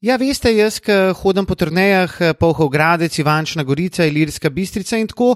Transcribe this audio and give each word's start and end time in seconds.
Ja, 0.00 0.14
veste, 0.16 0.48
jaz, 0.56 0.78
ki 0.80 0.94
hodim 1.12 1.44
po 1.44 1.52
turnejah, 1.60 2.14
Pohov 2.40 2.70
Gradec, 2.72 3.18
Ivančna 3.20 3.60
Gorica, 3.68 4.06
Ilirska 4.08 4.48
Bistrica 4.48 4.96
in 4.96 5.04
tako, 5.10 5.34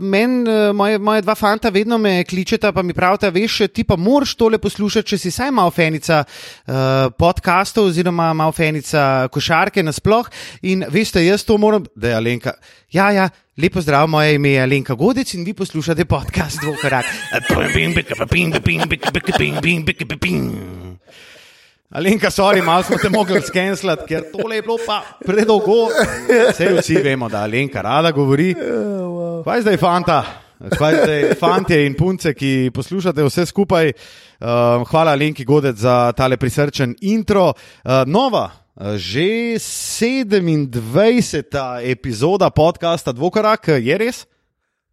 meni, 0.00 0.48
moje, 0.72 0.96
moje 0.96 1.20
dva 1.20 1.34
fanta 1.36 1.68
vedno 1.68 1.98
me 2.00 2.24
kličeta, 2.24 2.70
pa 2.72 2.80
mi 2.80 2.96
pravita, 2.96 3.28
veš, 3.28 3.58
ti 3.68 3.84
pa 3.84 3.98
moraš 4.00 4.32
tole 4.40 4.56
poslušati, 4.56 5.04
če 5.12 5.18
si 5.20 5.30
saj 5.36 5.52
malo 5.52 5.68
fenica 5.68 6.22
podkastov 7.20 7.90
oziroma 7.90 8.30
malo 8.32 8.56
fenica 8.56 9.28
košarke 9.28 9.84
nasploh. 9.84 10.32
In 10.72 10.86
veste, 10.88 11.20
jaz 11.20 11.44
to 11.44 11.58
moram, 11.60 11.84
da 11.92 12.14
je 12.14 12.16
Alenka. 12.22 12.56
Ja, 12.96 13.10
ja, 13.12 13.28
lepo 13.60 13.84
zdrav, 13.84 14.08
moje 14.08 14.40
ime 14.40 14.54
je 14.54 14.62
Alenka 14.64 14.96
Godec 14.96 15.34
in 15.36 15.44
vi 15.44 15.52
poslušate 15.52 16.08
podcast 16.08 16.64
Dvokorak. 16.64 17.04
Alenka, 21.90 22.30
sorry, 22.30 22.62
malo 22.62 22.82
smo 22.82 22.96
te 23.02 23.08
mogli 23.10 23.40
skenslati, 23.42 24.04
ker 24.06 24.28
tole 24.30 24.60
je 24.60 24.62
bilo 24.62 24.76
pa 24.86 25.00
predolgo. 25.26 25.88
Vse 26.52 26.68
vsi 26.76 27.00
vemo, 27.02 27.28
da 27.28 27.42
Alenka 27.42 27.82
rada 27.82 28.12
govori. 28.14 28.54
Kaj 29.44 29.62
zdaj, 29.64 29.76
fanta? 29.76 30.20
Kaj 30.78 30.94
zdaj, 31.00 31.34
fantje 31.40 31.80
in 31.86 31.96
punce, 31.98 32.34
ki 32.34 32.70
poslušate 32.74 33.24
vse 33.26 33.46
skupaj? 33.50 33.90
Uh, 33.90 33.96
hvala 34.86 35.10
Alenki 35.18 35.44
Godec 35.44 35.76
za 35.82 36.12
tale 36.14 36.36
prisrčen 36.38 36.94
intro. 37.00 37.48
Uh, 37.50 37.56
nova, 38.06 38.50
že 38.94 39.58
27. 39.58 40.70
epizoda 41.90 42.50
podcasta 42.54 43.12
Dvokorak, 43.12 43.68
je 43.82 43.98
res? 43.98 44.26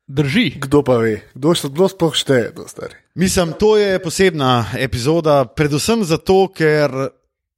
Drži. 0.08 0.58
Kdo 0.66 0.82
pa 0.82 0.98
ve, 0.98 1.22
kdo, 1.36 1.54
kdo 1.54 1.88
sploh 1.94 2.16
šteje, 2.18 2.52
da 2.58 2.66
stari. 2.66 2.98
Mislim, 3.18 3.54
to 3.60 3.78
je 3.78 4.00
posebna 4.00 4.66
epizoda, 4.78 5.46
predvsem 5.46 6.04
zato, 6.04 6.48
ker 6.54 6.92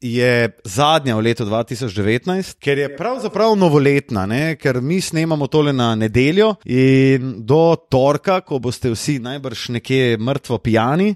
je 0.01 0.51
zadnja 0.63 1.17
v 1.17 1.25
letu 1.25 1.43
2019, 1.43 2.53
ker 2.63 2.79
je 2.79 2.87
pravzaprav 2.95 3.57
novoletna, 3.59 4.23
ne? 4.25 4.55
ker 4.55 4.79
mi 4.81 5.01
snemamo 5.01 5.49
tole 5.51 5.73
na 5.75 5.89
nedeljo 5.99 6.53
in 6.63 7.33
do 7.43 7.75
torka, 7.91 8.39
ko 8.39 8.61
boste 8.63 8.93
vsi 8.93 9.17
najbrž 9.19 9.65
nekje 9.75 10.15
mrtvo 10.17 10.61
pijani. 10.63 11.11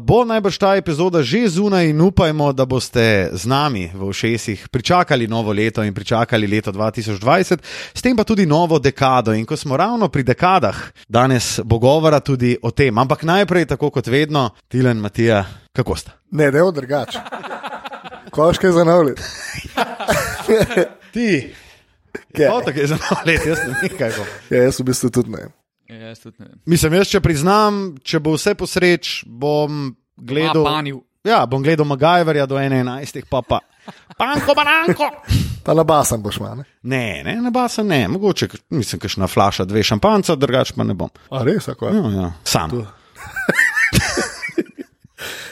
Bo 0.00 0.24
najbrž 0.24 0.58
ta 0.58 0.76
epizoda 0.76 1.22
že 1.22 1.48
zunaj 1.48 1.90
in 1.90 2.00
upajmo, 2.00 2.52
da 2.52 2.64
boste 2.64 3.30
z 3.32 3.44
nami 3.44 3.90
v 3.94 4.08
všesih 4.12 4.68
pričakali 4.72 5.28
novo 5.28 5.52
leto 5.52 5.84
in 5.84 5.94
pričakali 5.94 6.46
leto 6.46 6.72
2020, 6.72 7.58
s 7.94 8.02
tem 8.02 8.16
pa 8.16 8.24
tudi 8.24 8.46
novo 8.46 8.78
dekado. 8.78 9.32
In 9.32 9.46
ko 9.46 9.56
smo 9.56 9.76
ravno 9.76 10.08
pri 10.08 10.22
dekadah, 10.22 10.76
danes 11.08 11.60
bo 11.64 11.78
govora 11.78 12.20
tudi 12.20 12.56
o 12.62 12.70
tem. 12.70 12.98
Ampak 12.98 13.22
najprej, 13.22 13.66
tako 13.66 13.90
kot 13.90 14.06
vedno, 14.06 14.50
Tilen 14.68 14.96
Matija, 14.98 15.44
kako 15.72 15.96
sta? 15.96 16.10
Ne, 16.30 16.50
ne, 16.50 16.60
drugače. 16.74 17.18
Koške 18.30 18.72
za 18.72 18.84
navlid. 18.84 19.20
Ti. 21.12 21.52
Ja, 22.38 22.60
tako 22.64 22.80
je 22.80 22.86
za 22.86 22.96
navlid, 23.10 23.40
jaz 23.46 23.58
ne 23.68 23.74
vem, 23.82 23.98
kaj 23.98 24.12
bo. 24.16 24.24
Ja, 24.50 24.62
jaz 24.62 24.80
v 24.80 24.88
bistvu 24.88 25.10
tudi 25.10 25.30
ne. 25.30 25.48
Ja, 25.88 25.96
jaz 25.96 26.20
tudi 26.20 26.36
ne 26.38 26.50
vem. 26.50 26.58
Mislim, 26.68 26.98
jaz 26.98 27.08
če 27.08 27.20
priznam, 27.24 27.80
če 28.04 28.20
bo 28.20 28.34
vse 28.36 28.52
posreč, 28.60 29.22
bom 29.24 29.94
gledal. 30.16 30.60
Panil. 30.66 31.00
Ja, 31.24 31.42
bom 31.48 31.62
gledal 31.64 31.88
Magajverja 31.88 32.44
do 32.48 32.58
11, 32.60 33.22
pa 33.30 33.40
pa. 33.42 33.62
Panko, 34.18 34.52
bananko! 34.56 35.08
Pa 35.64 35.74
na 35.76 35.84
basen 35.84 36.20
boš 36.24 36.38
manj. 36.40 36.62
Ne, 36.82 37.22
ne, 37.24 37.38
na 37.40 37.50
basen 37.52 37.88
ne, 37.88 38.02
mogoče, 38.08 38.48
mislim, 38.76 39.00
kakšna 39.00 39.28
flaša, 39.28 39.64
dve 39.68 39.82
šampanca, 39.84 40.36
drugač 40.36 40.72
pa 40.76 40.84
ne 40.84 40.96
bom. 40.96 41.10
A 41.32 41.42
res, 41.44 41.68
ako 41.72 41.88
je? 41.88 41.96
Ja, 41.96 42.12
ja. 42.20 42.30
Sam. 42.44 42.72
Tu. 42.72 42.84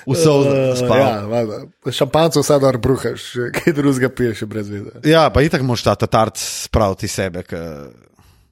Vse 0.06 0.32
spal. 0.80 0.98
ja, 1.00 1.92
šampanco 1.92 2.44
vsaj 2.44 2.60
dobro 2.60 2.80
bruhaš, 2.80 3.30
kaj 3.56 3.72
drugega 3.76 4.12
piješ 4.12 4.44
brez 4.44 4.68
veze. 4.70 5.00
Ja, 5.04 5.30
pa 5.32 5.42
itak 5.42 5.64
moš 5.64 5.84
ta 5.88 5.96
tatarc 5.96 6.40
spraviti 6.40 7.08
sebe. 7.08 7.42
K... 7.42 7.62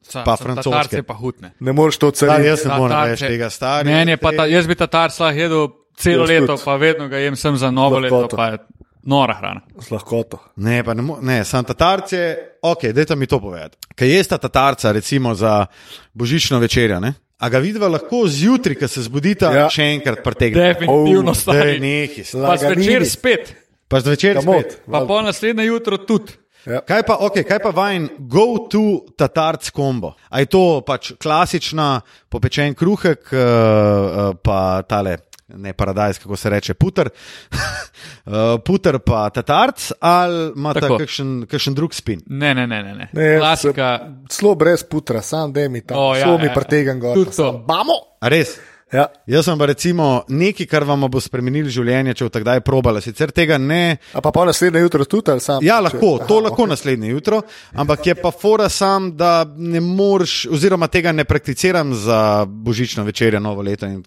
Sa, 0.05 0.23
Pa 0.23 0.37
francoske. 0.37 1.03
Pa 1.03 1.15
hutne. 1.15 1.53
Ne 1.59 1.73
moreš 1.73 1.97
to 1.97 2.07
Da, 2.07 2.17
ceniti. 2.17 2.47
jaz 2.47 2.65
ne 2.65 2.77
morem 2.77 2.99
več 3.07 3.21
tega 3.21 3.51
starega. 3.51 3.91
Ne, 3.91 4.05
ne, 4.05 4.17
pa 4.17 4.33
ta, 4.33 4.45
jaz 4.47 4.67
bi 4.67 4.75
tatar 4.75 5.11
slah 5.11 5.35
jedel 5.35 5.69
celo 5.97 6.25
leto, 6.25 6.47
tudi. 6.49 6.63
pa 6.63 6.77
vedno 6.77 7.09
ga 7.09 7.19
jem 7.19 7.37
sem 7.37 7.57
za 7.57 7.71
novo 7.71 7.99
leto, 7.99 8.15
Lahkoto. 8.17 8.37
pa 8.37 8.47
je 8.47 8.59
nora 9.05 9.35
hrana. 9.35 9.61
Z 9.79 9.91
lahkoto. 9.91 10.39
Ne, 10.57 10.83
pa 10.83 10.95
ne, 10.95 11.03
ne 11.23 11.45
sam 11.45 11.65
tatarce, 11.65 12.21
ok, 12.63 12.85
dajte 12.87 13.17
mi 13.17 13.27
to 13.27 13.41
povedati. 13.41 13.77
Kaj 13.95 14.09
je 14.09 14.23
ta 14.25 14.39
tatarca, 14.39 14.93
recimo 14.93 15.35
za 15.35 15.67
božično 16.13 16.59
večerjo, 16.59 17.01
ne? 17.01 17.15
A 17.39 17.49
ga 17.49 17.59
vidva 17.59 17.89
lahko 17.89 18.25
zjutraj, 18.27 18.77
ko 18.77 18.89
se 18.89 19.03
zbudita, 19.03 19.51
ja. 19.53 19.67
Še 19.69 19.83
enkrat 19.91 20.23
pretegne. 20.23 20.69
Definitivno 20.69 21.33
Oh, 21.33 21.81
neki, 21.81 22.23
Pa 22.33 22.57
zvečer 22.57 23.05
spet, 23.05 23.55
pa 23.89 24.01
zvečer 24.01 24.37
Kamot. 24.37 24.61
spet. 24.63 24.81
pa 24.87 25.01
pol 25.03 25.23
naslednje 25.23 25.65
jutro 25.65 25.99
tudi. 25.99 26.33
Kaj 26.65 27.03
pa, 27.05 27.19
okay, 27.27 27.45
kaj 27.45 27.61
pa 27.61 27.71
vajen 27.77 28.09
go-to 28.19 29.05
tatarc 29.21 29.69
kombo? 29.75 30.15
A 30.33 30.41
je 30.41 30.49
to 30.49 30.81
pač 30.87 31.13
klasična 31.21 32.01
popečen 32.33 32.73
kruhek, 32.75 33.29
uh, 33.33 33.39
uh, 33.39 34.35
pa 34.43 34.83
tale. 34.89 35.19
Ne, 35.55 35.75
paradajz, 35.77 36.19
kako 36.23 36.39
se 36.41 36.51
reče, 36.51 36.75
puter, 36.75 37.11
uh, 37.13 38.33
puter 38.67 38.97
pa 39.05 39.27
tatarc, 39.31 39.91
ali 40.01 40.47
imate 40.57 40.81
Tako. 40.81 40.97
kakšen, 40.99 41.35
kakšen 41.51 41.77
drug 41.77 41.95
spin? 41.95 42.23
Ne, 42.27 42.55
ne, 42.57 42.65
ne, 42.67 42.81
ne. 42.83 42.95
ne. 42.95 43.09
Ne, 43.13 43.27
Klasika. 43.39 43.91
Celo 44.33 44.55
brez 44.59 44.83
putra, 44.89 45.21
sam 45.23 45.53
da 45.53 45.69
mi 45.69 45.85
tam, 45.85 46.01
O, 46.01 46.09
oh, 46.09 46.17
ja, 46.17 46.33
ja, 46.33 46.39
mi 46.41 46.49
ja. 46.49 46.55
pretegam 46.57 47.01
gor. 47.01 47.15
Tudi 47.21 47.29
pa 47.29 47.37
sam, 47.37 47.61
to. 47.61 47.67
Bamo! 47.69 47.99
A 48.25 48.33
res? 48.33 48.57
Ja. 48.93 49.07
Jaz 49.27 49.45
sem 49.45 49.59
pa 49.59 49.67
recimo 49.67 50.23
nekaj, 50.29 50.67
kar 50.67 50.85
vam 50.85 51.07
bo 51.09 51.19
spremenilo 51.19 51.69
življenje, 51.69 52.15
če 52.15 52.25
bo 52.25 52.31
takdaj 52.31 52.61
probala. 52.61 53.01
Sicer 53.01 53.33
tega 53.33 53.57
ne. 53.59 53.97
A 54.13 54.21
pa 54.21 54.31
pa 54.31 54.45
naslednje 54.45 54.81
jutro 54.81 55.05
tudi, 55.05 55.31
ali 55.31 55.41
sam? 55.41 55.59
Ja, 55.63 55.79
če- 55.79 55.83
lahko, 55.83 56.11
to 56.21 56.37
Aha, 56.37 56.45
lahko 56.45 56.63
okej. 56.63 56.71
naslednje 56.71 57.11
jutro, 57.11 57.41
ampak 57.75 58.07
je 58.07 58.15
pa 58.15 58.31
fora 58.31 58.69
sam, 58.69 59.17
da 59.17 59.45
ne 59.49 59.81
moreš, 59.81 60.47
oziroma 60.47 60.87
tega 60.87 61.13
ne 61.13 61.25
prakticiram 61.25 61.95
za 61.95 62.21
božično 62.47 63.05
večerjo, 63.05 63.41
novo 63.41 63.63
leto 63.63 63.87
in 63.87 64.05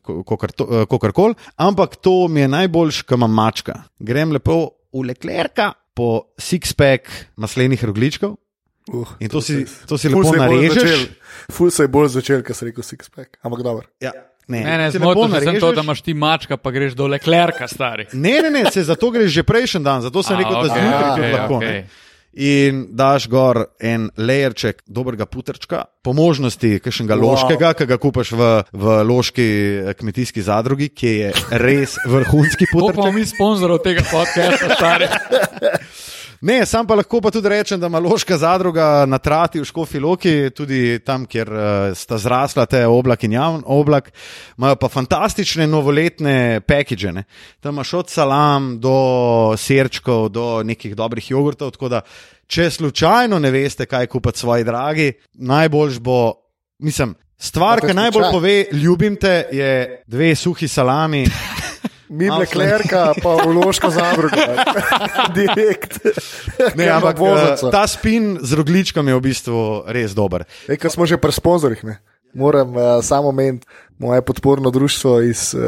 kakorkoli, 0.85 1.35
ampak 1.57 1.95
to 1.97 2.27
mi 2.27 2.41
je 2.41 2.47
najboljš, 2.49 3.01
ko 3.01 3.16
imam 3.16 3.33
mačka. 3.33 3.83
Grem 3.99 4.31
lepo 4.31 4.59
v 4.93 5.03
leklerka 5.05 5.73
po 5.93 6.31
six-pack 6.37 7.09
maslenih 7.35 7.83
rogličkov 7.83 8.37
Uh, 8.87 9.03
in 9.19 9.27
to 9.27 9.41
si, 9.41 9.66
se- 9.67 9.83
to 9.85 9.97
si 9.97 10.07
lepo 10.07 10.31
narežeš. 10.31 11.09
Ful 11.51 11.67
se 11.67 11.83
je 11.83 11.87
bolj 11.87 12.07
začel, 12.07 12.39
ker 12.39 12.55
si 12.55 12.66
rekel 12.66 12.83
six-pack. 12.83 13.35
Ampak 13.43 13.59
dobro. 13.59 13.83
Ja, 13.99 14.13
ne, 14.47 14.62
Ne, 14.62 14.78
ne, 14.78 14.85
lepo 14.88 14.97
zmotno 15.13 15.40
sem 15.40 15.59
to, 15.59 15.72
da 15.72 15.81
imaš 15.81 16.02
ti 16.02 16.13
mačka, 16.13 16.58
pa 16.58 16.72
greš 16.72 16.94
do 16.94 17.08
leklerka, 17.08 17.68
stari. 17.68 18.06
Ne, 18.13 18.40
ne, 18.41 18.50
ne, 18.52 18.72
se 18.72 18.84
zato 18.84 19.12
greš 19.12 19.31
že 19.31 19.44
prejšnji 19.44 19.81
dan, 19.81 20.02
zato 20.02 20.24
sem 20.24 20.35
A, 20.35 20.40
rekel, 20.40 20.53
da 20.53 20.59
okej, 20.62 20.69
zjutraj 20.74 21.03
okej, 21.03 21.16
tudi 21.16 21.34
lahko. 21.34 21.59
ne. 21.59 21.88
In 22.34 22.88
daš 22.91 23.25
gor 23.28 23.66
en 23.81 24.12
lejerček 24.16 24.84
dobrega 24.85 25.25
putrčka, 25.25 25.85
po 26.03 26.13
možnosti 26.13 26.80
kakšnega 26.80 27.16
Wow. 27.16 27.24
loškega, 27.24 27.74
ki 27.74 27.85
ga 27.85 27.97
kupaš 27.97 28.31
v, 28.31 28.41
v 28.72 28.85
loški 29.03 29.47
eh, 29.81 29.94
kmetijski 29.94 30.41
zadrugi, 30.41 30.90
ki 30.90 31.08
je 31.09 31.29
res 31.52 31.97
vrhunski 32.06 32.69
putrček. 32.69 33.09
mi 33.09 33.25
sponzorov 33.25 33.81
tega 33.81 34.06
podcasta, 34.06 34.69
stari. 34.69 35.08
Ne, 36.41 36.65
sam 36.65 36.85
pa 36.85 36.95
lahko 36.95 37.17
pa 37.21 37.31
tudi 37.33 37.49
rečem, 37.49 37.79
da 37.81 37.87
ima 37.89 37.99
loška 37.99 38.37
zadruga 38.37 39.05
na 39.09 39.17
trati 39.17 39.59
v 39.59 39.65
Škofi 39.65 39.99
Loki, 39.99 40.49
tudi 40.53 40.99
tam, 41.05 41.25
kjer 41.25 41.49
uh, 41.49 41.63
sta 41.97 42.19
zrasla 42.21 42.67
te 42.69 42.83
oblak 42.85 43.23
in 43.25 43.33
javn 43.33 43.63
oblak, 43.65 44.11
imajo 44.57 44.75
pa 44.77 44.89
fantastične 44.89 45.67
novoletne 45.67 46.61
package. 46.61 47.11
Ne? 47.11 47.23
Tam 47.59 47.73
imaš 47.73 47.93
od 47.93 48.13
salam 48.13 48.75
do 48.79 48.97
serčkov, 49.57 50.29
do 50.29 50.47
nekih 50.63 50.95
dobrih 50.95 51.31
jogurtov. 51.31 51.73
Tako 51.73 51.89
da, 51.89 52.01
če 52.47 52.69
slučajno 52.69 53.39
ne 53.39 53.51
veste, 53.51 53.89
kaj 53.89 54.07
kupiti 54.07 54.45
svoji 54.45 54.63
dragi, 54.67 55.13
najboljš 55.33 55.99
bo, 55.99 56.33
mislim. 56.79 57.15
Stvar, 57.37 57.83
ki 57.85 57.93
najbolj 57.93 58.31
pove, 58.33 58.55
ljubim 58.73 59.15
te, 59.21 59.45
je 59.53 60.03
dve 60.07 60.35
suhi 60.35 60.67
salami. 60.67 61.25
Mi 62.09 62.28
Malo 62.28 62.40
Leclerca, 62.40 63.13
pa 63.23 63.35
vložko 63.44 63.90
zadrugo. 63.90 64.35
Direkt. 65.38 66.00
Ne, 66.76 66.87
ampak 66.87 67.20
uh, 67.20 67.72
ta 67.72 67.87
spin 67.87 68.37
z 68.41 68.53
rogličkami 68.55 69.11
je 69.11 69.16
v 69.16 69.23
bistvu 69.28 69.59
res 69.91 70.16
dober. 70.16 70.47
Ej, 70.72 70.79
ko 70.79 70.87
smo 70.87 71.03
že 71.03 71.20
pri 71.20 71.35
sponzorjih, 71.35 71.84
ne? 71.84 71.99
moram 72.37 72.76
uh, 72.76 72.81
samo 73.02 73.29
omeniti 73.29 73.67
moje 73.99 74.22
podporno 74.22 74.70
društvo 74.70 75.22
iz 75.22 75.55
uh, 75.55 75.61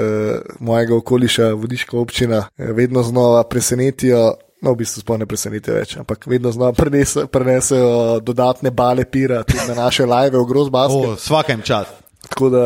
mojega 0.60 0.96
okoliša, 0.96 1.54
Vodiška 1.54 1.98
občina, 1.98 2.48
vedno 2.58 3.04
znova 3.04 3.44
presenetijo. 3.44 4.36
No, 4.62 4.74
v 4.76 4.84
bistvu 4.84 5.02
sploh 5.02 5.20
ne 5.20 5.26
presenetijo 5.26 5.76
več, 5.76 5.96
ampak 5.98 6.28
vedno 6.28 6.52
znova 6.52 6.76
prenese- 6.76 7.28
prenesejo 7.32 8.20
dodatne 8.20 8.72
bale 8.76 9.06
pira 9.08 9.44
tudi 9.48 9.64
na 9.72 9.88
naše 9.88 10.04
live 10.04 10.36
v 10.36 10.46
Grozbasku. 10.46 11.14
O, 11.14 11.16
Svakem 11.16 11.64
čas. 11.64 11.88
Tako 12.28 12.50
da 12.52 12.66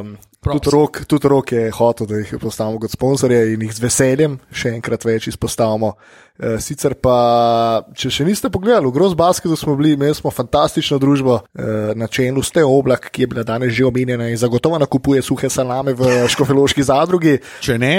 um. 0.00 0.16
Tudi 0.40 0.70
rok, 0.72 1.04
tudi 1.04 1.28
rok 1.28 1.52
je 1.52 1.70
hotel, 1.70 2.06
da 2.06 2.16
jih 2.16 2.34
postavimo 2.40 2.80
kot 2.80 2.90
sponzorje 2.90 3.52
in 3.54 3.62
jih 3.66 3.74
z 3.76 3.84
veseljem 3.84 4.38
še 4.52 4.72
enkrat 4.78 5.04
več 5.04 5.28
izpostavimo. 5.28 5.92
E, 6.40 6.54
sicer 6.64 6.94
pa, 6.96 7.84
če 7.92 8.08
še 8.08 8.24
niste 8.24 8.48
pogledali, 8.52 8.88
v 8.88 8.96
Grozbasketu 8.96 9.58
smo 9.60 9.76
bili, 9.76 9.92
imeli 9.98 10.16
smo 10.16 10.32
fantastično 10.32 10.96
družbo 11.02 11.36
e, 11.36 11.92
na 12.00 12.08
čelu 12.08 12.40
ste 12.46 12.64
oblak, 12.64 13.10
ki 13.12 13.26
je 13.26 13.30
bila 13.34 13.44
danes 13.44 13.76
že 13.76 13.84
omenjena 13.84 14.30
in 14.32 14.40
zagotovo 14.40 14.80
nakupuje 14.80 15.20
suhe 15.22 15.52
salame 15.52 15.92
v 15.92 16.24
Škofeloški 16.32 16.88
zadrugi. 16.88 17.36
Če 17.60 17.76
ne, 17.76 17.96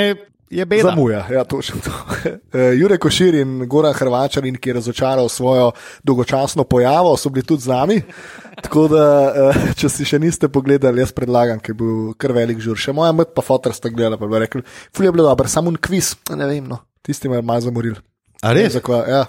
je 0.52 0.66
beda. 0.66 0.90
Zamuja, 0.90 1.26
ja, 1.32 1.44
točno 1.44 1.82
to. 1.84 1.92
Eh, 2.54 2.76
Jurek 2.76 3.00
Košir 3.02 3.36
in 3.40 3.64
Goran 3.68 3.94
Hrvačanin, 3.94 4.58
ki 4.60 4.70
je 4.70 4.74
razočaral 4.74 5.30
svojo 5.30 5.72
dolgočasno 6.04 6.64
pojavo, 6.64 7.16
so 7.18 7.30
bili 7.30 7.46
tudi 7.46 7.64
z 7.64 7.68
nami. 7.72 8.02
Tako 8.64 8.88
da, 8.92 9.06
eh, 9.32 9.74
če 9.80 9.90
si 9.90 10.06
še 10.06 10.20
niste 10.20 10.50
pogledali, 10.52 11.00
jaz 11.02 11.14
predlagam, 11.16 11.60
ker 11.64 11.72
je 11.72 11.80
bil 11.80 12.14
kar 12.20 12.36
velik 12.36 12.60
žur. 12.60 12.78
Še 12.78 12.94
moja 12.94 13.16
mat 13.16 13.32
pa 13.36 13.42
fotor 13.46 13.74
sta 13.74 13.90
gledala, 13.90 14.20
pa 14.20 14.28
bi 14.28 14.44
rekli, 14.44 14.64
fulj 14.92 15.08
je 15.08 15.14
bilo 15.16 15.30
dobro, 15.30 15.48
samo 15.48 15.72
un 15.72 15.80
kviz, 15.80 16.14
ne 16.36 16.50
vem, 16.50 16.68
no. 16.68 16.82
tisti 17.02 17.32
me 17.32 17.40
je 17.40 17.48
malo 17.48 17.64
zamoril. 17.64 17.96
A 18.44 18.54
res? 18.58 18.76
Zakva, 18.76 19.06
ja. 19.08 19.26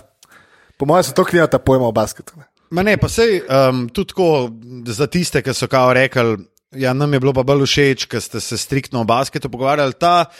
Po 0.77 0.89
mojem 0.91 1.07
so 1.07 1.15
to 1.15 1.25
knjata 1.25 1.63
pojma 1.63 1.87
o 1.87 1.95
basketu. 1.95 2.35
ne. 2.37 2.49
Ma 2.73 2.83
ne, 2.83 2.97
pa 2.97 3.09
sej 3.13 3.43
um, 3.45 3.85
tudi 3.93 4.15
tako 4.15 4.51
za 4.89 5.07
tiste, 5.07 5.43
ki 5.45 5.55
so 5.55 5.69
kao 5.69 5.93
rekli, 5.93 6.41
ja, 6.73 6.93
nam 6.93 7.13
je 7.13 7.21
bilo 7.21 7.35
pa 7.37 7.45
bolj 7.45 7.67
všeč, 7.69 8.07
ker 8.09 8.23
ste 8.25 8.41
se 8.41 8.57
striktno 8.59 9.03
o 9.03 9.09
basketu 9.09 9.51
pogovarjali. 9.53 9.93
Ta 10.01 10.33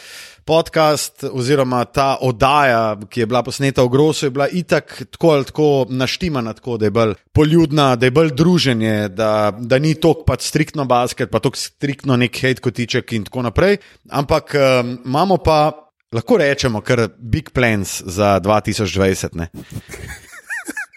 podcast 0.45 1.23
oziroma 1.31 1.85
ta 1.85 2.17
oddaja, 2.21 2.97
ki 3.09 3.23
je 3.23 3.27
bila 3.29 3.43
posneta 3.43 3.83
v 3.83 3.91
Grosu, 3.93 4.25
je 4.25 4.33
bila 4.35 4.47
itak 4.47 4.95
tako 5.11 5.29
ali 5.29 5.45
tako 5.45 5.67
naštimana, 5.89 6.53
tako 6.53 6.77
da 6.77 6.85
je 6.85 6.91
bolj 6.91 7.13
poljudna, 7.33 7.95
da 7.95 8.05
je 8.05 8.11
bolj 8.11 8.33
druženje, 8.35 9.09
da, 9.09 9.53
da 9.57 9.79
ni 9.79 9.95
tok 9.95 10.25
pač 10.27 10.47
striktno 10.47 10.85
basket, 10.85 11.31
pa 11.31 11.39
tok 11.39 11.57
striktno 11.57 12.17
nek 12.17 12.41
hate 12.41 12.61
kotiček 12.61 13.13
in 13.13 13.23
tako 13.29 13.41
naprej. 13.49 13.77
Ampak 14.09 14.55
um, 14.55 14.97
imamo 15.05 15.37
pa. 15.37 15.79
Lahko 16.13 16.35
rečemo, 16.37 16.77
kar 16.85 17.07
big 17.17 17.47
plans 17.49 18.03
za 18.05 18.35
2020. 18.39 19.33
Ne? 19.33 19.47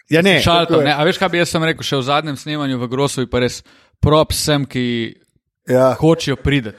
Ja, 0.09 0.23
ne, 0.23 0.39
Šalto, 0.43 0.79
ne, 0.87 0.93
a 0.95 1.03
veš, 1.03 1.19
kaj 1.19 1.33
bi 1.33 1.41
jaz 1.41 1.51
sem 1.51 1.65
rekel, 1.67 1.83
še 1.83 1.99
v 1.99 2.05
zadnjem 2.07 2.37
snemanju 2.39 2.79
v 2.79 2.89
Grosu 2.93 3.25
pa 3.27 3.41
res 3.43 3.65
prop 3.99 4.31
sem, 4.37 4.63
ki 4.63 4.85
Ja, 5.67 5.95
hočejo 5.99 6.37
priti. 6.37 6.71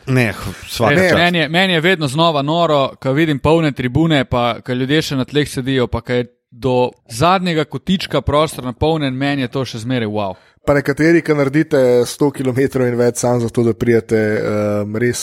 ne, 0.95 1.03
čast. 1.05 1.15
Meni 1.15 1.39
je, 1.39 1.49
meni 1.49 1.73
je 1.73 1.81
vedno 1.81 2.07
znova 2.07 2.41
noro, 2.41 2.95
ko 3.01 3.11
vidim 3.11 3.39
polne 3.39 3.71
tribune, 3.71 4.25
pa 4.25 4.61
ko 4.65 4.73
ljudje 4.73 5.01
še 5.01 5.17
na 5.19 5.25
tleh 5.25 5.49
sedijo, 5.49 5.87
pa 5.91 6.01
ko 6.01 6.13
je 6.13 6.27
do 6.51 6.91
zadnjega 7.11 7.65
kotička 7.65 8.21
prostor 8.21 8.63
napolnjen, 8.63 9.13
meni 9.13 9.43
je 9.43 9.51
to 9.51 9.65
še 9.65 9.83
zmeraj 9.83 10.07
wow. 10.07 10.37
pa 10.67 10.73
nekateri, 10.77 11.21
ki 11.21 11.35
naredite 11.35 11.83
100 12.07 12.31
km 12.39 12.61
in 12.87 12.97
več, 12.99 13.21
samo 13.23 13.43
zato, 13.43 13.63
da 13.63 13.73
prijete, 13.73 14.23
um, 14.39 14.95
res, 14.99 15.21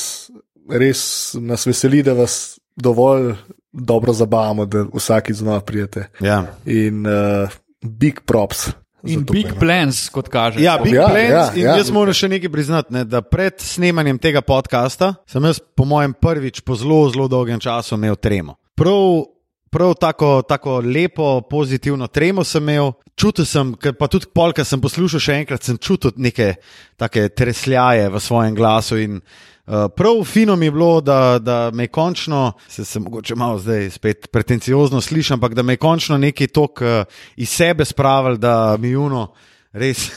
res 0.69 1.01
nas 1.41 1.67
veseli, 1.67 2.03
da 2.05 2.15
vas 2.17 2.59
dovolj 2.77 3.35
dobro 3.73 4.13
zabavamo, 4.13 4.67
da 4.67 4.87
vsakič 4.93 5.41
znova 5.41 5.61
prijete. 5.61 6.09
Ja. 6.21 6.45
In 6.65 7.05
uh, 7.07 7.53
big 7.81 8.25
props. 8.29 8.69
In 9.07 9.25
to 9.25 9.33
big 9.33 9.47
pojma. 9.47 9.61
plans, 9.61 10.09
kot 10.09 10.29
kaže. 10.29 10.61
Ja, 10.61 10.79
Big 10.79 10.95
Ja, 10.95 11.03
ja, 11.03 11.09
Plans. 11.09 11.29
ja, 11.29 11.45
Ja, 11.55 11.71
ja. 11.71 11.77
jaz 11.79 11.91
moram 11.91 12.15
še 12.15 12.29
nekaj 12.29 12.49
priznati, 12.49 12.93
ne, 12.93 13.05
da 13.05 13.21
pred 13.21 13.61
snemanjem 13.61 14.19
tega 14.19 14.41
podcasta 14.41 15.15
sem 15.27 15.45
jaz, 15.45 15.61
po 15.61 15.85
mojem, 15.85 16.15
prvič 16.15 16.61
po 16.61 16.75
zelo, 16.75 17.05
zelo 17.11 17.29
dolgem 17.29 17.61
času 17.61 17.95
imel 17.95 18.17
tremo. 18.17 18.57
Prav, 18.75 19.27
prav 19.71 19.95
tako, 19.95 20.43
tako 20.43 20.81
lepo, 20.81 21.41
pozitivno 21.51 22.07
tremo 22.07 22.45
sem 22.45 22.63
imel. 22.63 22.93
Čutil 23.15 23.47
sem, 23.47 23.75
ker 23.79 23.93
pa 23.95 24.09
tudi 24.11 24.27
polka 24.27 24.65
sem 24.67 24.81
poslušal 24.83 25.21
še 25.23 25.35
enkrat, 25.39 25.63
sem 25.63 25.79
čutil 25.79 26.11
neke 26.17 26.57
take 26.99 27.29
tresljaje 27.31 28.09
v 28.11 28.19
svojem 28.19 28.55
glasu. 28.55 28.99
In, 28.99 29.21
uh, 29.21 29.54
prav 29.89 30.25
fino 30.25 30.57
mi 30.57 30.67
je 30.67 30.71
bilo, 30.71 31.01
da, 31.01 31.39
da 31.39 31.71
me 31.71 31.83
je 31.83 31.89
končno, 31.89 32.53
se, 32.69 32.85
se 32.85 33.01
mogoče 33.01 33.35
malo 33.35 33.59
zdaj 33.59 33.91
spet 33.91 34.29
pretenciozno 34.31 35.01
slišim, 35.01 35.35
ampak 35.35 35.55
da 35.55 35.63
me 35.63 35.73
je 35.73 35.77
končno 35.79 36.19
nekaj 36.19 36.47
tok 36.49 36.81
uh, 36.81 36.89
iz 37.37 37.49
sebe 37.49 37.85
spravil, 37.85 38.37
da 38.37 38.77
mi 38.77 38.89
juno 38.91 39.33
res. 39.73 40.11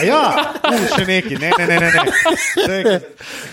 A 0.00 0.04
ja, 0.04 0.22
uh, 0.64 0.96
še 0.96 1.04
neki, 1.06 1.36
ne, 1.36 1.50
ne, 1.58 1.66
ne. 1.66 1.80
ne, 1.80 1.90
ne. 1.92 2.02
Zdaj, 2.56 3.00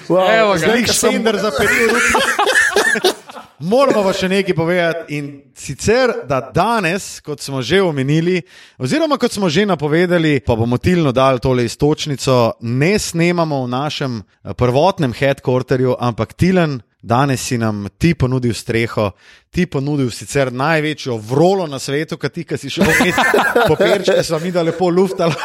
Wow, 0.10 0.26
Evo 0.32 0.52
ga. 0.52 0.58
zdaj, 0.58 0.70
Zdaj, 0.70 0.84
ko 0.84 0.94
sem- 0.94 1.38
za 1.38 1.52
period. 1.52 3.22
Moramo 3.60 4.02
pa 4.04 4.12
še 4.12 4.28
nekaj 4.28 4.56
povedati. 4.56 5.16
In 5.16 5.30
sicer, 5.56 6.12
da 6.28 6.42
danes, 6.54 7.22
kot 7.24 7.40
smo 7.40 7.62
že 7.64 7.80
omenili, 7.82 8.42
oziroma 8.78 9.16
kot 9.18 9.32
smo 9.32 9.50
že 9.50 9.64
napovedali, 9.66 10.42
pa 10.44 10.58
bomo 10.60 10.78
tilno 10.78 11.14
dali 11.16 11.40
tole 11.40 11.64
istočnico, 11.66 12.58
ne 12.68 13.00
snemamo 13.00 13.64
v 13.64 13.72
našem 13.72 14.20
eh, 14.20 14.54
prvotnem 14.54 15.16
headquarterju, 15.16 15.96
ampak 16.00 16.34
Tilen. 16.34 16.82
Danes 17.06 17.44
si 17.46 17.54
nam 17.62 17.84
ti 18.02 18.16
ponudil 18.18 18.56
streho, 18.58 19.12
ti 19.54 19.68
ponudil 19.70 20.10
sicer 20.10 20.50
največjo 20.50 21.20
vrolo 21.22 21.68
na 21.70 21.78
svetu, 21.78 22.18
ki 22.18 22.32
ti, 22.34 22.46
ki 22.50 22.58
si 22.58 22.72
šel 22.74 22.90
vmes, 22.90 23.20
poperčke 23.70 24.24
so 24.26 24.40
mi 24.42 24.50
da 24.50 24.66
lepo 24.66 24.90
luftali, 24.90 25.38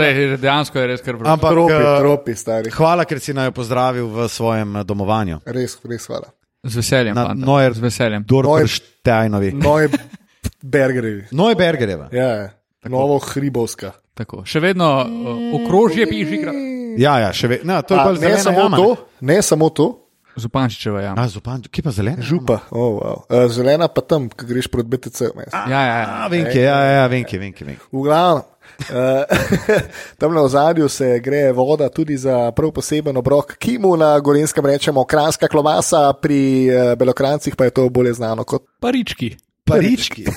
sej, 0.00 0.40
dejansko 0.40 0.80
je 0.80 0.86
res 0.94 1.04
kar 1.04 1.20
vrlo. 1.20 1.28
Ampak 1.36 1.52
Tropi, 1.52 1.76
eh, 1.76 1.92
tropi, 2.00 2.38
stari. 2.40 2.72
hvala, 2.72 3.04
ker 3.04 3.20
si 3.20 3.36
naj 3.36 3.52
pozdravil 3.52 4.08
v 4.08 4.28
svojem 4.32 4.80
eh, 4.80 4.84
domovanju. 4.88 5.42
Res, 5.44 5.76
res 5.84 6.08
hvala. 6.08 6.32
Z 6.62 6.76
veseljem, 6.76 7.14
Na 7.14 7.26
fanta, 7.26 7.46
Neuer- 7.46 7.72
z 7.72 7.78
veseljem. 7.80 8.24
Dorfštajnovi. 8.28 9.52
Moje 9.54 9.88
bergerjevi. 10.62 11.24
Neubergerjeva. 11.32 12.08
Ja, 12.12 12.28
ja. 12.28 12.48
novo 12.84 13.18
hribovska. 13.18 13.92
Tako. 14.14 14.42
Še 14.44 14.60
vedno 14.60 14.88
uh, 15.00 15.40
okrožje 15.56 16.04
pižigra. 16.06 16.52
Ja, 17.00 17.16
ja, 17.22 17.32
še 17.32 17.48
vedno. 17.48 17.74
No, 17.74 17.82
to 17.82 17.94
je 17.94 18.00
A, 18.00 18.04
bolj 18.04 18.20
ne 18.20 18.36
samo 18.38 18.60
jama. 18.60 18.76
to, 18.76 18.88
ne 19.20 19.42
samo 19.42 19.70
to, 19.70 19.88
Zupančičeva 20.36 21.00
jama. 21.02 21.24
A, 21.24 21.28
zupan, 21.28 21.58
kje 21.62 21.82
pa 21.82 21.90
zelena? 21.90 22.22
župa, 22.22 22.60
oh, 22.70 23.00
wow. 23.00 23.16
uh, 23.26 23.48
zelena 23.50 23.88
pa 23.90 24.00
tam, 24.00 24.28
ki 24.30 24.46
greš 24.46 24.68
proti 24.70 24.88
BTC. 24.88 25.20
Ja, 25.50 25.64
ja, 25.66 25.80
ja. 25.82 26.06
A, 26.22 26.28
vem, 26.30 26.44
kje, 26.46 26.62
ja, 26.62 26.76
ja, 27.02 27.24
kje, 27.26 27.38
vem, 27.40 27.52
kje, 27.52 27.66
vem. 27.66 27.78
V 27.90 28.04
glavnem. 28.06 28.46
Uh, 28.78 29.24
tam 30.18 30.34
na 30.34 30.42
ozadju 30.42 30.88
se 30.88 31.18
gre 31.20 31.52
voda 31.52 31.88
tudi 31.88 32.16
za 32.16 32.52
prav 32.52 32.72
poseben 32.72 33.16
obrok, 33.16 33.56
ki 33.58 33.78
mu 33.78 33.96
na 33.96 34.18
Gorenskem 34.20 34.66
rečemo 34.66 35.04
kranska 35.04 35.48
klobasa, 35.48 36.12
pri 36.12 36.70
uh, 36.70 36.94
Belokrancih 36.98 37.56
pa 37.56 37.64
je 37.64 37.70
to 37.70 37.88
bolje 37.88 38.14
znano 38.14 38.44
kot 38.44 38.62
Parički. 38.80 39.36
Parički. 39.64 40.24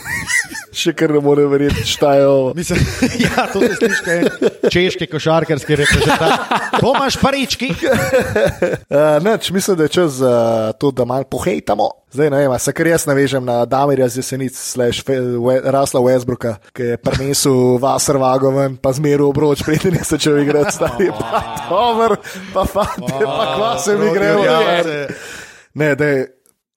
še 0.73 0.89
kar 0.93 1.11
ne 1.13 1.19
more 1.21 1.43
verjeti, 1.45 1.83
štajo. 1.85 2.53
Mislim, 2.57 2.79
ja, 3.25 3.45
to 3.47 3.61
se 3.61 3.75
sliši, 3.75 4.01
kaj 4.03 4.17
je 4.17 4.69
češki 4.69 5.07
košarkarski 5.07 5.75
reprezentant. 5.75 6.53
Tomaš 6.79 7.17
Parički. 7.17 7.71
Uh, 8.93 9.17
neč, 9.19 9.49
mislim, 9.49 9.77
da 9.77 9.83
je 9.83 9.89
čas 9.89 10.11
za 10.13 10.33
to, 10.73 10.91
da 10.91 11.05
malo 11.05 11.23
pohejtamo. 11.25 11.87
Zdaj 12.11 12.29
ne 12.29 12.37
vem, 12.37 12.51
a 12.51 12.59
se 12.59 12.73
kar 12.73 12.87
jaz 12.87 13.05
navežem 13.05 13.41
na 13.41 13.65
Damirja 13.65 14.07
z 14.07 14.17
jesenic, 14.17 14.53
slash 14.53 15.01
Fe- 15.01 15.17
We- 15.37 15.61
Rasla 15.65 16.01
Westbrooka, 16.01 16.55
ki 16.71 16.83
je 16.83 16.97
prinesel 16.99 17.77
Vasar 17.77 18.17
Vagoven, 18.17 18.77
pa 18.77 18.93
zmeru 18.93 19.31
obroč, 19.31 19.63
preden 19.65 19.97
se 20.03 20.17
če 20.17 20.35
igrati, 20.43 20.75
stari 20.75 21.09
pa 21.09 21.41
dober, 21.65 22.15
pa 22.53 22.65
fante, 22.65 23.17
pa 23.17 23.47
kva 23.55 23.71
se 23.79 23.97
mi 23.97 24.11
gre. 24.13 24.29
Ja, 24.39 24.59
Ne, 25.73 25.95
da 25.95 26.05
je. 26.05 26.21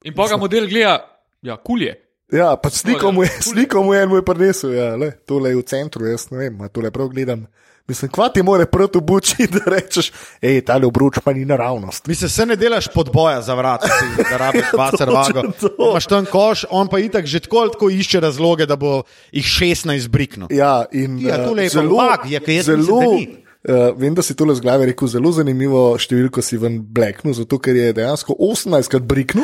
In 0.05 0.17
pa 0.17 0.29
ga 0.29 0.41
model 0.41 0.69
gleda, 0.69 0.97
ja, 1.43 1.57
kulje. 1.59 1.93
Ja, 2.33 2.57
pa 2.57 2.71
sliko 2.71 3.13
mu 3.13 3.23
je, 3.23 3.31
sliko 3.41 3.83
mu 3.83 3.95
je 3.95 4.03
en 4.03 4.09
moj 4.09 4.25
prinesel, 4.25 4.75
ja, 4.75 4.97
le, 4.97 5.13
tole 5.27 5.51
je 5.51 5.61
v 5.61 5.63
centru, 5.63 6.09
jaz 6.11 6.27
ne 6.31 6.39
vem, 6.39 6.59
a 6.61 6.69
tole 6.69 6.91
prav 6.91 7.09
gledam. 7.09 7.47
Mislim, 7.87 8.11
kva 8.11 8.27
ti 8.35 8.43
more 8.43 8.67
proti 8.67 8.99
obuči, 8.99 9.47
da 9.55 9.63
rečeš, 9.71 10.11
hej, 10.43 10.59
tale 10.67 10.87
obroč 10.87 11.21
pa 11.25 11.33
ni 11.33 11.45
naravnost. 11.47 12.07
Mislim, 12.11 12.31
se 12.31 12.47
ne 12.47 12.57
delaš 12.57 12.89
podboja 12.95 13.43
za 13.47 13.55
vrat, 13.55 13.87
da 14.31 14.37
rabiš 14.37 14.73
vacer 14.81 15.11
vago. 15.11 15.43
to. 15.61 15.71
Imaš 15.91 16.07
tam 16.07 16.27
koš, 16.27 16.65
on 16.71 16.91
pa 16.91 16.99
itak 16.99 17.27
že 17.27 17.41
tako 17.47 17.63
ali 17.63 17.71
tako 17.73 17.91
išče 17.91 18.21
razloge, 18.21 18.67
da 18.67 18.77
bo 18.77 19.03
jih 19.33 19.45
16 19.47 20.09
briknil. 20.09 20.51
Ja, 20.51 20.85
in 20.93 21.21
Ja, 21.23 21.39
eh, 21.39 21.63
je 21.63 21.69
zelo, 21.69 21.97
vak, 21.97 22.27
je, 22.27 22.41
mislim, 22.47 22.83
zelo, 22.83 23.01
ni. 23.03 23.46
Uh, 23.67 23.91
vem, 23.99 24.15
da 24.15 24.23
si 24.23 24.37
tole 24.39 24.55
z 24.55 24.63
glave 24.63 24.87
rekel, 24.87 25.09
zelo 25.11 25.33
zanimivo 25.35 25.97
številko 25.99 26.39
si 26.45 26.55
ven 26.63 26.77
bleknil, 26.79 27.35
zato 27.35 27.59
ker 27.59 27.75
je 27.75 27.89
dejansko 27.97 28.37
18krat 28.39 29.03
briknil, 29.11 29.43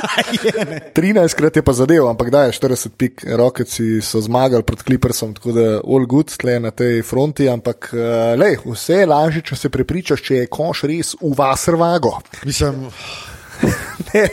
13krat 0.98 1.58
je 1.58 1.64
pa 1.66 1.74
zadev, 1.74 2.06
ampak 2.06 2.30
da 2.30 2.44
je 2.46 2.54
40 2.54 2.94
pik, 2.94 3.24
rokeci 3.40 3.98
so 3.98 4.22
zmagali 4.22 4.62
pred 4.62 4.84
Clippersom, 4.86 5.34
tako 5.34 5.56
da 5.56 5.66
all 5.82 6.06
good 6.06 6.30
tle 6.38 6.60
na 6.62 6.70
tej 6.70 7.02
fronti, 7.02 7.50
ampak 7.50 7.90
uh, 7.96 8.38
lej, 8.38 8.60
vse 8.62 9.02
je 9.02 9.10
lažje, 9.10 9.42
če 9.50 9.58
se 9.64 9.72
prepričaš, 9.74 10.22
če 10.22 10.40
je 10.44 10.50
koš 10.54 10.86
res 10.92 11.14
v 11.18 11.34
vasrvago. 11.42 12.20
Mislim, 12.46 12.86
Ne, 14.12 14.28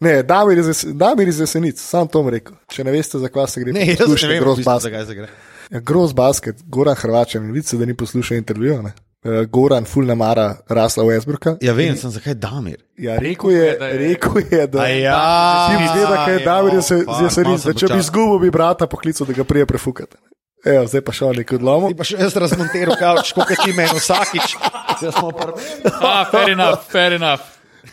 ne, 0.00 0.22
Damir 0.22 1.28
iz 1.28 1.40
jesenic, 1.40 1.80
sam 1.80 2.08
to 2.08 2.22
rekel. 2.30 2.56
Če 2.72 2.84
ne 2.84 2.94
veste, 2.94 3.20
zakaj 3.20 3.48
se 3.52 3.60
gre, 3.64 3.74
ne, 3.76 3.84
jaz 3.84 3.98
ne 3.98 4.06
poslušajte 4.06 4.32
vem, 4.32 4.42
Gross 4.44 4.56
v 4.56 4.62
bistvu, 4.62 4.72
Basket. 4.72 4.92
zakaj 4.92 5.06
se 5.06 5.16
gre. 5.18 5.28
Ja, 5.70 5.80
Gross 5.80 6.14
basket, 6.16 6.64
Goran 6.66 6.96
Hrvačan, 6.98 7.52
vidite, 7.52 7.76
da 7.78 7.86
ni 7.86 7.94
poslušal 7.94 8.40
intervjuja. 8.40 8.92
Ne? 9.24 9.30
Eh, 9.40 9.46
Goran 9.46 9.84
fulna 9.84 10.14
mara 10.14 10.56
rasla 10.68 11.04
Westbrooka. 11.04 11.56
Ja, 11.60 11.72
vem, 11.72 11.96
sem 11.96 12.10
zakaj 12.10 12.34
Damir. 12.34 12.78
Ja, 12.98 13.18
rekel 13.18 13.50
je, 13.50 13.76
da 13.78 13.86
je- 13.86 13.98
rekel 13.98 14.32
je, 14.50 14.66
da 14.66 14.80
A 14.80 14.88
ja, 14.88 15.68
Tim 15.68 15.86
zgleda, 15.88 16.24
kaj 16.24 16.34
je 16.34 16.44
Damir 16.44 16.74
je 16.74 16.82
se, 16.82 16.96
zdi 16.96 17.30
se 17.30 17.42
res, 17.42 17.64
če 17.76 17.86
bi 17.86 17.98
izgubil, 17.98 18.38
bi 18.38 18.50
brata 18.50 18.86
poklical, 18.86 19.26
da 19.26 19.32
ga 19.32 19.44
prije 19.44 19.66
prefukate. 19.66 20.16
Evo, 20.64 20.86
zdaj 20.86 21.00
pa 21.00 21.12
šel 21.12 21.32
neki 21.36 21.54
odlom. 21.56 21.88
Ti 21.88 21.96
pa 21.96 22.04
še 22.04 22.18
jaz 22.20 22.36
razmontiral 22.36 22.96
kavč, 23.00 23.30
kot 23.32 23.48
ti 23.64 23.72
meni 23.72 23.96
vsakič. 23.96 24.56
Jaz 25.02 25.14
smo 25.14 25.30
prvi. 25.32 25.56
Ah, 26.00 26.26
fair 26.30 26.50
enough, 26.50 26.84
fair 26.92 27.12
enough. 27.12 27.40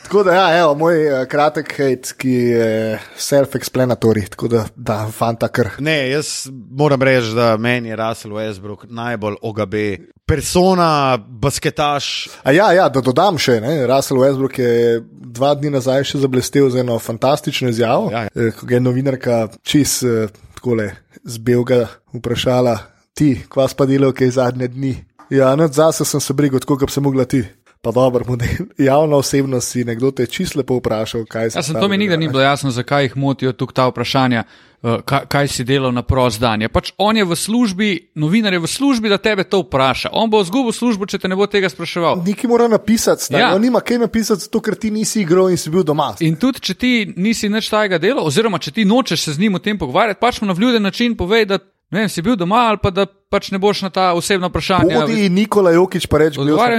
Tako 0.03 0.23
da, 0.23 0.33
ja, 0.33 0.59
evo, 0.59 0.73
moj 0.75 0.97
uh, 1.07 1.21
kratek 1.27 1.71
hate, 1.77 2.11
ki 2.19 2.31
je 2.31 2.99
self-explanatory, 3.15 4.27
tako 4.29 4.47
da, 4.47 4.65
da, 4.75 5.07
fanta 5.11 5.47
kar. 5.47 5.69
Ne, 5.79 6.09
jaz 6.09 6.47
moram 6.51 7.01
reči, 7.01 7.31
da 7.35 7.57
meni 7.57 7.89
je 7.89 7.95
Russell 7.95 8.35
Westbrook 8.35 8.83
najbolj 8.89 9.35
ogabe. 9.41 9.97
Persona, 10.27 11.17
basketaš. 11.17 12.27
A 12.43 12.51
ja, 12.51 12.67
ja, 12.75 12.89
da 12.89 12.99
dodam 13.01 13.37
še, 13.39 13.61
ne? 13.63 13.87
Russell 13.87 14.19
Westbrook 14.19 14.59
je 14.59 14.99
dva 15.33 15.53
dni 15.55 15.71
nazaj 15.71 16.03
še 16.03 16.19
zablestel 16.19 16.67
z 16.69 16.81
eno 16.83 16.99
fantastično 16.99 17.71
izjavo, 17.71 18.11
Ja. 18.11 18.25
eh, 18.27 18.51
ko 18.51 18.67
je 18.67 18.79
novinarka 18.79 19.47
čist 19.63 20.03
eh, 20.03 20.27
takole 20.53 20.89
z 21.23 21.37
belga 21.39 21.85
vprašala, 22.13 22.75
ti, 23.15 23.37
kva 23.49 23.69
spa 23.71 23.85
delal, 23.85 24.11
kaj 24.11 24.35
zadnje 24.35 24.67
dni. 24.67 24.93
Ja, 25.29 25.55
zase 25.71 26.05
sem 26.05 26.19
se 26.19 26.33
brigal, 26.33 26.59
tako 26.59 26.77
kot 26.77 26.91
bi 26.91 26.93
se 26.93 27.01
mogla 27.01 27.25
ti. 27.25 27.41
Pa 27.87 27.91
dobro, 27.91 28.25
model, 28.27 28.49
javna 28.77 29.15
osebnost 29.15 29.71
si 29.71 29.83
nekdo 29.83 30.11
te 30.11 30.25
čist 30.25 30.55
lepo 30.55 30.75
vprašal, 30.75 31.21
kaj 31.25 31.49
se 31.49 31.59
Ja, 31.59 31.63
sem, 31.63 31.75
to 31.79 31.87
mi 31.87 31.97
nikdar 31.97 32.19
ni 32.19 32.27
bilo 32.27 32.41
jasno, 32.41 32.71
zakaj 32.71 33.03
jih 33.03 33.17
motijo 33.17 33.53
tukaj 33.53 33.73
ta 33.73 33.85
vprašanja, 33.87 34.43
uh, 34.81 34.97
kaj, 35.05 35.21
kaj 35.31 35.47
si 35.47 35.63
delal 35.63 35.93
na 35.95 36.03
prost 36.03 36.41
dan. 36.43 36.61
Je 36.61 36.67
pač 36.69 36.91
on 36.97 37.17
je 37.17 37.23
v 37.23 37.35
službi, 37.35 38.11
novinar 38.15 38.53
je 38.53 38.59
v 38.59 38.67
službi, 38.67 39.07
da 39.09 39.17
tebe 39.17 39.45
to 39.47 39.61
vpraša. 39.63 40.11
On 40.11 40.27
bo 40.29 40.41
izgubil 40.43 40.75
službo, 40.75 41.07
če 41.07 41.21
te 41.23 41.31
ne 41.31 41.39
bo 41.39 41.47
tega 41.47 41.69
spraševal. 41.71 42.25
Neki 42.27 42.47
mora 42.51 42.67
napisati, 42.67 43.23
stari, 43.23 43.39
Ja. 43.39 43.47
ja. 43.47 43.55
on 43.55 43.63
nima 43.63 43.79
kaj 43.79 44.03
napisati, 44.03 44.49
zato 44.49 44.59
ker 44.59 44.75
ti 44.75 44.91
nisi 44.91 45.21
igral 45.21 45.47
in 45.47 45.57
si 45.57 45.71
bil 45.71 45.87
doma. 45.87 46.11
In 46.19 46.35
tudi, 46.35 46.59
če 46.59 46.73
ti 46.75 46.91
nisi 47.15 47.47
nič 47.47 47.71
tajega 47.71 48.01
dela, 48.03 48.19
oziroma 48.19 48.59
če 48.59 48.75
ti 48.75 48.85
nočeš 48.85 49.29
se 49.29 49.33
z 49.39 49.39
njim 49.39 49.55
o 49.55 49.63
tem 49.63 49.79
pogovarjati, 49.79 50.19
pač 50.19 50.41
mu 50.41 50.51
na 50.51 50.59
vljuden 50.59 50.83
način 50.83 51.15
povej, 51.15 51.45
da 51.45 51.63
ne 51.91 51.99
vem, 51.99 52.09
si 52.09 52.21
bil 52.21 52.35
doma 52.35 52.67
ali 52.67 52.79
pa 52.83 52.89
da 52.91 53.05
pač 53.05 53.51
ne 53.51 53.59
boš 53.59 53.81
na 53.81 53.89
ta 53.89 54.13
osebna 54.13 54.47
vprašanja. 54.47 55.01
Podi 55.01 55.29
Nikola 55.29 55.71
Jokič 55.71 56.07
pa 56.07 56.17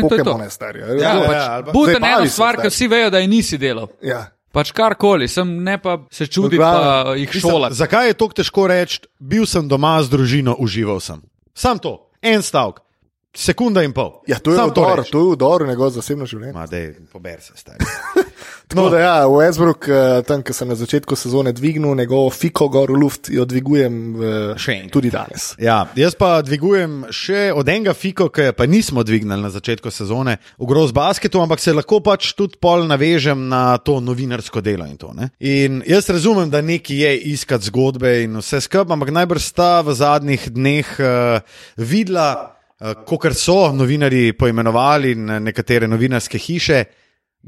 sem 0.00 0.08
to 0.08 0.14
je 0.14 0.24
to. 0.24 0.24
Pokemone, 0.24 0.50
stari. 0.50 0.80
Ja, 0.80 0.86
Ja, 0.86 1.12
pač, 1.20 1.36
ja, 1.36 1.62
eno 2.04 2.26
se, 2.26 2.32
stvar, 2.32 2.56
ker 2.56 2.70
vsi 2.70 2.88
vejo, 2.88 3.10
da 3.10 3.18
je 3.18 3.28
nisi 3.28 3.58
delal. 3.58 3.88
Ja. 4.02 4.26
Pač 4.52 4.72
karkoli, 4.72 5.28
sem 5.28 5.44
ne 5.64 5.76
pa 5.78 5.98
se 6.10 6.24
Odgovarjam. 6.48 7.04
pa 7.04 7.14
jih 7.14 7.28
Mislim, 7.28 7.50
šolati. 7.50 7.74
Zakaj 7.74 8.06
je 8.06 8.14
tako 8.14 8.32
težko 8.32 8.66
reči, 8.66 9.00
bil 9.20 9.44
sem 9.46 9.68
doma 9.68 9.98
z 10.02 10.08
družino, 10.08 10.56
užival 10.58 11.00
sem? 11.04 11.20
Sam 11.54 11.78
to, 11.78 12.08
en 12.22 12.42
stavek, 12.42 12.80
sekunda 13.36 13.82
in 13.84 13.92
pol. 13.92 14.22
Ja, 14.26 14.38
to 14.40 14.50
je 14.50 14.56
Sam 14.56 14.72
vdor, 14.72 14.98
reči. 14.98 15.12
to 15.12 15.20
je 15.20 15.36
vdor 15.36 15.62
v 15.62 15.68
njegovo 15.68 15.90
zasebno 15.90 16.26
življenje. 16.26 16.56
Ma, 16.56 16.64
dej, 16.66 16.96
pober 17.12 17.40
se, 17.44 17.52
stari. 17.60 17.84
Tako 18.68 18.82
no. 18.82 18.90
da, 18.90 18.98
ja, 18.98 19.26
Westbrook, 19.26 19.88
eh, 19.88 20.22
tam, 20.28 20.42
ki 20.44 20.52
sem 20.52 20.68
na 20.68 20.74
začetku 20.76 21.16
sezone 21.16 21.54
dvignil 21.56 21.94
njegovo 21.96 22.28
fiko 22.30 22.66
gor 22.68 22.90
v 22.92 22.98
luft, 23.00 23.30
jo 23.32 23.46
dvigujem 23.48 23.94
eh, 24.20 24.58
Še 24.60 24.74
enkrat. 24.74 24.92
tudi 24.92 25.10
danes. 25.10 25.46
Ja, 25.56 25.86
jaz 25.96 26.12
pa 26.18 26.42
dvigujem 26.44 27.06
še 27.08 27.46
od 27.56 27.68
enega 27.72 27.94
fiko, 27.96 28.28
ki 28.28 28.50
pa 28.52 28.66
nismo 28.68 29.00
dvignili 29.08 29.40
na 29.40 29.48
začetku 29.54 29.88
sezone 29.88 30.36
v 30.60 30.68
groz 30.68 30.92
basketu, 30.92 31.40
ampak 31.40 31.64
se 31.64 31.72
lahko 31.72 32.02
pač 32.04 32.34
tudi 32.36 32.60
pol 32.60 32.84
navežem 32.84 33.48
na 33.48 33.78
to 33.80 34.02
novinarsko 34.04 34.60
delo 34.60 34.84
in 34.84 35.00
to. 35.00 35.14
Ne? 35.16 35.30
In 35.40 35.80
jaz 35.88 36.12
razumem, 36.12 36.52
da 36.52 36.60
neki 36.60 37.00
je 37.00 37.16
iskati 37.32 37.72
zgodbe 37.72 38.18
in 38.26 38.36
vse 38.36 38.60
skupaj, 38.60 38.92
ampak 38.92 39.16
najbrž 39.16 39.48
sta 39.48 39.72
v 39.80 39.96
zadnjih 39.96 40.44
dneh 40.52 40.94
uh, 41.00 41.40
videla, 41.80 42.52
uh, 42.84 43.00
kot 43.08 43.32
so 43.32 43.72
novinari 43.72 44.34
poimenovali 44.36 45.16
nekatere 45.16 45.88
novinarske 45.88 46.36
hiše, 46.36 46.84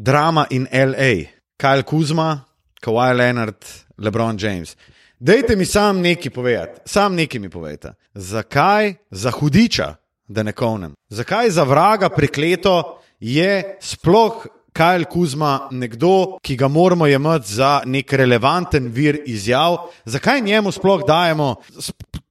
drama 0.02 0.47
in 0.50 0.66
LA, 0.73 1.28
Kyle 1.59 1.83
Kuzma, 1.83 2.45
Kawhi 2.83 3.16
Leonard, 3.16 3.64
LeBron 3.99 4.37
James. 4.38 4.76
Dajte 5.19 5.57
mi 5.57 5.66
sam 5.66 6.00
nekaj 6.00 6.30
povedati, 6.33 6.80
sam 6.87 7.14
nekaj 7.14 7.40
mi 7.40 7.50
povejte. 7.50 7.92
Zakaj 8.14 8.95
za 9.11 9.30
hudiča, 9.30 9.95
da 10.28 10.42
ne 10.42 10.52
kovnem, 10.52 10.95
zakaj 11.09 11.50
za 11.50 11.62
vraga 11.62 12.09
prekleto 12.09 13.00
je 13.21 13.76
sploh 13.80 14.47
Kajl 14.73 15.04
Kuzma 15.04 15.69
nekdo, 15.71 16.38
ki 16.42 16.57
ga 16.57 16.69
moramo 16.69 17.07
jemati 17.07 17.52
za 17.52 17.83
nek 17.85 18.12
relevanten 18.12 18.88
vir 18.88 19.19
izjav, 19.26 19.76
zakaj 20.04 20.40
njemu 20.40 20.73
sploh 20.73 21.02
dajemo 21.07 21.57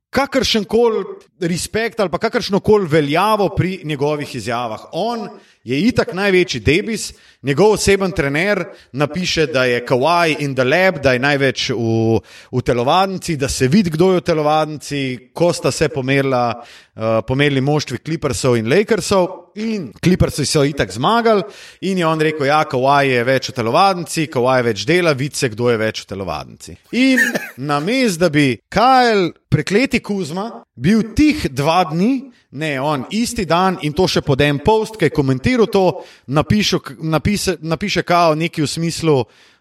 kakršen 0.09 0.63
koli 0.63 1.03
respekt 1.41 1.99
ali 1.99 2.09
pa 2.09 2.17
kakršno 2.17 2.59
koli 2.59 2.87
veljavo 2.87 3.49
pri 3.49 3.81
njegovih 3.83 4.35
izjavah. 4.35 4.79
On 4.91 5.29
je 5.63 5.79
itak 5.79 6.13
največji 6.13 6.59
debis, 6.63 7.11
njegov 7.43 7.75
oseben 7.75 8.11
trener 8.15 8.63
napiše, 8.91 9.45
da 9.47 9.65
je 9.65 9.85
Kawhi 9.85 10.37
in 10.39 10.55
the 10.55 10.63
lab, 10.63 11.01
da 11.03 11.13
je 11.13 11.19
največ 11.19 11.69
v, 11.69 12.19
v 12.51 12.61
telovadnici, 12.65 13.35
da 13.37 13.49
se 13.49 13.67
vidi, 13.67 13.89
kdo 13.89 14.13
je 14.13 14.21
v 14.21 14.25
telovadnici, 14.25 15.01
ko 15.33 15.51
sta 15.53 15.71
se 15.71 15.89
pomerila, 15.89 16.55
uh, 16.55 17.19
pomerili 17.27 17.61
moštvi 17.61 17.99
Clippersov 18.05 18.57
in 18.57 18.69
Lakersov. 18.71 19.27
In 19.59 19.89
Clippersi 20.03 20.45
so 20.45 20.61
itak 20.63 20.91
zmagali, 20.93 21.41
in 21.81 21.97
je 21.97 22.05
on 22.05 22.21
rekel: 22.21 22.45
Ja, 22.47 22.61
Kawhi 22.69 23.09
je 23.09 23.23
več 23.27 23.49
v 23.49 23.55
telovadnici, 23.57 24.27
Kawhi 24.31 24.63
več 24.63 24.85
dela, 24.87 25.13
vidi 25.17 25.35
se, 25.35 25.49
kdo 25.49 25.71
je 25.73 25.77
več 25.81 26.03
v 26.05 26.09
telovadnici. 26.13 26.77
In 26.95 27.19
namesto 27.57 28.23
da 28.23 28.29
bi 28.29 28.53
Kajl, 28.69 29.33
prekleti 29.49 29.99
Kuzma, 30.05 30.63
bil 30.75 31.11
tih 31.29 31.49
dva 31.53 31.83
dni, 31.91 32.31
ne 32.51 32.81
on 32.81 33.05
isti 33.13 33.45
dan 33.45 33.77
in 33.85 33.93
to 33.93 34.07
še 34.09 34.23
pod 34.25 34.41
en 34.41 34.59
post, 34.65 34.97
ki 34.97 35.09
je 35.09 35.15
komentiral 35.15 35.69
to, 35.69 36.01
napišu, 36.33 36.81
napise, 37.05 37.57
napiše 37.61 38.03
kao 38.03 38.35
nekaj 38.35 38.65
v 38.65 38.69
smislu: 38.69 39.17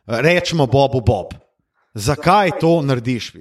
rečemo 0.06 0.66
Bobu 0.66 1.00
Bob. 1.04 1.34
Zakaj 1.94 2.58
to 2.60 2.78
narediš, 2.82 3.32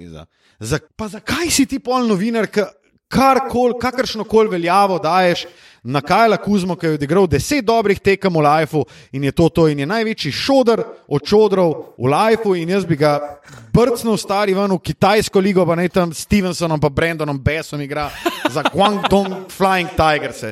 pa 0.98 1.07
zakaj 1.07 1.51
si 1.53 1.67
ti 1.69 1.79
pol 1.79 2.07
novinar, 2.10 2.50
ki 2.50 2.65
karkoli, 3.07 3.77
kakršno 3.79 4.25
koli 4.27 4.50
veljavo 4.57 5.00
daješ 5.00 5.46
na 5.84 6.01
Kajla 6.01 6.38
Kuzmo, 6.38 6.75
ki 6.75 6.86
je 6.86 6.93
odigral 6.93 7.27
deset 7.27 7.65
dobrih 7.65 8.00
tekem 8.00 8.34
v 8.34 8.43
Lifeu 8.46 8.86
in 9.12 9.24
je 9.24 9.31
to 9.31 9.50
to 9.50 9.67
in 9.67 9.79
je 9.79 9.86
največji 9.86 10.31
šodr 10.31 10.84
od 11.07 11.25
šodrov 11.25 11.93
v 11.98 12.12
Lifeu 12.12 12.55
in 12.55 12.69
jaz 12.69 12.86
bi 12.86 12.96
ga 12.96 13.39
brcnil 13.74 14.17
stari 14.17 14.53
ven 14.53 14.72
v 14.72 14.79
kitajsko 14.79 15.39
ligo, 15.39 15.65
pa 15.65 15.75
ne 15.75 15.89
tam 15.89 16.13
s 16.13 16.25
Stevensonom 16.25 16.79
pa 16.79 16.89
Brandonom 16.89 17.39
Bessom 17.39 17.81
igra 17.81 18.10
za 18.50 18.63
Guangdong 18.74 19.48
Flying 19.51 19.89
Tigers. 19.93 20.43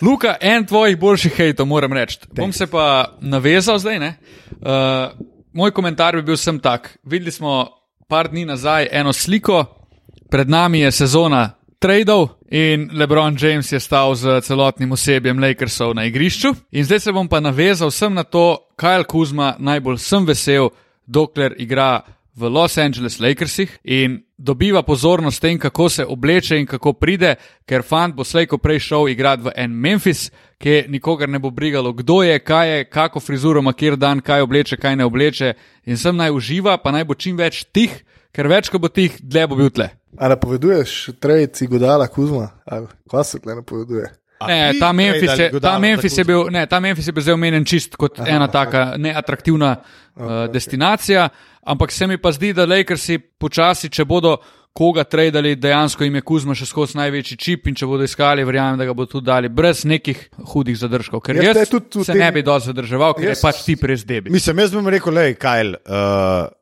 Luka, 0.00 0.36
en 0.40 0.66
tvojih 0.66 0.98
boljših 0.98 1.32
hejtov, 1.32 1.66
moram 1.66 1.92
reči. 1.92 2.18
Bom 2.32 2.52
se 2.52 2.66
pa 2.66 3.16
navezal 3.20 3.78
zdaj. 3.78 3.96
Uh, 3.98 4.04
moj 5.52 5.72
komentar 5.72 6.16
bi 6.16 6.22
bil 6.22 6.36
sem 6.36 6.60
tak. 6.60 6.98
Videli 7.02 7.32
smo 7.32 7.68
par 8.08 8.28
dni 8.28 8.44
nazaj 8.44 8.88
eno 8.92 9.12
sliko, 9.12 9.64
pred 10.30 10.50
nami 10.50 10.80
je 10.80 10.92
sezona 10.92 11.55
tradov 11.78 12.28
in 12.50 12.90
LeBron 12.92 13.36
James 13.38 13.72
je 13.72 13.80
stal 13.80 14.14
z 14.14 14.40
celotnim 14.40 14.92
osebjem 14.92 15.38
Lakersov 15.38 15.94
na 15.94 16.04
igrišču. 16.04 16.54
In 16.72 16.84
zdaj 16.84 17.00
se 17.00 17.12
bom 17.12 17.28
pa 17.28 17.40
navezal 17.40 17.90
sem 17.90 18.14
na 18.14 18.24
to, 18.24 18.58
Kajl 18.76 19.04
Kuzma 19.04 19.54
najbolj 19.58 19.98
sem 19.98 20.26
vesel, 20.26 20.70
dokler 21.06 21.54
igra 21.58 22.02
v 22.36 22.48
Los 22.48 22.78
Angeles 22.78 23.20
Lakersih 23.20 23.78
in 23.84 24.20
dobiva 24.38 24.82
pozornost 24.82 25.40
tem, 25.40 25.58
kako 25.58 25.88
se 25.88 26.04
obleče 26.04 26.58
in 26.58 26.66
kako 26.66 26.92
pride, 26.92 27.34
ker 27.64 27.82
fant 27.82 28.14
bo 28.14 28.24
slejko 28.24 28.58
prej 28.58 28.80
šel 28.80 29.08
igrati 29.08 29.42
v 29.42 29.52
en 29.56 29.72
Memphis, 29.72 30.30
ki 30.58 30.84
nikogar 30.88 31.28
ne 31.28 31.38
bo 31.38 31.50
brigalo, 31.50 31.92
kdo 31.92 32.22
je, 32.22 32.38
kaj 32.38 32.68
je, 32.68 32.84
kako 32.84 33.20
frizuro 33.20 33.60
ima 33.60 33.72
kjer 33.72 33.96
dan, 33.96 34.20
kaj 34.20 34.44
obleče, 34.44 34.76
kaj 34.76 34.96
ne 34.96 35.04
obleče. 35.04 35.54
In 35.86 35.96
sem 35.96 36.16
naj 36.16 36.30
uživa, 36.30 36.76
pa 36.76 36.92
naj 36.92 37.04
bo 37.04 37.14
čim 37.14 37.36
več 37.36 37.64
tih, 37.72 38.04
ker 38.32 38.48
več, 38.48 38.68
ko 38.68 38.78
bo 38.78 38.88
tih, 38.88 39.16
dlje 39.20 39.46
bo 39.46 39.56
bil 39.56 39.72
tle. 39.72 39.90
A 40.18 40.28
napoveduješ 40.28 41.10
trade 41.20 41.64
Igodala 41.64 42.06
Kuzma? 42.08 42.48
Ali 42.64 42.86
kva 43.08 43.24
se 43.24 43.38
tle 43.40 43.54
napoveduje? 43.54 44.10
Ne, 44.46 44.72
ta 44.80 44.92
Memphis, 44.92 45.38
je, 45.38 45.60
ta, 45.60 45.78
Memphis 45.78 46.18
je 46.18 46.24
bil, 46.24 46.50
ne, 46.52 46.66
ta 46.68 46.80
Memphis 46.80 47.06
je 47.08 47.12
bil 47.12 47.24
zdaj 47.24 47.34
omenjen 47.38 47.64
čist 47.64 47.96
kot 47.96 48.18
Aha, 48.20 48.28
ena 48.36 48.48
taka 48.52 48.82
neatraktivna 49.00 49.70
okay, 49.76 50.26
uh, 50.26 50.52
destinacija, 50.52 51.28
ampak 51.64 51.92
se 51.92 52.06
mi 52.06 52.18
pa 52.20 52.32
zdi, 52.36 52.52
da 52.52 52.66
Lakersi 52.68 53.16
počasi, 53.18 53.88
če 53.88 54.04
bodo 54.04 54.36
koga 54.76 55.06
tradali, 55.08 55.54
dejansko 55.56 56.04
jim 56.04 56.18
je 56.20 56.22
Kuzma 56.28 56.54
še 56.54 56.68
skozi 56.68 56.98
največji 57.00 57.38
čip 57.40 57.70
in 57.70 57.78
če 57.80 57.88
bodo 57.88 58.04
iskali, 58.04 58.44
verjamem, 58.44 58.76
da 58.76 58.84
ga 58.84 58.92
bodo 58.92 59.08
tudi 59.14 59.24
dali 59.30 59.48
brez 59.48 59.86
nekih 59.88 60.20
hudih 60.52 60.76
zadržkov. 60.76 61.22
Ker 61.24 61.40
Jaz 61.40 61.62
jaz, 61.62 61.72
tudi 61.72 62.02
v 62.02 62.04
se 62.04 62.12
tem- 62.12 62.20
ne 62.20 62.28
bi 62.36 62.42
dosti 62.44 62.74
zadrževal, 62.74 63.14
ker 63.16 63.30
Jaz- 63.30 63.40
je 63.40 63.42
pač 63.48 63.64
ti 63.64 63.78
res 63.88 64.04
debi. 64.04 64.30
Mislim, 64.30 64.58
jaz 64.58 64.76
bom 64.76 64.86
rekel, 64.86 65.14
le, 65.16 65.32
Kajl, 65.40 65.76
uh, 65.80 66.52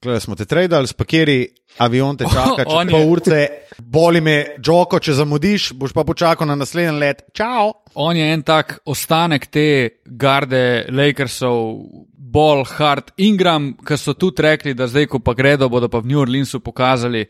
Klej 0.00 0.20
smo 0.20 0.34
te 0.34 0.46
tradali, 0.48 0.88
spakiri, 0.88 1.48
avion 1.78 2.16
te 2.16 2.24
čaka, 2.24 2.64
čez 2.64 2.78
je- 2.88 2.90
pol 2.90 3.10
urce, 3.12 3.40
boli 3.78 4.20
me, 4.24 4.36
Džoko, 4.56 4.96
če 4.98 5.12
zamudiš, 5.12 5.72
boš 5.76 5.92
pa 5.92 6.04
počakal 6.08 6.48
na 6.48 6.56
naslednji 6.56 6.94
let. 7.00 7.22
Čau! 7.36 7.74
On 8.00 8.16
je 8.16 8.24
en 8.32 8.42
tak 8.42 8.78
ostanek 8.88 9.50
te 9.52 9.66
garde 10.06 10.86
Lakersov, 10.88 11.84
Ball, 12.16 12.64
Hart, 12.64 13.12
Ingram, 13.18 13.74
ki 13.84 13.96
so 14.00 14.14
tudi 14.14 14.40
rekli, 14.46 14.72
da 14.74 14.86
zdaj, 14.88 15.06
ko 15.10 15.18
pa 15.20 15.34
gredo, 15.36 15.68
bodo 15.68 15.90
pa 15.92 16.00
v 16.00 16.08
New 16.08 16.20
Orleansu 16.22 16.62
pokazali, 16.64 17.26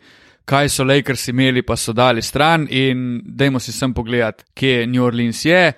kaj 0.46 0.68
so 0.70 0.84
Lakers 0.86 1.26
imeli, 1.32 1.62
pa 1.66 1.74
so 1.76 1.90
dali 1.92 2.22
stran 2.22 2.68
in 2.70 3.20
dajmo 3.24 3.58
si 3.58 3.72
sem 3.72 3.90
pogledati, 3.94 4.44
kje 4.54 4.86
New 4.86 5.02
Orleans 5.02 5.42
je 5.44 5.72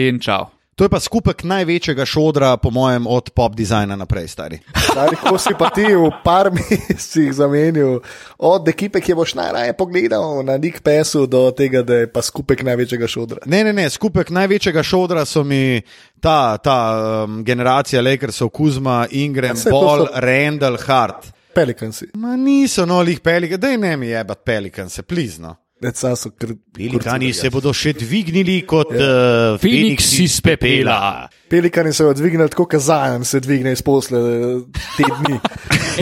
in 0.00 0.20
čau. 0.20 0.46
To 0.78 0.84
je 0.86 0.88
pa 0.94 1.00
skupek 1.02 1.42
največjega 1.42 2.04
šodra, 2.06 2.52
po 2.56 2.70
mojem, 2.70 3.06
od 3.10 3.30
pop 3.34 3.54
dizajna 3.58 3.96
naprej, 3.98 4.28
stari. 4.30 4.60
Stari, 4.78 5.16
ko 5.18 5.34
si 5.38 5.50
pa 5.58 5.72
ti 5.74 5.82
v 5.82 6.06
par 6.22 6.50
mesecih 6.54 7.32
zamenil 7.34 7.98
od 8.38 8.68
ekipe, 8.70 9.00
ki 9.02 9.16
boš 9.18 9.34
najraje 9.34 9.74
pogledal 9.74 10.44
na 10.46 10.54
Nick 10.54 10.78
Pesu, 10.86 11.26
do 11.26 11.50
tega, 11.50 11.82
da 11.82 12.04
je 12.04 12.12
pa 12.12 12.22
skupek 12.22 12.62
največjega 12.62 13.10
šodra. 13.10 13.42
Ne, 13.50 13.64
ne, 13.66 13.72
ne, 13.74 13.88
skupek 13.90 14.30
največjega 14.30 14.82
šodra 14.86 15.24
so 15.26 15.42
mi 15.42 15.82
ta, 16.22 16.54
ta 16.62 16.78
um, 17.26 17.42
generacija 17.44 17.98
Lakersov, 18.02 18.54
Kuzma, 18.54 19.08
Ingram, 19.10 19.58
Ja, 19.58 19.70
Ball, 19.74 20.06
so- 20.06 20.14
Randall, 20.14 20.78
Hart. 20.86 21.32
Pelikansi. 21.58 22.12
Ma 22.14 22.36
niso 22.38 22.86
no, 22.86 23.02
lih 23.02 23.18
pelikan, 23.20 23.58
da 23.58 23.74
ne 23.76 23.96
mi 23.96 24.14
je 24.14 24.22
bat 24.24 24.44
pelikan, 24.46 24.86
se 24.88 25.02
plizno. 25.02 25.56
So 25.78 26.30
kr... 26.34 26.56
Pelikani 26.74 27.28
kurci 27.30 27.38
se 27.38 27.50
bodo 27.54 27.70
še 27.70 27.92
dvignili 27.94 28.64
kot 28.66 28.90
uh, 28.90 29.54
Feniks 29.62 30.08
iz 30.24 30.40
pepela. 30.42 31.28
Pelikani 31.46 31.92
se 31.94 32.02
bodo 32.02 32.18
dvignili 32.18 32.50
tako, 32.50 32.66
kot 32.66 32.82
zajem 32.82 33.22
se 33.24 33.38
dvigne 33.40 33.72
iz 33.76 33.82
posle 33.86 34.18
eh, 34.18 34.80
te 34.96 35.06
dni. 35.06 35.38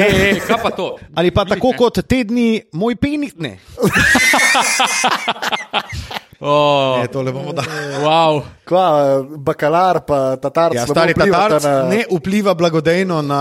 Ej, 0.01 0.17
ej, 0.31 0.41
kaj 0.49 0.63
pa 0.65 0.73
to? 0.73 0.89
Ali 1.13 1.29
pa 1.31 1.45
tako 1.45 1.75
kot 1.77 2.01
tedni 2.09 2.63
moj 2.73 2.97
penik, 2.97 3.37
ne. 3.37 3.59
Oh, 6.37 7.01
Ne, 7.01 7.09
tole 7.09 7.33
bomo 7.33 7.55
dali. 7.57 7.69
wow. 8.05 8.43
Kva, 8.69 8.83
eh, 9.01 9.37
bakalar 9.41 10.03
pa 10.05 10.37
tatar. 10.37 10.77
Ja, 10.77 10.85
stari 10.85 11.15
tatarc 11.17 11.65
ne 11.89 12.05
vpliva 12.13 12.53
blagodejno 12.55 13.23
na 13.25 13.41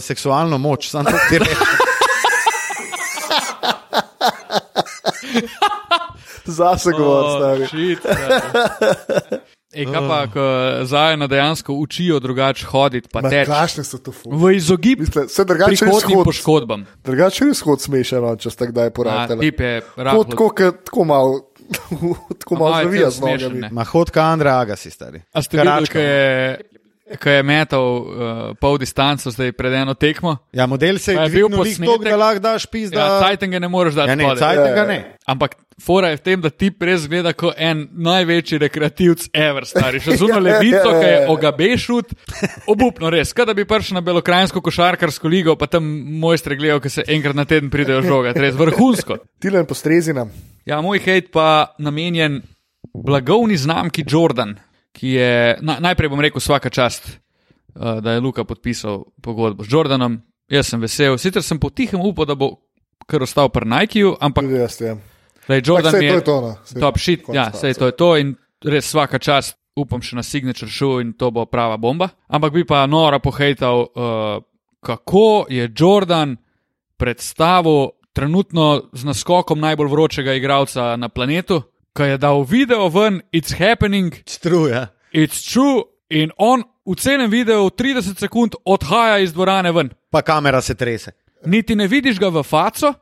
seksualno 0.00 0.58
moč, 0.58 0.90
samo 0.94 1.10
ti 1.26 1.42
rečem. 1.42 1.84
Zase 6.46 6.90
govor, 6.92 7.24
stari. 7.36 7.62
Oh, 7.62 7.68
shit, 7.68 8.04
ja. 8.04 9.40
Ej, 9.76 9.84
kaj 9.92 10.08
pa, 10.08 10.18
ko 10.32 10.42
zajena 10.88 11.26
dejansko 11.26 11.74
učijo 11.74 12.20
drugače 12.20 12.66
hoditi, 12.66 13.08
pa 13.12 13.20
Ma, 13.20 13.28
teči. 13.30 13.50
Kakšne 13.50 13.84
so 13.84 13.98
to 13.98 14.12
fuck? 14.12 14.32
V 14.32 14.54
izogib 14.56 15.02
prihodnim 15.66 16.16
hod, 16.16 16.24
poškodbam. 16.24 16.86
drugače 17.04 17.50
res 17.50 17.60
hod 17.66 17.82
smešano, 17.84 18.36
če 18.40 18.50
ste 18.54 18.70
kdaj 18.70 18.88
A, 18.88 18.94
poradili. 18.96 19.50
Tip 19.50 19.60
je 19.60 19.82
Tako, 19.96 20.50
tako, 20.80 21.04
malo, 21.04 21.42
tako 22.40 22.56
malo 22.56 22.78
je 22.78 22.84
zavija 22.84 23.10
z 23.10 23.18
smešen, 23.18 23.52
nogami. 23.52 23.74
Ma 23.74 23.84
hodka 23.84 24.24
Andreja 24.32 24.62
Agasi, 24.64 24.90
stari. 24.90 25.20
A 25.32 25.42
ste 25.42 25.60
videli, 25.60 25.92
ko 25.92 25.98
je, 25.98 26.56
ko 27.06 27.30
je 27.30 27.42
metal 27.42 27.84
uh, 27.86 28.06
pol 28.58 28.78
distanco 28.78 29.30
zdaj 29.30 29.52
pred 29.52 29.72
eno 29.72 29.94
tekmo? 29.94 30.36
Ja, 30.52 30.66
model 30.66 30.98
se 30.98 31.12
je 31.12 31.16
Pa 31.16 31.22
je 31.22 31.30
bil 31.30 31.48
dvignil, 31.48 31.62
lih 31.62 31.76
posnetek- 31.78 32.02
to, 32.02 32.10
da 32.10 32.16
lahko 32.16 32.40
daš 32.40 32.66
pizda. 32.66 32.98
Ja, 32.98 33.20
Cajtenge 33.20 33.60
ne 33.60 33.68
moreš 33.68 33.94
dati. 33.94 34.10
Ja, 34.10 34.14
ne, 34.14 34.24
Ja, 34.24 34.52
ja. 34.76 34.84
ne. 34.84 34.98
Ampak 35.26 35.54
fora 35.78 36.08
je 36.08 36.16
v 36.16 36.20
tem, 36.20 36.40
da 36.40 36.50
ti 36.50 36.72
res 36.80 37.06
gleda 37.06 37.32
kot 37.32 37.54
en 37.56 37.86
največji 37.92 38.58
rekreativc 38.58 39.28
ever, 39.34 39.66
stari. 39.66 40.00
Še 40.00 40.16
zuno 40.16 40.40
levico, 40.46 40.90
ki 40.90 41.06
je 41.06 41.20
ogabešut, 41.28 42.14
obupno 42.66 43.10
res. 43.10 43.32
Kaj 43.32 43.46
da 43.46 43.54
bi 43.54 43.64
prišel 43.64 43.94
na 43.94 44.00
belokrajinsko 44.00 44.60
košarkarsko 44.60 45.28
ligo, 45.28 45.54
pa 45.56 45.66
tam 45.66 45.84
mojstre 46.18 46.56
gledajo, 46.56 46.80
ki 46.80 46.90
se 46.90 47.06
enkrat 47.06 47.36
na 47.36 47.44
teden 47.44 47.70
pridejo 47.70 48.02
žogati, 48.02 48.40
res 48.40 48.54
vrhunsko. 48.54 49.18
Tilen 49.38 49.66
postrezi 49.66 50.14
nam. 50.14 50.32
Ja, 50.66 50.80
moj 50.80 50.98
hate 50.98 51.30
pa 51.30 51.74
namenjen 51.78 52.42
blagovni 52.94 53.56
znamki 53.56 54.04
Jordan, 54.08 54.56
ki 54.96 55.16
je, 55.18 55.32
na, 55.60 55.76
najprej 55.84 56.08
bom 56.08 56.22
rekel, 56.24 56.40
vsaka 56.40 56.72
čast, 56.72 57.08
uh, 57.76 57.98
da 58.00 58.16
je 58.16 58.22
Luka 58.24 58.44
podpisal 58.48 59.04
pogodbo 59.20 59.64
s 59.64 59.72
Jordanom. 59.72 60.22
Jaz 60.48 60.70
sem 60.70 60.80
vesel, 60.80 61.18
sicer 61.18 61.42
sem 61.42 61.58
potihem 61.60 62.00
upal, 62.00 62.24
da 62.24 62.38
bo 62.38 62.54
kar 63.06 63.22
ostal 63.22 63.50
pri 63.52 63.68
Nikeju, 63.68 64.16
ampak 64.22 64.46
Tudi 64.46 64.62
jaz 64.62 64.80
vem. 64.80 65.02
Lej, 65.46 65.62
Jordan 65.66 65.92
saj 65.92 66.00
mi 66.00 66.08
to 66.08 66.12
je 66.12 66.18
je 66.18 66.24
to, 66.24 66.36
no. 66.40 66.52
Saj 66.64 66.80
top 66.80 66.98
shit, 66.98 67.28
ja, 67.34 67.46
sej 67.54 67.74
to 67.78 67.90
je 67.90 67.94
to 67.94 68.10
in 68.18 68.34
res 68.64 68.88
vsaka 68.88 69.20
čast. 69.22 69.58
Upam 69.76 70.00
še 70.00 70.16
na 70.16 70.22
signature 70.24 70.72
show 70.72 71.02
in 71.04 71.12
to 71.20 71.28
bo 71.28 71.44
prava 71.44 71.76
bomba. 71.76 72.08
Ampak 72.32 72.54
bi 72.54 72.62
pa 72.64 72.86
nora 72.88 73.20
pohejtal, 73.20 73.84
uh, 73.84 74.40
kako 74.80 75.44
je 75.52 75.68
Jordan 75.68 76.32
predstavil 76.96 77.92
trenutno 78.16 78.88
z 78.96 79.04
naskokom 79.04 79.60
najbolj 79.60 79.90
vročega 79.92 80.32
igralca 80.32 80.96
na 80.96 81.12
planetu, 81.12 81.60
ki 81.96 82.02
je 82.12 82.18
dal 82.18 82.44
video 82.44 82.88
ven, 82.88 83.22
it's 83.32 83.56
happening, 83.58 84.12
Struja. 84.26 84.88
it's 85.12 85.40
true, 85.52 85.84
in 86.10 86.30
on 86.36 86.64
v 86.86 86.94
celem 86.94 87.30
videu 87.30 87.70
30 87.70 88.18
sekund 88.20 88.54
odhaja 88.64 89.18
iz 89.18 89.32
dvorane 89.32 89.72
ven. 89.72 89.90
Pa 90.10 90.22
kamera 90.22 90.60
se 90.60 90.74
trese. 90.74 91.12
Niti 91.46 91.74
ne 91.74 91.86
vidiš 91.86 92.18
ga 92.18 92.28
v 92.28 92.42
faco, 92.42 92.92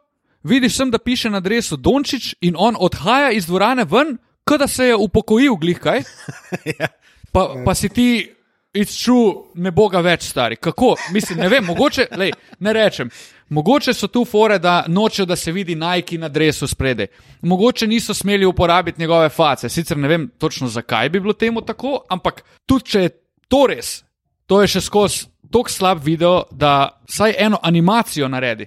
vidiš 0.42 0.76
sem, 0.76 0.90
da 0.90 0.98
piše 0.98 1.30
na 1.30 1.38
adresu 1.42 1.76
Dončić 1.76 2.34
in 2.40 2.54
on 2.58 2.76
odhaja 2.78 3.30
iz 3.32 3.46
dvorane 3.46 3.84
ven, 3.84 4.16
kot 4.44 4.60
da 4.60 4.66
se 4.66 4.86
je 4.86 4.96
upokojil, 4.96 5.56
glih 5.56 5.78
kaj. 5.80 6.02
Pa, 7.34 7.48
pa 7.64 7.74
si 7.74 7.88
ti, 7.88 8.30
it's 8.74 8.94
true, 9.04 9.50
ne 9.54 9.72
bo 9.74 9.88
ga 9.90 9.98
več 10.00 10.28
stari. 10.30 10.54
Kako? 10.56 10.92
Mislim, 11.10 11.40
ne 11.42 11.48
vem, 11.50 11.64
mogoče, 11.66 12.06
lej, 12.14 12.30
ne 12.62 12.72
rečem. 12.72 13.10
Mogoče 13.48 13.94
so 13.94 14.08
tu 14.08 14.24
fore, 14.24 14.58
da 14.58 14.84
nočejo, 14.88 15.26
da 15.26 15.36
se 15.36 15.52
vidi 15.52 15.74
Nike 15.74 16.18
na 16.18 16.28
dresu 16.28 16.66
spredaj. 16.66 17.06
Mogoče 17.42 17.86
niso 17.86 18.14
smeli 18.14 18.46
uporabiti 18.46 19.00
njegove 19.00 19.28
face. 19.28 19.68
Sicer 19.68 19.98
ne 19.98 20.08
vem 20.08 20.30
točno, 20.38 20.68
zakaj 20.68 21.08
bi 21.08 21.20
bilo 21.20 21.32
temu 21.32 21.60
tako, 21.60 22.00
ampak 22.08 22.42
tudi 22.66 22.84
če 22.84 23.00
je 23.00 23.10
to 23.48 23.66
res, 23.66 24.04
to 24.46 24.62
je 24.62 24.68
še 24.68 24.80
skozi 24.80 25.26
tako 25.54 25.70
slab 25.70 26.00
video, 26.04 26.42
da 26.50 27.00
vsaj 27.08 27.34
eno 27.38 27.58
animacijo 27.62 28.28
naredi, 28.28 28.66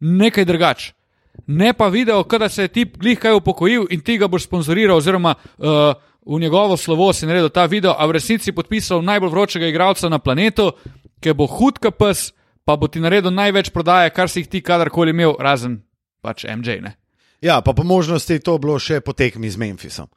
nekaj 0.00 0.44
drugače. 0.44 0.92
Ne 1.46 1.72
pa 1.72 1.88
video, 1.88 2.24
kada 2.24 2.48
se 2.48 2.62
je 2.62 2.68
tip 2.68 2.98
glih 2.98 3.18
kaj 3.18 3.34
upokojil 3.34 3.86
in 3.90 4.00
ti 4.00 4.18
ga 4.18 4.28
boš 4.28 4.44
sponzoriral, 4.46 4.96
oziroma 4.96 5.34
uh, 5.34 5.94
v 6.26 6.40
njegovo 6.40 6.76
slovo 6.76 7.12
si 7.12 7.26
naredil 7.26 7.48
ta 7.48 7.64
video, 7.66 7.94
a 7.98 8.06
v 8.06 8.18
resnici 8.18 8.52
podpisal 8.52 9.02
najbolj 9.02 9.30
vročega 9.30 9.66
igralca 9.66 10.08
na 10.08 10.18
planetu, 10.18 10.70
ki 11.20 11.34
bo 11.34 11.46
hudka 11.46 11.90
pes, 11.90 12.32
pa 12.68 12.76
bo 12.76 12.84
ti 12.84 13.00
naredil 13.00 13.32
največ 13.32 13.70
prodaje, 13.70 14.12
kar 14.12 14.28
si 14.28 14.42
jih 14.42 14.48
ti 14.48 14.60
kadarkoli 14.60 15.10
imel, 15.10 15.38
razen 15.40 15.80
pač 16.20 16.44
MJ. 16.44 16.82
Ne? 16.82 16.92
Ja, 17.40 17.60
pa 17.60 17.72
po 17.72 17.80
možnosti 17.82 18.28
je 18.28 18.42
to 18.42 18.58
bilo 18.58 18.76
še 18.76 19.00
po 19.00 19.14
tekmi 19.14 19.48
z 19.48 19.56
Memphisom. 19.56 20.10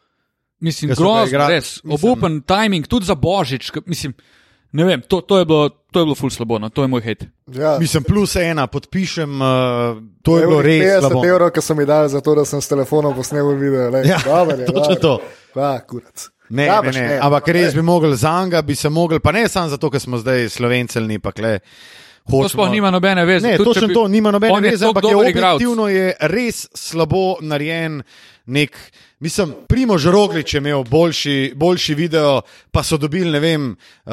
Mislim, 0.59 0.91
grozno, 0.91 1.47
res, 1.47 1.79
mislim- 1.79 1.95
obupen 1.95 2.41
timing, 2.43 2.85
tudi 2.85 3.05
za 3.05 3.15
božič. 3.15 3.71
Mislim, 3.87 4.11
ne 4.71 4.83
vem, 4.83 5.01
to, 5.01 5.21
to 5.21 5.39
je 5.39 5.45
bilo, 5.45 5.69
to 5.69 5.99
je 5.99 6.05
bilo 6.05 6.13
ful 6.13 6.29
slabo, 6.29 6.59
no, 6.59 6.67
to 6.67 6.83
je 6.83 6.87
moj 6.87 7.01
hate. 7.01 7.31
Ja. 7.47 7.77
Mislim, 7.79 8.03
plus 8.03 8.35
ena, 8.35 8.67
podpišem, 8.67 9.31
uh, 9.31 9.95
to 10.21 10.37
je 10.37 10.43
bilo 10.43 10.59
res 10.61 10.83
50 10.83 10.99
slabo. 11.01 11.23
evrov, 11.25 11.49
ki 11.49 11.61
so 11.61 11.73
mi 11.73 11.85
dali 11.85 12.09
za 12.09 12.19
to, 12.19 12.35
da 12.35 12.43
sem 12.43 12.59
s 12.59 12.67
telefonom 12.67 13.15
posnel 13.15 13.47
video. 13.55 13.89
Lej, 13.89 14.05
Ja, 14.05 14.19
dober 14.19 14.59
je, 14.59 14.65
točno 14.69 14.83
dober. 14.91 14.99
to. 14.99 15.13
Ja, 15.55 15.79
kurac. 15.79 16.27
Ne, 16.51 16.65
Ja, 16.65 16.77
ne, 16.77 16.83
pač 16.83 16.95
ne, 16.95 17.15
ampak 17.15 17.47
res 17.47 17.71
bi 17.71 17.81
mogli 17.81 18.11
za 18.13 18.43
njega, 18.43 18.59
bi 18.61 18.75
se 18.75 18.89
mogli, 18.89 19.19
pa 19.19 19.31
ne 19.31 19.47
samo 19.47 19.69
zato, 19.69 19.87
ker 19.87 19.99
smo 19.99 20.17
zdaj 20.17 20.49
slovencelni, 20.49 21.15
pa 21.17 21.31
kle. 21.31 21.59
To 21.59 22.10
Hočemo, 22.33 22.49
sploh 22.49 22.71
nima 22.71 22.89
nobene 22.89 23.25
veze. 23.25 23.47
Ne, 23.47 23.57
Tudi 23.57 23.63
če 23.65 23.73
točno 23.73 23.87
bi- 23.87 23.93
to, 23.93 24.07
nima 24.07 24.31
nobene 24.31 24.53
on 24.53 24.63
je 24.63 24.71
veze, 24.71 24.85
toliko 24.85 24.99
ampak 24.99 25.11
je 25.11 25.15
objektivno 25.17 25.87
je 25.87 26.05
res 26.19 26.67
slabo 26.73 27.35
narejen. 27.41 28.03
Nek, 28.45 28.73
mislim, 29.19 29.53
Primož 29.67 30.05
Roglič 30.05 30.53
je 30.53 30.57
imel 30.57 30.83
boljši, 30.83 31.53
boljši 31.55 31.93
video, 31.93 32.41
pa 32.71 32.83
so 32.83 32.97
dobili, 32.97 33.31
ne 33.31 33.39
vem, 33.39 33.75
uh, 34.05 34.11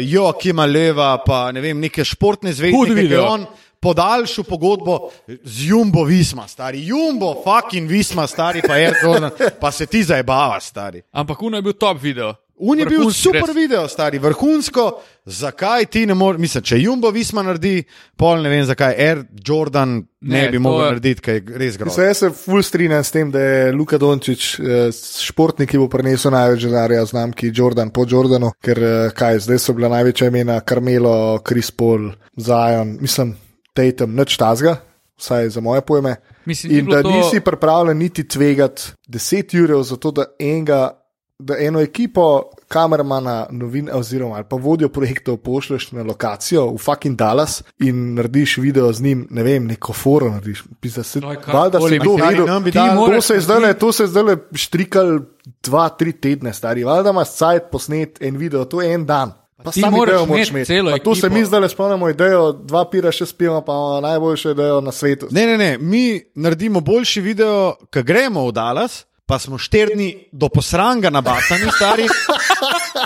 Joakima 0.00 0.64
Leva, 0.64 1.18
pa 1.18 1.52
ne 1.52 1.60
vem, 1.60 1.80
neke 1.80 2.04
športne 2.04 2.52
zvezdnike, 2.52 2.94
ki 3.02 3.12
je 3.12 3.20
on 3.20 3.46
podaljšal 3.80 4.44
pogodbo 4.44 5.10
z 5.44 5.68
Jumbo 5.68 6.04
Visma, 6.04 6.48
stari. 6.48 6.86
Jumbo, 6.86 7.34
fucking 7.44 7.86
Visma, 7.86 8.26
stari, 8.26 8.62
pa 8.62 8.74
Air 8.74 8.94
Jordan, 8.96 9.30
pa 9.60 9.70
se 9.70 9.86
ti 9.86 10.02
zabava, 10.02 10.60
stari. 10.60 11.02
Ampak 11.12 11.42
Uno 11.42 11.56
je 11.56 11.62
bil 11.62 11.72
top 11.74 12.02
video. 12.02 12.34
Un 12.58 12.78
je 12.78 12.86
bil 12.86 13.10
super 13.12 13.42
res. 13.42 13.54
video, 13.54 13.82
stari, 13.84 14.18
vrhunsko. 14.18 14.86
Zakaj 15.26 15.84
ti 15.86 16.06
ne 16.06 16.14
moreš, 16.14 16.40
mislim, 16.40 16.62
če 16.62 16.78
Jumbo 16.78 17.10
Visma 17.10 17.42
naredi, 17.42 17.82
pol 18.16 18.40
ne 18.40 18.48
vem 18.48 18.64
zakaj, 18.64 18.94
Air 18.98 19.24
Jordan 19.38 19.90
ne, 20.20 20.38
Ne, 20.38 20.48
bi 20.48 20.58
mogel 20.58 20.80
je- 20.80 20.86
narediti, 20.86 21.20
kaj 21.20 21.34
je 21.34 21.42
res 21.54 21.76
grozno. 21.76 22.02
jaz 22.02 22.16
se 22.16 22.30
ful 22.32 22.62
strinjam 22.62 23.04
s 23.04 23.10
tem, 23.10 23.30
da 23.30 23.40
je 23.40 23.72
Luka 23.72 23.98
Dončić 23.98 24.54
eh, 24.54 24.88
športnik, 25.20 25.68
ki 25.68 25.78
bo 25.78 25.88
prinesel 25.88 26.30
največ 26.30 26.62
denarja 26.62 27.04
znamki 27.04 27.52
Jordan 27.52 27.90
po 27.90 28.06
Jordanu, 28.06 28.52
ker 28.58 28.78
eh, 28.80 29.10
kaj, 29.12 29.38
zdaj 29.40 29.58
so 29.58 29.72
bila 29.72 29.88
največja 29.90 30.28
imena 30.28 30.60
Carmelo, 30.60 31.16
Chris 31.40 31.70
Paul, 31.70 32.08
Zion, 32.36 32.96
mislim, 33.00 33.36
Tatum, 33.74 34.14
nič 34.14 34.36
tazga, 34.36 34.78
vsaj 35.14 35.48
za 35.50 35.60
moje 35.60 35.80
pojme. 35.82 36.16
Mislim, 36.46 36.72
In 36.72 36.86
da 36.86 37.02
to- 37.02 37.10
nisi 37.10 37.40
pripravljen 37.40 37.98
niti 37.98 38.24
tvegati 38.24 38.82
10 39.08 39.52
ur 39.58 39.82
za 39.84 39.96
to, 39.96 40.10
da, 40.12 40.24
enega, 40.38 40.90
da 41.38 41.56
eno 41.58 41.80
ekipo 41.80 42.42
kameramana, 42.68 43.46
novin, 43.50 43.90
oziroma 43.92 44.34
ali 44.34 44.44
pa 44.48 44.56
vodjo 44.56 44.88
projektov 44.88 45.36
pošleš 45.36 45.92
na 45.92 46.02
lokacijo 46.02 46.70
v 46.72 46.78
fucking 46.78 47.16
Dallas 47.16 47.62
in 47.78 48.14
narediš 48.14 48.56
video 48.56 48.92
z 48.92 49.02
njim, 49.02 49.26
ne 49.30 49.42
vem, 49.42 49.66
neko 49.66 49.92
foro 49.92 50.30
narediš. 50.30 50.64
Pisa, 50.80 51.02
se, 51.02 51.20
To 51.20 51.26
valjda 51.26 51.78
karkoli, 51.78 51.98
si 51.98 52.04
to 52.04 52.94
moraš 52.94 53.16
To 53.16 53.22
se 53.22 53.34
je 53.34 53.40
zdaj, 53.40 53.74
to 53.74 53.92
se 53.92 54.02
je 54.02 54.06
zdaj 54.06 54.36
štrikal 54.54 55.18
dva, 55.62 55.88
tri 55.88 56.12
tedne, 56.12 56.54
stari. 56.54 56.84
Valjda 56.84 57.10
imaš 57.10 57.34
cajt 57.36 57.62
posnet 57.70 58.22
en 58.22 58.36
video, 58.36 58.64
to 58.64 58.82
je 58.82 58.94
en 58.94 59.06
dan. 59.06 59.32
Pa 59.64 59.70
Ti 59.70 59.82
moraš 59.90 60.22
imeti 60.22 60.50
imeti. 60.50 60.66
celo 60.66 60.90
Pa 60.90 60.98
Tu 60.98 61.14
se 61.14 61.26
ekipo. 61.26 61.38
mi 61.38 61.44
zdaj 61.44 61.60
le 61.60 61.68
spomnimo 61.68 62.08
idejo, 62.08 62.52
dva 62.52 62.84
pira 62.90 63.12
še 63.12 63.26
spijemo, 63.26 63.60
pa 63.60 64.00
najboljše 64.00 64.50
idejo 64.50 64.80
na 64.80 64.92
svetu. 64.92 65.28
Ne, 65.30 65.46
ne, 65.46 65.58
ne, 65.58 65.78
mi 65.78 66.20
naredimo 66.34 66.80
boljši 66.80 67.20
video, 67.20 67.74
ko 67.92 68.02
gremo 68.02 68.46
v 68.48 68.52
Dallas, 68.52 69.04
pa 69.26 69.38
smo 69.38 69.58
štiri 69.58 69.94
dni 69.94 70.28
do 70.32 70.48
posranga 70.48 71.10
nabasani, 71.10 71.70
stari. 71.76 72.06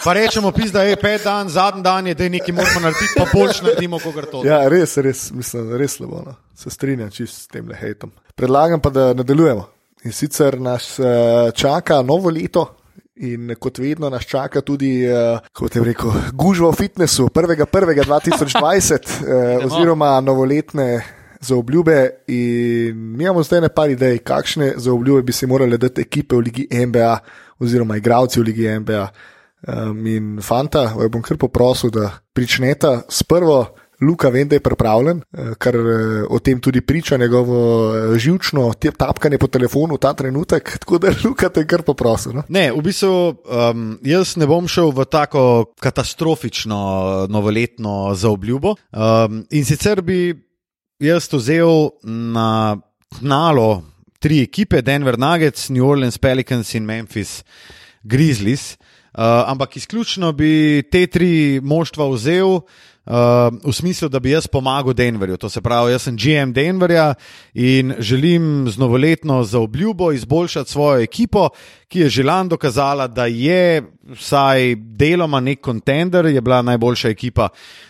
Pa 0.04 0.12
rečemo, 0.12 0.52
pis, 0.52 0.72
da 0.72 0.82
je 0.82 0.96
pet 0.96 1.24
dan, 1.24 1.48
zadnji 1.48 1.82
dan 1.82 2.06
je, 2.06 2.14
da 2.14 2.24
je 2.24 2.30
nekaj 2.30 2.54
moramo 2.54 2.80
narediti, 2.80 3.12
pa 3.16 3.26
boljš 3.32 3.62
naredimo, 3.62 3.98
kot 3.98 4.14
gre 4.14 4.26
to. 4.30 4.42
Ja, 4.46 4.60
res, 4.68 4.96
res, 4.96 5.30
mislim, 5.32 5.72
res 5.80 5.96
slabo. 5.96 6.22
No. 6.26 6.36
Se 6.56 6.70
strinjam 6.70 7.10
čist 7.10 7.42
s 7.42 7.46
tem 7.48 7.68
lehejtom. 7.68 8.12
Predlagam 8.36 8.80
pa, 8.80 8.90
da 8.90 9.12
nadaljujemo. 9.16 9.64
In 10.04 10.12
sicer 10.16 10.60
nas 10.60 10.94
uh, 10.98 11.06
čaka 11.56 12.02
novo 12.02 12.30
leto. 12.30 12.66
In 13.20 13.54
kot 13.60 13.78
vedno 13.78 14.08
nas 14.08 14.24
čaka 14.24 14.60
tudi, 14.64 15.02
uh, 15.08 15.40
kot 15.52 15.76
je 15.76 15.84
rekel, 15.84 16.12
gužva 16.32 16.70
v 16.72 16.78
fitnessu 16.84 17.28
1.1.2020, 17.28 19.10
uh, 19.24 19.64
oziroma 19.66 20.14
novoletne 20.24 21.19
zaobljube. 21.40 22.10
In 22.26 23.16
mi 23.16 23.24
imamo 23.24 23.42
zdaj 23.42 23.60
nekaj 23.60 23.92
idej, 23.92 24.18
kakšne 24.18 24.72
zaobljube 24.76 25.22
bi 25.22 25.32
si 25.32 25.46
morali 25.46 25.78
dati 25.78 26.00
ekipe 26.00 26.36
v 26.36 26.38
Ligi 26.38 26.68
NBA, 26.86 27.18
oziroma 27.58 27.96
igravci 27.96 28.40
v 28.40 28.44
Ligi 28.44 28.68
NBA. 28.78 29.08
Um, 29.60 30.06
in 30.06 30.38
fanta, 30.42 30.92
vaju 30.96 31.10
bom 31.10 31.22
kar 31.22 31.36
poprosil, 31.36 31.90
da 31.90 32.10
pričnete 32.32 33.00
s 33.08 33.22
prvo. 33.22 33.66
Luka 34.00 34.28
vem, 34.28 34.48
da 34.48 34.56
je 34.56 34.62
pripravljen, 34.64 35.18
kar 35.58 35.76
o 36.28 36.38
tem 36.38 36.60
tudi 36.60 36.80
priča 36.80 37.16
njegovo 37.16 37.92
živčno 38.16 38.72
tapkanje 38.96 39.38
po 39.38 39.46
telefonu 39.46 39.98
ta 39.98 40.14
trenutek. 40.14 40.78
Tako 40.80 40.98
da, 40.98 41.12
Luka, 41.24 41.48
te 41.48 41.66
kar 41.66 41.82
poprosim. 41.82 42.32
No? 42.34 42.42
Ne, 42.48 42.70
v 42.72 42.80
bistvu 42.80 43.10
um, 43.10 43.98
jaz 44.02 44.38
ne 44.40 44.48
bom 44.48 44.68
šel 44.68 44.88
v 44.96 45.04
tako 45.04 45.42
katastrofično 45.80 47.26
novoletno 47.28 48.14
zaobljubo. 48.14 48.74
Um, 48.92 49.44
in 49.50 49.64
sicer 49.64 50.00
bi 50.02 50.32
jaz 51.00 51.28
to 51.28 51.38
vzel 51.40 51.90
na 52.02 52.76
nalo 53.20 53.82
tri 54.20 54.42
ekipe: 54.44 54.82
Denver 54.82 55.18
Nuggets, 55.18 55.70
New 55.70 55.86
Orleans 55.86 56.18
Pelicans 56.18 56.74
in 56.74 56.86
Memphis 56.86 57.42
Grizzlies. 58.02 58.76
Uh, 59.10 59.42
ampak 59.50 59.76
izključno 59.76 60.32
bi 60.32 60.82
te 60.90 61.06
tri 61.10 61.60
moštva 61.62 62.06
vzel. 62.12 62.60
Uh, 63.10 63.16
v 63.64 63.72
smislu, 63.74 64.06
da 64.08 64.20
bi 64.22 64.30
jaz 64.30 64.46
pomagal 64.46 64.94
Denverju. 64.94 65.36
To 65.36 65.48
se 65.50 65.60
pravi, 65.60 65.90
jaz 65.90 66.04
sem 66.06 66.16
GM 66.16 66.52
Denverja 66.54 67.14
in 67.54 67.94
želim 67.98 68.68
z 68.70 68.78
novoletno 68.78 69.42
zaobljubo 69.44 70.12
izboljšati 70.12 70.70
svojo 70.70 71.00
ekipo, 71.02 71.48
ki 71.88 72.00
je 72.00 72.08
že 72.08 72.22
lani 72.22 72.48
dokazala, 72.48 73.08
da 73.10 73.26
je 73.26 73.82
vsaj 74.14 74.76
deloma 74.78 75.40
nek 75.40 75.60
kontender, 75.60 76.26
je 76.26 76.40
bila 76.40 76.62
najboljša 76.62 77.08
ekipa 77.08 77.48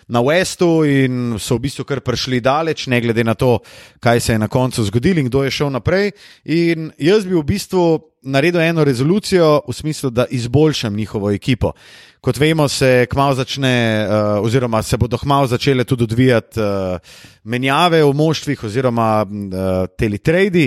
na 0.09 0.23
Westu 0.23 0.89
in 0.89 1.37
so 1.39 1.59
v 1.61 1.69
bistvu 1.69 1.85
kar 1.85 2.01
prišli 2.01 2.41
daleč, 2.41 2.87
ne 2.87 3.01
glede 3.01 3.25
na 3.25 3.35
to, 3.35 3.59
kaj 4.01 4.21
se 4.21 4.33
je 4.33 4.39
na 4.39 4.49
koncu 4.49 4.85
zgodilo 4.85 5.21
in 5.21 5.29
kdo 5.29 5.45
je 5.45 5.51
šel 5.51 5.71
naprej. 5.71 6.11
In 6.45 6.93
jaz 6.99 7.29
bi 7.29 7.37
v 7.37 7.45
bistvu 7.45 8.01
naredil 8.23 8.61
eno 8.61 8.85
rezolucijo 8.85 9.61
v 9.69 9.73
smislu, 9.73 10.11
da 10.11 10.25
izboljšam 10.31 10.97
njihovo 10.97 11.31
ekipo. 11.31 11.73
Kot 12.21 12.37
vemo, 12.37 12.67
se 12.69 13.07
kmalo 13.09 13.35
začne, 13.35 13.73
uh, 14.05 14.45
oziroma 14.45 14.83
se 14.83 14.99
bodo 15.01 15.17
kmalo 15.19 15.47
začele 15.49 15.85
tudi 15.89 16.05
odvijati 16.05 16.61
uh, 16.61 16.99
menjave 17.45 18.03
v 18.05 18.13
moštvih, 18.13 18.65
oziroma 18.65 19.25
uh, 19.25 19.87
teletradi. 19.97 20.67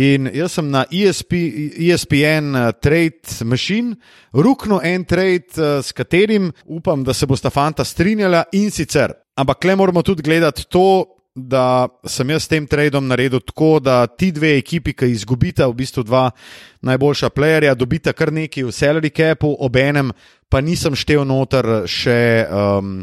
In 0.00 0.30
jaz 0.32 0.56
sem 0.56 0.70
na 0.72 0.86
ESP, 0.88 1.36
ESPN 1.76 2.56
uh, 2.56 2.70
Trade 2.80 3.44
Machine 3.44 3.98
ruknil 4.32 4.80
en 4.80 5.04
trade, 5.04 5.52
uh, 5.60 5.84
s 5.84 5.92
katerim 5.92 6.48
upam, 6.64 7.04
da 7.04 7.12
se 7.12 7.28
bosta 7.28 7.52
fanta 7.52 7.84
strinjala 7.84 8.46
in 8.56 8.70
sicer. 8.72 9.12
Ampak 9.36 9.64
le 9.64 9.76
moramo 9.76 10.02
tudi 10.02 10.22
gledati 10.22 10.64
to, 10.72 11.04
da 11.34 11.88
sem 12.06 12.30
jaz 12.30 12.44
s 12.44 12.48
tem 12.48 12.66
tradom 12.66 13.08
naredil 13.10 13.42
tako, 13.42 13.80
da 13.82 14.06
ti 14.06 14.30
dve 14.32 14.54
ekipi, 14.58 14.94
ki 14.94 15.10
izgubita 15.10 15.66
v 15.66 15.74
bistvu 15.82 16.04
dva 16.06 16.28
najboljša 16.86 17.30
playerja, 17.34 17.74
dobita 17.74 18.14
kar 18.14 18.32
nekaj 18.32 18.68
v 18.68 18.72
salary 18.72 19.10
capu, 19.10 19.50
obenem 19.58 20.12
pa 20.48 20.60
nisem 20.62 20.94
štel 20.94 21.24
noter 21.26 21.88
še 21.90 22.46
um, 22.46 23.02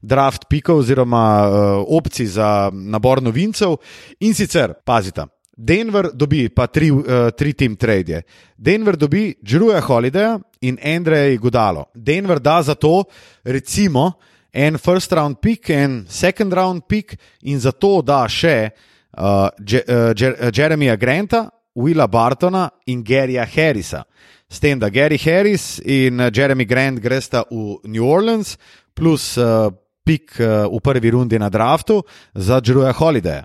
draft 0.00 0.46
pikov 0.48 0.80
oziroma 0.80 1.24
uh, 1.44 1.56
opcij 1.98 2.30
za 2.38 2.70
nabor 2.72 3.20
novincev. 3.22 3.76
In 4.24 4.32
sicer, 4.34 4.72
pazite. 4.84 5.26
Denver 5.56 6.10
dobi 6.12 6.48
pa 6.48 6.66
tri, 6.68 6.88
uh, 6.90 7.28
tri 7.36 7.52
team 7.52 7.76
trade. 7.76 8.22
Denver 8.56 8.96
dobi 8.96 9.34
Džruja 9.44 9.82
Holidaya 9.84 10.38
in 10.60 10.78
Andreja 10.80 11.36
Godalo. 11.40 11.90
Denver 11.94 12.40
da 12.40 12.62
za 12.62 12.74
to, 12.74 13.04
recimo, 13.44 14.12
en 14.56 14.78
first 14.80 15.12
round 15.12 15.36
pick, 15.44 15.68
en 15.70 16.06
second 16.08 16.52
round 16.52 16.86
pick 16.88 17.18
in 17.42 17.60
za 17.60 17.72
to 17.76 18.00
da 18.02 18.24
še 18.28 18.70
uh, 19.18 19.48
Je, 19.60 19.82
uh, 19.84 20.12
Jeremija 20.52 20.96
Granta, 20.96 21.50
Willa 21.76 22.08
Bartona 22.08 22.70
in 22.86 23.04
Garyja 23.04 23.44
Harrisa. 23.44 24.04
S 24.48 24.60
tem, 24.62 24.78
da 24.78 24.88
Gary 24.88 25.18
Harris 25.18 25.80
in 25.84 26.30
Jeremy 26.32 26.64
Grant 26.64 27.00
gresta 27.02 27.44
v 27.50 27.80
New 27.84 28.06
Orleans, 28.06 28.56
plus 28.94 29.34
uh, 29.36 29.68
pik 30.06 30.38
uh, 30.40 30.70
v 30.70 30.80
prvi 30.80 31.10
rundi 31.10 31.38
na 31.38 31.50
draftu 31.50 32.00
za 32.32 32.60
Džruja 32.60 32.94
Holidaya. 32.96 33.44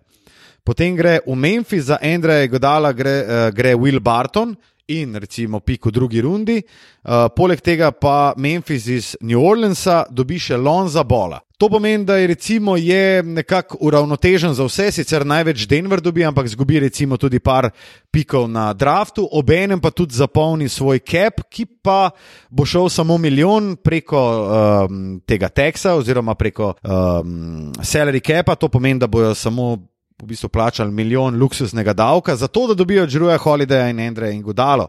Potem 0.63 0.95
gre 0.95 1.19
v 1.25 1.35
Memphis 1.35 1.89
za 1.89 1.97
Andreja 1.97 2.47
Godala, 2.47 2.93
gre, 2.93 3.15
uh, 3.25 3.49
gre 3.49 3.73
Will 3.73 3.99
Barton, 3.99 4.53
in 4.99 5.15
recimo 5.15 5.59
pik 5.59 5.85
v 5.85 5.91
drugi 5.91 6.21
rundi. 6.21 6.57
Uh, 7.03 7.29
poleg 7.35 7.61
tega 7.61 7.91
pa 7.91 8.33
Memphis 8.37 8.87
iz 8.87 9.15
New 9.21 9.41
Orleansa 9.41 10.03
dobi 10.11 10.39
še 10.39 10.57
Lonza 10.57 11.03
Bola. 11.03 11.39
To 11.61 11.69
pomeni, 11.69 12.05
da 12.05 12.15
je, 12.17 12.27
recimo, 12.27 12.73
je 12.77 13.23
nekako 13.23 13.77
uravnotežen 13.85 14.53
za 14.53 14.65
vse, 14.65 14.87
sicer 14.91 15.25
največ 15.25 15.67
Denver 15.69 16.01
dobi, 16.01 16.23
ampak 16.25 16.47
zgubi 16.49 16.79
recimo 16.79 17.17
tudi 17.21 17.39
par 17.39 17.69
pikov 18.11 18.47
na 18.49 18.73
draftu, 18.73 19.27
obenem 19.31 19.79
pa 19.79 19.91
tudi 19.93 20.17
zapolni 20.17 20.69
svoj 20.69 21.03
cap, 21.05 21.43
ki 21.49 21.67
pa 21.85 22.09
bo 22.49 22.65
šel 22.65 22.89
samo 22.89 23.17
milijon 23.17 23.75
preko 23.77 24.23
um, 24.41 25.21
tega 25.25 25.49
teksa 25.53 25.93
oziroma 25.93 26.33
preko 26.33 26.73
um, 26.81 27.69
salary 27.83 28.25
capa, 28.25 28.55
to 28.55 28.67
pomeni, 28.67 28.99
da 28.99 29.07
bojo 29.07 29.35
samo 29.35 29.77
v 30.21 30.29
bistvu 30.29 30.49
plačali 30.49 30.91
milijon 30.91 31.39
luksuznega 31.39 31.93
davka, 31.93 32.35
zato 32.35 32.67
da 32.67 32.73
dobijo 32.73 33.07
Džruja 33.07 33.37
Holidaya 33.37 33.89
in 33.89 33.99
Andreja 33.99 34.31
in 34.31 34.41
Godalo. 34.41 34.87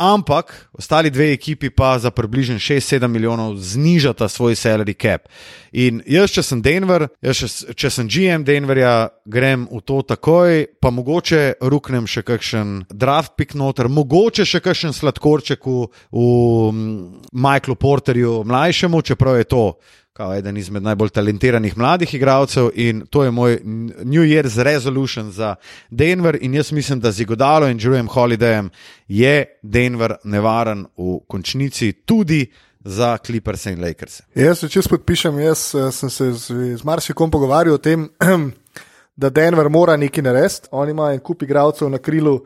Ampak 0.00 0.70
ostali 0.72 1.10
dve 1.10 1.32
ekipi 1.32 1.70
pa 1.70 1.98
za 1.98 2.10
približno 2.10 2.54
6-7 2.56 3.06
milijonov 3.06 3.56
znižata 3.56 4.28
svoj 4.28 4.54
salary 4.54 4.94
cap. 4.96 5.28
In 5.72 6.00
jaz, 6.06 6.32
če 6.32 6.42
sem 6.42 6.62
Denver, 6.64 7.04
jaz, 7.20 7.66
če 7.76 7.90
sem 7.92 8.08
GM 8.08 8.46
Denverja, 8.48 9.10
grem 9.28 9.68
v 9.68 9.82
to 9.84 10.00
takoj, 10.00 10.64
pa 10.80 10.88
mogoče 10.88 11.60
ruknem 11.60 12.08
še 12.08 12.24
kakšen 12.24 12.86
draft 12.88 13.36
pick 13.36 13.52
noter, 13.52 13.92
mogoče 13.92 14.48
še 14.48 14.62
kakšen 14.64 14.96
sladkorček 14.96 15.68
v, 15.68 15.90
v 16.16 16.24
Michaelu 17.36 17.76
Porterju, 17.76 18.40
mlajšemu, 18.48 19.04
čeprav 19.04 19.36
je 19.36 19.50
to 19.52 19.64
kao 20.20 20.34
eden 20.36 20.56
izmed 20.56 20.82
najbolj 20.82 21.08
talentiranih 21.16 21.78
mladih 21.78 22.14
igralcev 22.14 22.68
in 22.74 23.06
to 23.10 23.22
je 23.24 23.30
moj 23.30 23.58
New 24.04 24.24
Year's 24.28 24.62
resolution 24.62 25.30
za 25.32 25.54
Denver. 25.90 26.36
In 26.40 26.54
jaz 26.54 26.72
mislim, 26.72 27.00
da 27.00 27.12
z 27.12 27.20
Igodalo 27.20 27.68
in 27.68 27.80
Jerem 27.80 28.08
Holidayem 28.08 28.68
je 29.08 29.44
Denver 29.62 30.14
nevaren 30.24 30.84
v 30.96 31.20
končnici 31.28 31.92
tudi. 31.92 32.50
Za 32.84 33.18
Clippers 33.26 33.66
in 33.66 33.82
Lakers. 33.84 34.22
Jaz 34.34 34.58
se 34.58 34.68
čez 34.68 34.86
podpišem, 34.88 35.38
jaz 35.38 35.74
eh, 35.74 35.90
sem 35.92 36.10
se 36.10 36.30
z, 36.32 36.54
z 36.76 36.84
marsikom 36.84 37.30
pogovarjal 37.30 37.74
o 37.74 37.78
tem, 37.78 38.06
da 39.20 39.28
Denver 39.28 39.68
mora 39.68 39.96
nekaj 39.96 40.24
narediti. 40.24 40.68
On 40.70 40.88
ima 40.88 41.10
en 41.12 41.20
kup 41.20 41.42
igralcev 41.42 41.90
na 41.92 41.98
krilu, 41.98 42.38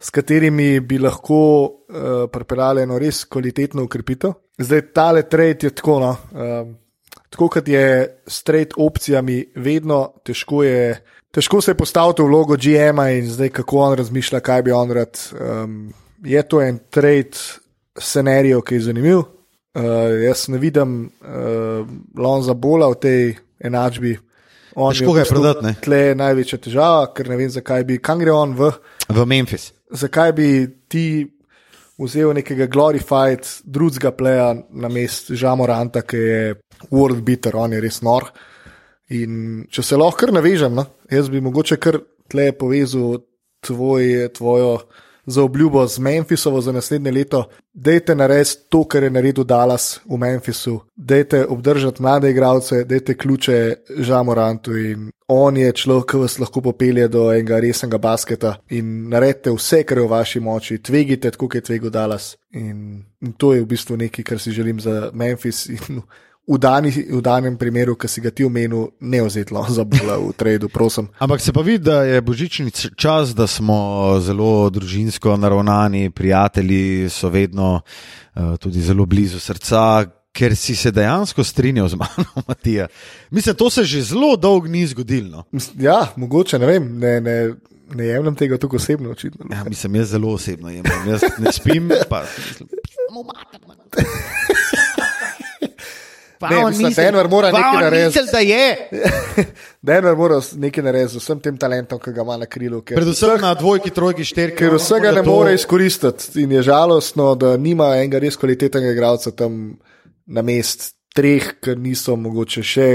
s 0.00 0.10
katerimi 0.10 0.80
bi 0.80 0.98
lahko 0.98 1.36
uh, 1.36 2.24
pripeljali 2.32 2.82
eno 2.82 2.98
res 2.98 3.24
kvalitetno 3.24 3.84
ukrepitev. 3.84 4.32
Zdaj, 4.58 4.82
tale 4.96 5.28
trade 5.28 5.68
je 5.68 5.74
tako. 5.76 6.00
No, 6.00 6.16
uh, 6.32 6.85
tako 7.30 7.48
kot 7.48 7.68
je 7.68 7.86
s 8.26 8.42
trade 8.42 8.76
opcijami, 8.76 9.44
vedno 9.56 10.12
težko 10.24 10.62
je. 10.64 11.02
Težko 11.30 11.60
se 11.60 11.70
je 11.70 11.76
postaviti 11.76 12.22
v 12.22 12.26
vlogo 12.30 12.56
GM-a 12.56 13.10
in 13.12 13.26
zdaj 13.28 13.50
kako 13.58 13.78
on 13.78 13.96
razmišlja, 13.98 14.40
kaj 14.40 14.62
bi 14.62 14.72
on 14.72 14.90
rad. 14.90 15.18
Um, 15.36 15.92
je 16.24 16.42
to 16.48 16.62
en 16.62 16.78
trade 16.90 17.36
scenarij, 17.98 18.56
ki 18.66 18.74
je 18.74 18.86
zanimiv. 18.88 19.18
Uh, 19.76 19.82
jaz 20.24 20.46
ne 20.48 20.58
vidim 20.58 21.02
uh, 21.04 21.84
Lonza 22.16 22.54
Bola 22.54 22.88
v 22.94 23.00
tej 23.00 23.36
enačbi. 23.60 24.16
Težko 24.76 25.12
ga 25.12 25.24
je 25.24 25.28
prodati. 25.28 25.72
Tle 25.84 26.00
je 26.00 26.16
največja 26.20 26.58
težava, 26.60 27.06
ker 27.16 27.30
ne 27.32 27.36
vem, 27.40 27.50
zakaj 27.52 27.84
bi, 27.88 27.96
kam 28.00 28.20
gre 28.20 28.32
on 28.32 28.52
v, 28.56 28.70
v 29.08 29.24
Memphis. 29.28 29.70
Zakaj 29.92 30.32
bi 30.36 30.48
ti 30.88 31.06
vzel 31.96 32.34
nekega 32.36 32.66
glorified 32.68 33.48
drugega 33.64 34.12
pleja 34.12 34.50
na 34.70 34.90
mest 34.92 35.32
Žamoranta, 35.32 36.02
ki 36.04 36.20
je 36.20 36.42
world 36.90 37.22
beater, 37.24 37.56
on 37.56 37.72
je 37.72 37.80
res 37.80 38.02
nor. 38.02 38.30
In 39.14 39.64
če 39.70 39.82
se 39.86 39.96
lahko 39.96 40.30
navežem, 40.34 40.74
no, 40.74 40.86
jaz 41.10 41.30
bi 41.30 41.40
mogoče 41.40 41.78
kar 41.78 42.00
tle 42.30 42.50
povezal 42.58 43.20
tvoj, 43.66 44.28
tvojo 44.34 44.78
za 45.26 45.42
obljubo 45.42 45.86
z 45.86 45.98
Memphisovo 45.98 46.60
za 46.60 46.72
naslednje 46.72 47.10
leto. 47.10 47.44
Dajte 47.72 48.14
narediti 48.14 48.56
to, 48.68 48.84
kar 48.84 49.02
je 49.02 49.10
naredil 49.10 49.44
Dallas 49.44 50.00
v 50.04 50.16
Memphisu. 50.16 50.80
Dajte 50.96 51.46
obdržati 51.46 52.02
mlade 52.02 52.30
igralce, 52.30 52.84
dajte 52.84 53.14
ključe 53.14 53.74
Žamorantu 53.98 54.76
in 54.76 55.10
on 55.28 55.56
je 55.56 55.72
človek, 55.72 56.10
ki 56.10 56.16
vas 56.16 56.38
lahko 56.38 56.60
popelje 56.62 57.08
do 57.08 57.32
enega 57.32 57.58
resnega 57.60 57.98
basketa 57.98 58.56
in 58.70 59.08
naredite 59.10 59.50
vse, 59.50 59.82
kar 59.82 59.98
je 59.98 60.04
v 60.04 60.10
vaši 60.10 60.40
moči, 60.40 60.78
tvegite, 60.78 61.30
kot 61.30 61.54
je 61.54 61.60
tvegel 61.60 61.90
Dallas. 61.90 62.36
In, 62.54 63.02
in 63.20 63.32
to 63.32 63.54
je 63.54 63.64
v 63.64 63.66
bistvu 63.66 63.96
nekaj, 63.96 64.24
kar 64.24 64.38
si 64.38 64.54
želim 64.54 64.80
za 64.80 65.10
Memphis. 65.12 65.66
In, 65.66 66.02
v, 66.46 66.58
dani, 66.58 66.90
v 66.90 67.20
danem 67.22 67.56
primeru, 67.58 67.96
ki 67.98 68.08
si 68.08 68.22
ga 68.22 68.30
ti 68.30 68.46
omenil, 68.46 68.92
ne 69.00 69.20
vzetlo 69.26 69.66
za 69.68 69.84
bula 69.84 70.18
v 70.22 70.32
tradu, 70.38 70.70
prosim. 70.70 71.08
Ampak 71.18 71.42
se 71.42 71.52
pa 71.52 71.62
vidi, 71.66 71.84
da 71.90 72.02
je 72.06 72.20
božični 72.22 72.70
čas, 72.96 73.34
da 73.34 73.46
smo 73.46 74.18
zelo 74.22 74.70
družinsko 74.70 75.36
naravnani, 75.36 76.10
prijatelji 76.10 77.10
so 77.10 77.28
vedno 77.28 77.80
uh, 77.80 78.54
tudi 78.62 78.82
zelo 78.82 79.06
blizu 79.06 79.40
srca. 79.42 80.06
Ker 80.36 80.52
si 80.52 80.74
se 80.76 80.90
dejansko 80.92 81.40
strinjal 81.44 81.88
z 81.88 81.96
mano, 81.96 82.28
Matija. 82.48 82.90
Mislim, 83.30 83.56
to 83.56 83.70
se 83.70 83.84
že 83.84 84.02
zelo 84.02 84.36
dolgo 84.36 84.68
ni 84.68 84.84
zgodilo. 84.86 85.46
No? 85.48 85.60
Ja, 85.80 86.12
mogoče 86.16 86.58
ne 86.58 86.66
vem, 86.66 86.90
ne, 87.00 87.20
ne, 87.20 87.36
ne 87.96 88.04
jemljem 88.04 88.36
tega 88.36 88.58
tako 88.60 88.76
osebno. 88.76 89.10
Očitno. 89.16 89.48
Ja, 89.50 89.64
mislim, 89.64 89.96
jaz 89.96 90.12
zelo 90.12 90.34
osebno 90.36 90.68
jemljem. 90.70 91.08
Jaz 91.08 91.24
ne 91.38 91.52
spim, 91.52 91.88
pa 92.10 92.20
mislim, 92.48 92.68
Ne, 96.40 96.66
mislim, 96.68 96.92
Denver 96.96 97.28
mora 97.28 97.50
nekaj 97.52 97.80
narediti. 97.82 98.06
Mislim, 98.06 98.26
da 98.32 98.38
je. 98.38 98.88
Denver 99.88 100.16
mora 100.16 100.40
nekaj 100.56 100.84
narediti 100.84 101.12
z 101.12 101.22
vsem 101.22 101.40
tem 101.40 101.56
talentom, 101.56 102.00
ki 102.00 102.12
ga 102.12 102.22
ima 102.22 102.36
na 102.36 102.46
krilu. 102.46 102.82
Ker, 102.82 102.96
Predvsem 102.96 103.40
na 103.40 103.54
dvojki, 103.54 103.90
trojki, 103.90 104.24
štirki. 104.24 104.56
ker 104.56 104.76
vsega 104.76 105.12
ne 105.12 105.22
more 105.22 105.54
izkoristiti. 105.54 106.42
In 106.42 106.52
je 106.52 106.62
žalostno, 106.62 107.34
da 107.34 107.56
nima 107.56 107.94
enega 107.96 108.18
res 108.18 108.36
kvalitetnega 108.36 108.92
igralca 108.92 109.30
tam 109.30 109.76
na 110.26 110.42
mest 110.42 110.94
treh, 111.16 111.54
ker 111.62 111.78
niso 111.78 112.16
mogoče 112.16 112.62
še 112.62 112.88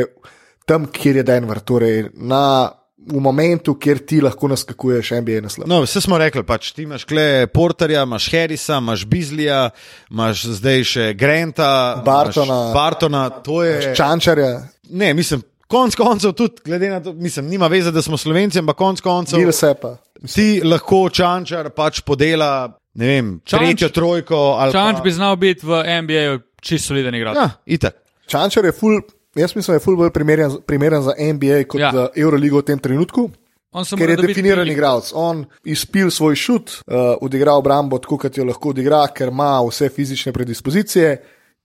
tam, 0.70 0.86
kjer 0.94 1.22
je 1.22 1.24
Denver. 1.24 1.60
Torej 1.60 2.12
na, 2.14 2.70
v 3.04 3.20
momentu, 3.20 3.74
kjer 3.76 4.00
ti 4.00 4.22
lahko 4.22 4.48
naskakuješ 4.48 5.12
NBA 5.18 5.42
naslov. 5.42 5.68
No, 5.68 5.82
vse 5.82 6.02
smo 6.02 6.18
rekli, 6.18 6.44
pač 6.44 6.72
ti 6.72 6.84
imaš 6.84 7.04
kle 7.04 7.48
Porterja, 7.48 8.04
imaš 8.04 8.28
Harrisa, 8.32 8.78
imaš 8.78 9.06
Bizlija, 9.06 9.70
imaš 10.12 10.44
zdaj 10.54 10.84
še 10.84 11.14
Granta, 11.14 12.02
Bartona. 12.06 12.60
Bartona, 12.74 13.30
to 13.32 13.64
je. 13.64 13.96
Čančarja, 13.96 14.68
Ne, 14.92 15.14
mislim, 15.14 15.40
konc 15.68 15.96
koncev 15.96 16.34
tudi, 16.34 16.62
glede 16.66 16.90
na 16.90 17.00
to, 17.00 17.14
mislim, 17.14 17.48
nima 17.48 17.68
veze, 17.68 17.92
da 17.92 18.02
smo 18.02 18.18
slovenci, 18.18 18.60
ampak 18.60 18.76
konc 18.76 19.02
koncev. 19.02 19.40
Mil 19.40 19.52
Sepa. 19.52 19.96
Ti 20.26 20.62
lahko 20.64 21.10
čančar 21.10 21.70
pač 21.70 22.02
podela, 22.02 22.68
ne 22.94 23.08
vem, 23.08 23.30
Čanč- 23.42 23.60
tretjo 23.62 23.90
trojko. 23.90 24.36
ali 24.60 24.72
Čanč 24.72 24.98
pa- 24.98 25.04
bi 25.04 25.12
znal 25.12 25.36
biti 25.36 25.66
v 25.66 25.80
NBA 26.02 26.26
čisto 26.62 26.88
soliden 26.88 27.16
igralec. 27.16 27.38
Ja, 27.38 27.50
itak. 27.66 27.96
Čančar 28.28 28.66
je 28.66 28.72
ful. 28.72 29.00
Jaz 29.36 29.56
mislim, 29.56 29.74
da 29.74 29.76
je 29.76 29.84
ful 29.84 29.96
bolj 29.96 30.10
primeren, 30.12 30.58
primeren 30.68 31.02
za 31.02 31.14
NBA 31.34 31.64
kot 31.68 31.80
Ja. 31.80 31.86
ja. 31.86 31.92
za 31.92 32.08
Euroligo 32.16 32.60
v 32.60 32.68
tem 32.68 32.80
trenutku. 32.80 33.30
Ker 33.72 34.10
je 34.10 34.16
definiran 34.18 34.66
priliko. 34.66 34.74
igralec. 34.74 35.12
On 35.16 35.46
izpil 35.64 36.10
svoj 36.12 36.36
šut, 36.36 36.72
uh, 36.88 37.16
odigral 37.22 37.58
obrambo 37.64 37.98
tako, 37.98 38.18
kot 38.18 38.38
jo 38.38 38.44
lahko 38.44 38.70
odigra, 38.70 39.06
ker 39.16 39.32
ima 39.32 39.62
vse 39.64 39.90
fizične 39.90 40.34
predispozicije. 40.36 41.22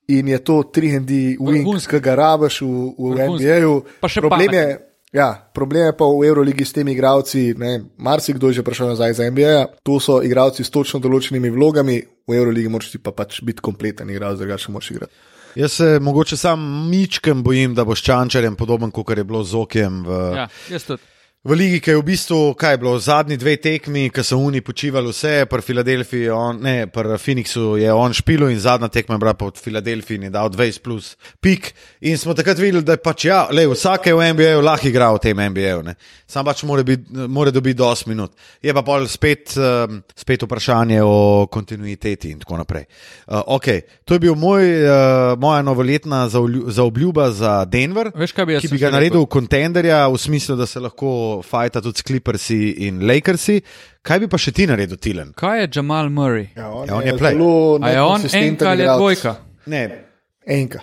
In 0.09 0.29
je 0.29 0.39
to 0.39 0.63
3D 0.63 1.35
wing, 1.43 1.67
ki 1.91 2.01
ga 2.01 2.15
rabiš 2.15 2.61
v, 2.63 2.67
v. 2.99 3.27
NBA-ju. 3.27 3.73
Problem 4.21 4.55
je, 4.55 4.67
ja, 5.13 5.51
problem 5.55 5.87
je 5.87 5.97
pa 5.99 6.07
v 6.07 6.29
Euroligi 6.29 6.65
s 6.65 6.73
temi 6.73 6.93
igralci. 6.95 7.55
ne, 7.59 7.81
Marsikdo 7.99 8.47
je 8.49 8.63
že 8.63 8.63
prišel 8.63 8.95
nazaj 8.95 9.13
za 9.13 9.31
NBA. 9.31 9.83
To 9.83 9.99
so 9.99 10.23
igralci 10.23 10.63
s 10.63 10.71
točno 10.71 11.03
določenimi 11.03 11.51
vlogami, 11.51 11.99
v 12.23 12.39
Euroligi 12.39 12.71
moraš 12.71 12.95
ti 12.95 13.03
pa 13.03 13.11
pač 13.11 13.43
biti 13.43 13.59
kompleten 13.59 14.11
igralec, 14.11 14.39
drugače 14.39 14.71
moraš 14.71 14.91
igrati. 14.95 15.15
Jaz 15.57 15.73
se 15.73 15.99
mogoče 16.01 16.37
sam 16.37 16.89
mičkem 16.91 17.43
bojim, 17.43 17.75
da 17.75 17.85
bo 17.85 17.95
s 17.97 18.03
čančarjem 18.05 18.57
podoben, 18.57 18.91
kot 18.91 19.17
je 19.17 19.25
bilo 19.25 19.45
z 19.45 19.55
Okijem 19.55 20.03
v, 20.05 20.19
Ja, 20.37 20.49
jaz 20.71 20.85
tudi. 20.85 21.03
V 21.47 21.55
ligi, 21.55 21.79
ki 21.79 21.93
je 21.93 21.99
v 22.01 22.03
bistvu, 22.03 22.39
kaj 22.59 22.73
je 22.75 22.79
bilo, 22.83 22.93
zadnji 22.99 23.37
dve 23.39 23.55
tekmi, 23.63 24.09
ki 24.11 24.23
so 24.27 24.39
oni 24.43 24.59
počivali 24.67 25.13
vse, 25.13 25.45
pri 25.47 25.63
Filadelfiji, 25.63 26.31
on, 26.35 26.59
ne, 26.59 26.89
pri 26.91 27.19
Phoenixu 27.23 27.77
je 27.79 27.93
on 27.93 28.15
špilo 28.17 28.49
in 28.51 28.59
zadnja 28.59 28.89
tekma 28.91 29.15
je 29.15 29.23
bila 29.23 29.35
pa 29.39 29.47
od 29.47 29.61
Filadelfije 29.63 30.17
in 30.19 30.25
je 30.27 30.31
dal 30.35 30.51
20 30.51 30.83
plus 30.83 31.13
pik. 31.41 31.71
In 32.01 32.19
smo 32.19 32.35
takrat 32.35 32.59
videli, 32.59 32.83
da 32.83 32.97
je 32.97 33.03
pač 33.03 33.29
ja, 33.29 33.45
le 33.55 33.67
vsak 33.71 34.09
je 34.11 34.15
v 34.19 34.33
NBA-ju 34.35 34.65
lahko 34.67 34.91
igral 34.91 35.21
v 35.21 35.23
tem 35.23 35.43
NBA-ju, 35.53 35.95
sam 36.27 36.49
pač 36.49 36.65
mora, 36.67 36.83
bit, 36.83 37.07
mora 37.15 37.55
dobiti 37.55 37.79
8 37.79 38.11
minut. 38.11 38.35
Je 38.63 38.75
pa 38.75 38.83
pol 38.83 39.07
spet, 39.07 39.55
um, 39.55 40.03
spet 40.19 40.43
vprašanje 40.43 40.99
o 41.07 41.47
kontinuiteti 41.47 42.35
in 42.35 42.43
tako 42.43 42.59
naprej. 42.59 42.89
Uh, 43.31 43.55
okay. 43.55 43.87
To 44.05 44.19
je 44.19 44.25
bil 44.27 44.35
moj, 44.35 44.67
uh, 44.67 45.39
moja 45.39 45.63
novoletna 45.63 46.27
zaobljuba 46.29 47.31
za 47.31 47.65
Denver 47.65 48.11
Veš, 48.15 48.35
bi 48.35 48.59
ki 48.59 48.69
bi 48.73 48.83
ga 48.83 48.91
naredil 48.91 49.23
rekel? 49.23 49.31
kontenderja, 49.31 50.09
v 50.11 50.19
smislu, 50.19 50.59
da 50.59 50.67
se 50.67 50.83
lahko 50.83 51.36
fajta 51.43 51.81
tudi 51.81 51.99
s 51.99 52.03
Clippersi 52.03 52.59
in 52.87 53.01
Lakersi. 53.03 53.61
Kaj 54.03 54.19
bi 54.19 54.29
pa 54.29 54.39
še 54.39 54.53
ti 54.53 54.67
naredil, 54.67 54.97
Tilen? 54.97 55.33
Kaj 55.35 55.61
je 55.61 55.69
Jamal 55.73 56.09
Murray? 56.09 56.49
Ja, 56.55 56.71
on, 56.71 56.87
Ja, 56.87 56.97
on 56.97 57.03
je 57.03 57.13
play. 57.13 57.33
zelo 57.33 57.79
A 57.83 57.91
je 57.91 58.03
on 58.03 58.21
enka 58.33 58.71
ali 58.71 58.83
je 58.83 58.89
dvojka? 58.89 59.37
Ne, 59.67 59.83
Enka. 60.47 60.81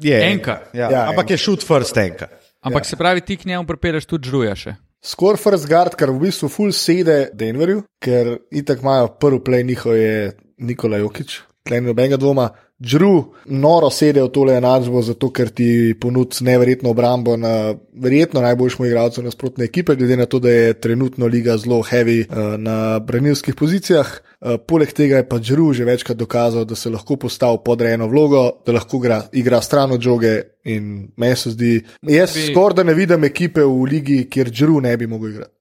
je 0.00 0.16
Enka. 0.22 0.60
Ja, 0.72 0.90
Ja, 0.90 1.08
ampak 1.08 1.24
enka. 1.24 1.32
je 1.32 1.38
shoot 1.38 1.62
first 1.62 1.96
enka. 1.96 2.28
Ampak 2.60 2.84
se 2.84 2.96
pravi, 2.96 3.20
ti 3.20 3.36
k 3.36 3.44
njemu 3.44 3.66
pripeleš 3.66 4.06
tudi 4.06 4.28
žruja 4.28 4.54
še. 4.54 4.74
Skoraj 4.98 5.38
first 5.38 5.68
guard, 5.68 5.94
kar 5.94 6.10
v 6.10 6.18
bistvu 6.20 6.48
full 6.48 6.72
sede 6.72 7.30
Denverju, 7.32 7.84
ker 8.00 8.38
itak 8.50 8.82
imajo 8.82 9.08
prvi 9.20 9.38
play 9.38 9.62
njihov 9.62 9.94
je 9.94 10.32
Nikola 10.58 10.98
Jokič, 10.98 11.40
tleh 11.62 11.82
nobenega 11.82 12.16
dvoma. 12.16 12.48
Džru 12.82 13.24
noro 13.46 13.88
sede 13.90 14.20
v 14.20 14.28
tole 14.28 14.58
enačbo, 14.58 15.00
zato 15.02 15.30
ker 15.32 15.48
ti 15.48 15.94
ponudi 16.00 16.44
neverjetno 16.44 16.90
obrambo 16.92 17.36
na 17.40 17.72
verjetno 17.96 18.42
najboljšemu 18.44 18.86
igralcu 18.86 19.22
nasprotne 19.24 19.64
ekipe, 19.64 19.94
glede 19.96 20.16
na 20.16 20.26
to, 20.26 20.38
da 20.38 20.50
je 20.50 20.74
trenutno 20.80 21.26
liga 21.26 21.56
zelo 21.56 21.80
heavy 21.82 22.26
uh, 22.28 22.60
na 22.60 22.98
branilskih 22.98 23.54
pozicijah. 23.56 24.10
Uh, 24.40 24.58
poleg 24.60 24.92
tega 24.92 25.22
je 25.22 25.28
pa 25.28 25.38
Džru 25.40 25.72
že 25.72 25.84
večkrat 25.88 26.18
dokazal, 26.20 26.66
da 26.68 26.76
se 26.76 26.90
lahko 26.92 27.16
postavi 27.16 27.58
podrejeno 27.64 28.10
vlogo, 28.12 28.50
da 28.66 28.76
lahko 28.76 29.00
igra, 29.00 29.22
igra 29.32 29.62
stran 29.64 29.92
od 29.96 30.00
žoge 30.00 30.42
in 30.64 31.08
meni 31.16 31.36
se 31.36 31.50
zdi, 31.50 31.80
jaz 32.02 32.34
bi- 32.34 32.52
skoraj 32.52 32.76
da 32.76 32.82
ne 32.82 32.94
vidim 32.94 33.24
ekipe 33.24 33.64
v 33.64 33.88
ligi, 33.88 34.26
kjer 34.30 34.50
Džru 34.50 34.80
ne 34.80 34.96
bi 34.96 35.06
mogel 35.06 35.30
igrati. 35.30 35.54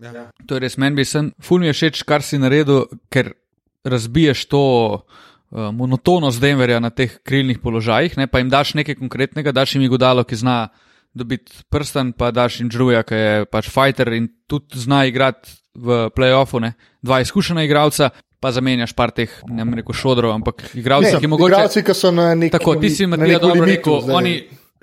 To 0.45 0.56
je 0.56 0.60
res 0.60 0.75
meni 0.78 0.99
bi 0.99 1.06
sem, 1.08 1.32
ful 1.39 1.63
mi 1.63 1.71
je 1.71 1.80
všeč, 1.80 2.04
kar 2.04 2.21
si 2.28 2.38
naredil, 2.38 2.89
ker 3.10 3.32
razbiješ 3.86 4.45
to 4.51 4.65
uh, 5.52 5.70
monotonost 5.76 6.42
Denverja 6.42 6.80
na 6.80 6.90
teh 6.90 7.20
krilnih 7.24 7.60
položajih, 7.60 8.18
ne, 8.18 8.28
pa 8.28 8.40
jim 8.40 8.50
daš 8.50 8.74
nekaj 8.80 8.98
konkretnega, 9.00 9.52
daš 9.56 9.76
jim 9.76 9.86
igodalo, 9.86 10.24
ki 10.24 10.36
zna 10.36 10.58
dobiti 11.16 11.64
prsten, 11.70 12.12
pa 12.14 12.32
daš 12.32 12.60
jim 12.60 12.72
žruja, 12.72 13.04
ki 13.08 13.16
je 13.16 13.46
pač 13.52 13.70
fighter 13.72 14.14
in 14.14 14.28
tudi 14.48 14.80
zna 14.80 15.06
igrati 15.06 15.56
v 15.76 16.10
playoffu, 16.16 16.60
ne, 16.60 16.76
dva 17.04 17.22
izkušena 17.24 17.64
igralca. 17.64 18.12
Pa 18.44 18.52
zamenjaš 18.52 18.92
par 18.94 19.10
teh, 19.16 19.32
ne 19.48 19.64
bom 19.64 19.74
rekel 19.74 19.96
šodrov, 19.96 20.30
ampak 20.36 20.60
igralci, 20.78 21.16
ki 21.18 21.28
mogoče. 21.32 21.56
Igralci, 21.56 21.82
ki 21.88 21.94
so 21.98 22.12
na 22.14 22.28
nekem 22.36 22.60
Tako, 22.60 22.76
ti 22.78 22.92
si 22.94 23.08
Matija 23.10 23.40
dobro 23.42 23.66
rekel, 23.66 24.12
oni 24.14 24.34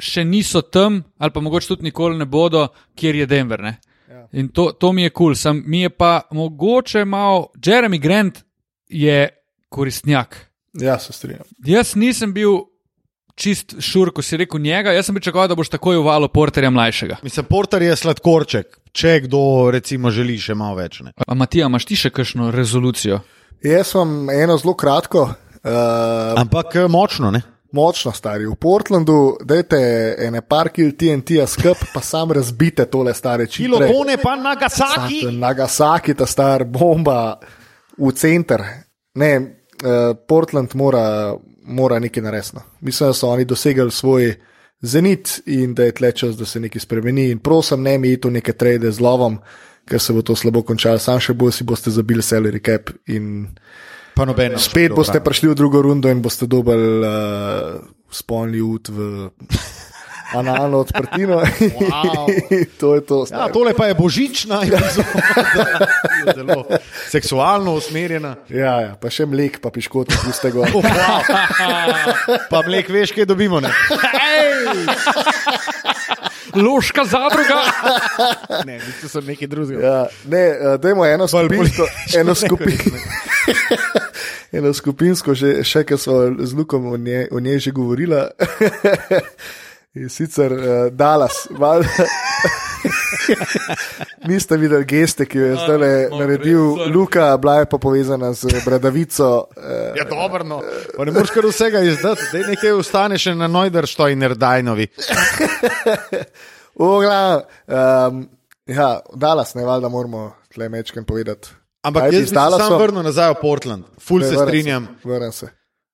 še 0.03 0.25
niso 0.27 0.64
tam, 0.66 1.03
ali 1.18 1.35
pa 1.35 1.42
mogoče 1.44 1.68
tudi 1.68 1.87
nikoli 1.87 2.18
ne 2.18 2.27
bodo, 2.27 2.64
kjer 2.98 3.20
je 3.22 3.27
Denver. 3.31 3.62
Ne? 3.62 3.77
Ja. 4.09 4.25
In 4.40 4.48
to, 4.57 4.72
to 4.72 4.90
mi 4.92 5.05
je 5.05 5.12
kul, 5.14 5.37
cool. 5.37 5.61
mi 5.66 5.85
je 5.85 5.90
pa 5.90 6.25
mogoče 6.33 7.05
malo, 7.05 7.53
Jeremy 7.55 8.01
Grant 8.03 8.42
je 8.88 9.29
koristnjak. 9.68 10.51
Ja, 10.80 10.98
se 10.98 11.12
strinjam. 11.12 11.46
Jaz 11.66 11.94
nisem 11.94 12.32
bil 12.32 12.62
čist 13.35 13.76
šur, 13.80 14.12
ko 14.12 14.22
si 14.22 14.37
rekel 14.40 14.61
njega, 14.61 14.92
jaz 14.92 15.08
sem 15.08 15.16
pričakoval, 15.16 15.48
da 15.48 15.56
boš 15.58 15.72
takoj 15.72 16.00
uvalo 16.00 16.28
porterja 16.28 16.70
mlajšega. 16.70 17.20
Mislim, 17.22 17.46
Porter 17.48 17.82
je 17.82 17.96
sladkorček, 17.96 18.78
če 18.92 19.20
kdo 19.26 19.70
recimo 19.72 20.12
želi 20.12 20.38
še 20.40 20.56
malo 20.58 20.78
več. 20.80 21.00
Ne. 21.04 21.14
A 21.26 21.37
Matija, 21.38 21.68
imaš 21.70 21.88
ti 21.88 21.98
še 21.98 22.12
kakšno 22.12 22.50
rezolucijo? 22.54 23.22
Jaz 23.62 23.94
sem 23.94 24.30
eno 24.35 24.58
zelo 24.58 24.74
kratko. 24.78 25.28
Uh, 25.62 26.35
Ampak 26.40 26.76
eh, 26.76 26.88
močno, 26.90 27.30
ne? 27.30 27.42
Močno 27.72 28.11
stari. 28.12 28.44
V 28.44 28.56
Portlandu, 28.61 29.38
dajte 29.48 29.78
ene 30.26 30.42
par 30.44 30.68
kil 30.74 30.90
TNT-ja 30.98 31.46
skup, 31.48 31.87
pa 31.94 32.02
sam 32.04 32.35
razbite 32.37 32.85
tole 32.90 33.14
stare 33.16 33.46
čilo. 33.48 33.78
Kilotone 33.80 34.18
pa 34.20 34.35
Nagasaki. 34.37 35.22
Nagasaki, 35.40 36.16
ta 36.18 36.28
star 36.28 36.66
bomba 36.68 37.38
v 37.96 38.12
center. 38.18 38.66
Ne, 39.16 39.30
uh, 39.82 40.16
Portland 40.28 40.74
mora, 40.74 41.34
mora 41.64 41.98
nekaj 41.98 42.22
naresno. 42.22 42.62
Mislim, 42.80 43.08
da 43.08 43.14
so 43.14 43.28
oni 43.28 43.44
dosegli 43.44 43.90
svoj 43.90 44.34
zenit 44.80 45.42
in 45.46 45.74
da 45.74 45.84
je 45.84 45.92
tle 45.92 46.12
čas, 46.12 46.36
da 46.36 46.44
se 46.44 46.60
nekaj 46.60 46.80
spremeni. 46.80 47.30
In 47.30 47.38
prosim, 47.38 47.82
ne 47.82 47.98
mi 47.98 48.12
iti 48.12 48.28
v 48.28 48.38
neke 48.38 48.52
trade 48.52 48.90
z 48.90 49.00
lovom, 49.00 49.38
ker 49.88 50.00
se 50.00 50.12
bo 50.12 50.22
to 50.22 50.36
slabo 50.36 50.62
končalo. 50.62 50.98
Sam 50.98 51.20
še 51.20 51.34
bolj 51.34 51.52
si 51.58 51.64
boste 51.64 51.90
zabili 51.90 52.22
salary 52.22 52.62
cap 52.64 52.90
in 53.06 53.48
Pa 54.14 54.24
nobeno. 54.24 54.58
spet 54.58 54.92
boste 54.92 55.20
prišli 55.24 55.48
v 55.48 55.54
drugo 55.56 55.82
rundo 55.82 56.10
in 56.10 56.22
boste 56.22 56.46
dobili 56.46 57.00
uh, 57.00 57.80
spolni 58.10 58.60
ud 58.60 58.88
v 58.88 59.30
analno 60.34 60.78
odprtino. 60.78 61.40
Wow. 61.40 62.26
to 62.80 62.94
je 62.94 63.00
to. 63.00 63.18
Ja, 63.20 63.26
stari. 63.26 63.52
tole 63.52 63.74
pa 63.74 63.86
je 63.86 63.94
božična 63.94 64.62
epizoda, 64.62 65.12
zelo 66.36 66.64
seksualno 67.08 67.74
usmerjena. 67.74 68.36
Ja, 68.48 68.80
ja, 68.80 68.94
pa 69.00 69.10
še 69.10 69.26
mlek, 69.26 69.60
pa 69.62 69.70
piškot, 69.70 70.12
pustega. 70.24 70.66
Pa 72.52 72.60
mlek, 72.66 72.88
veš, 72.92 73.12
kaj 73.16 73.26
dobimo. 73.28 73.60
Ne, 73.60 73.70
Loška 76.54 77.04
zadruga. 77.04 77.60
ne 78.66 78.78
to 79.00 79.08
so 79.08 79.20
neki 79.20 79.46
drugi. 79.46 79.74
Ja, 79.74 80.06
ne, 80.28 80.38
eh, 80.38 80.78
dajmo 80.82 81.06
eno 81.06 81.28
skupinsko, 81.28 81.86
eno, 82.16 82.28
ne 82.28 82.34
skupin, 82.34 82.98
eno 84.52 84.72
skupinsko, 84.74 85.34
še, 85.34 85.54
še 85.64 85.84
kar 85.88 86.00
smo 86.00 86.18
z 86.38 86.52
Lukom 86.56 86.92
o 86.92 86.96
njej, 86.96 87.28
o 87.32 87.40
njej 87.40 87.58
že 87.68 87.74
govorila. 87.76 88.28
In 89.94 90.09
sicer 90.09 90.52
uh, 90.52 90.92
Dallas. 90.92 91.48
Mal, 91.50 91.83
Niste 94.28 94.57
videli 94.57 94.85
geste, 94.85 95.26
ki 95.26 95.38
jo 95.38 95.46
je 95.46 95.57
zdaj 95.57 95.78
naredil 96.11 96.76
sorry. 96.76 96.92
Luka, 96.94 97.37
bila 97.37 97.59
je 97.59 97.66
pa 97.66 97.78
povezana 97.78 98.33
z 98.33 98.46
bradavico. 98.64 99.48
Uh, 99.52 99.96
Ja, 99.96 100.05
dobro, 100.05 100.44
no. 100.44 100.62
Pa 100.96 101.05
ne 101.05 101.12
moreš 101.12 101.31
kar 101.31 101.46
vsega 101.46 101.81
izdati, 101.81 102.22
da 102.33 102.38
nekaj 102.48 102.72
ostane 102.72 103.18
še 103.18 103.35
na 103.35 103.46
Neuderštojner 103.46 104.35
Dajnovi. 104.35 104.87
um, 106.81 108.28
ja, 108.66 109.00
Dallas, 109.14 109.55
ne 109.55 109.64
valjda 109.64 109.88
moramo 109.88 110.33
tle 110.48 110.68
mečken 110.68 111.05
povedati. 111.05 111.48
Ampak 111.83 112.02
Kaj 112.02 112.09
jaz 112.09 112.14
z 112.14 112.20
bi 112.22 112.26
se 112.28 112.35
sam 112.35 112.42
Dallasom- 112.42 112.78
vrnil 112.78 113.02
nazaj 113.02 113.31
v 113.31 113.35
Portland, 113.40 113.85
ful 114.00 114.20
Ne, 114.20 114.28
se 114.28 114.37
strinjam, 114.37 114.88
Vrnem 115.05 115.33
se. 115.33 115.46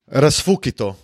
razfuki 0.07 0.73
to. 0.73 0.97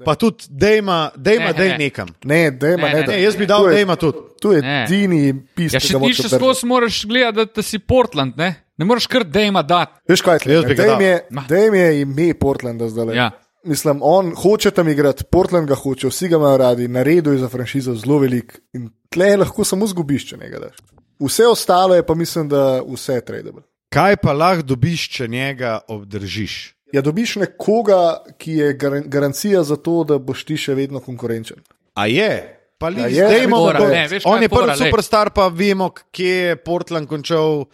Pa 0.00 0.14
tudi, 0.14 0.44
dejma, 0.50 1.10
dejma, 1.16 1.44
Ne, 1.44 1.52
dej 1.52 1.68
ne. 1.68 1.78
nekam. 1.78 2.08
Ne, 2.24 2.50
dejma, 2.52 2.82
Ne, 2.82 2.88
ne, 2.88 2.94
ne, 2.94 3.02
da. 3.02 3.12
Ne, 3.12 3.22
jaz 3.22 3.36
bi 3.36 3.46
dal 3.46 3.66
je- 3.66 3.74
dejma 3.74 3.96
tudi. 3.96 4.18
Tu 4.40 4.52
je 4.52 4.62
Ne. 4.62 4.84
edini 4.84 5.20
pis, 5.54 5.72
Ja, 5.72 5.80
ki 5.80 5.86
še 5.86 5.92
ga 5.92 5.98
ti 5.98 6.00
moraš 6.00 6.16
še 6.16 6.20
obdržati. 6.20 6.34
skozi 6.36 6.66
moraš 6.66 7.04
gledati, 7.04 7.36
da, 7.36 7.44
da 7.46 7.62
si 7.62 7.78
Portland, 7.80 8.36
ne? 8.36 8.54
Ne 8.76 8.84
moreš 8.84 9.06
kar 9.06 9.24
dejma 9.24 9.62
dati. 9.62 9.92
Veš 10.08 10.20
kaj, 10.20 10.38
Jaz 10.44 10.64
bi 10.64 10.74
ga 10.74 10.82
Dejm 10.82 10.88
dal. 10.90 11.02
je, 11.02 11.14
Ma. 11.30 11.44
Dejm 11.48 11.74
je 11.74 12.00
ime 12.00 12.34
Portlanda 12.34 12.88
zdaj. 12.88 13.16
Ja. 13.16 13.30
Mislim, 13.64 13.98
on 14.02 14.34
hoče 14.34 14.70
tam 14.70 14.88
igrati, 14.88 15.24
Portland 15.24 15.68
ga 15.68 15.74
hoče, 15.74 16.06
vsi 16.06 16.28
ga 16.28 16.36
imajo 16.36 16.56
radi, 16.58 16.88
naredil 16.88 17.32
je 17.32 17.38
za 17.38 17.48
franšizo 17.48 17.94
zelo 17.94 18.18
velik 18.18 18.60
in 18.72 18.90
tle 19.08 19.36
lahko 19.36 19.64
samo 19.64 19.86
zgubiš, 19.86 20.26
če 20.26 20.36
ne 20.36 20.48
ga 20.48 20.58
daš. 20.60 20.76
Vse 21.18 21.42
ostalo 21.44 21.94
je 21.94 22.02
pa 22.02 22.14
mislim, 22.14 22.48
da 22.48 22.80
vse 22.84 23.12
je 23.12 23.20
tradable. 23.22 23.62
Kaj 23.88 24.16
pa 24.16 24.32
lahko 24.32 24.62
dobiš, 24.62 25.08
če 25.08 25.28
njega 25.28 25.80
obdržiš? 25.88 26.74
Ja, 26.90 27.02
dobiš 27.02 27.36
nekoga, 27.36 27.98
ki 28.36 28.52
je 28.54 28.72
gar 28.74 29.00
garancija 29.02 29.62
za 29.62 29.76
to, 29.76 30.04
da 30.04 30.18
boš 30.18 30.44
ti 30.44 30.56
še 30.56 30.74
vedno 30.74 31.00
konkurenčen. 31.00 31.58
A 31.94 32.06
je? 32.06 32.30
Pa 32.78 32.88
Ja, 32.88 32.94
li 32.96 33.02
je, 33.10 33.26
zdajmo, 33.26 33.56
fora, 33.58 33.78
da 33.78 33.88
ne, 33.88 34.04
veš, 34.08 34.22
on 34.24 34.42
je 34.42 34.48
prvi 34.48 34.76
superstar, 34.78 35.30
pa 35.30 35.48
vemo, 35.48 35.90
kje 36.08 36.28
je 36.44 36.56
Portland 36.58 37.08
končal 37.08 37.64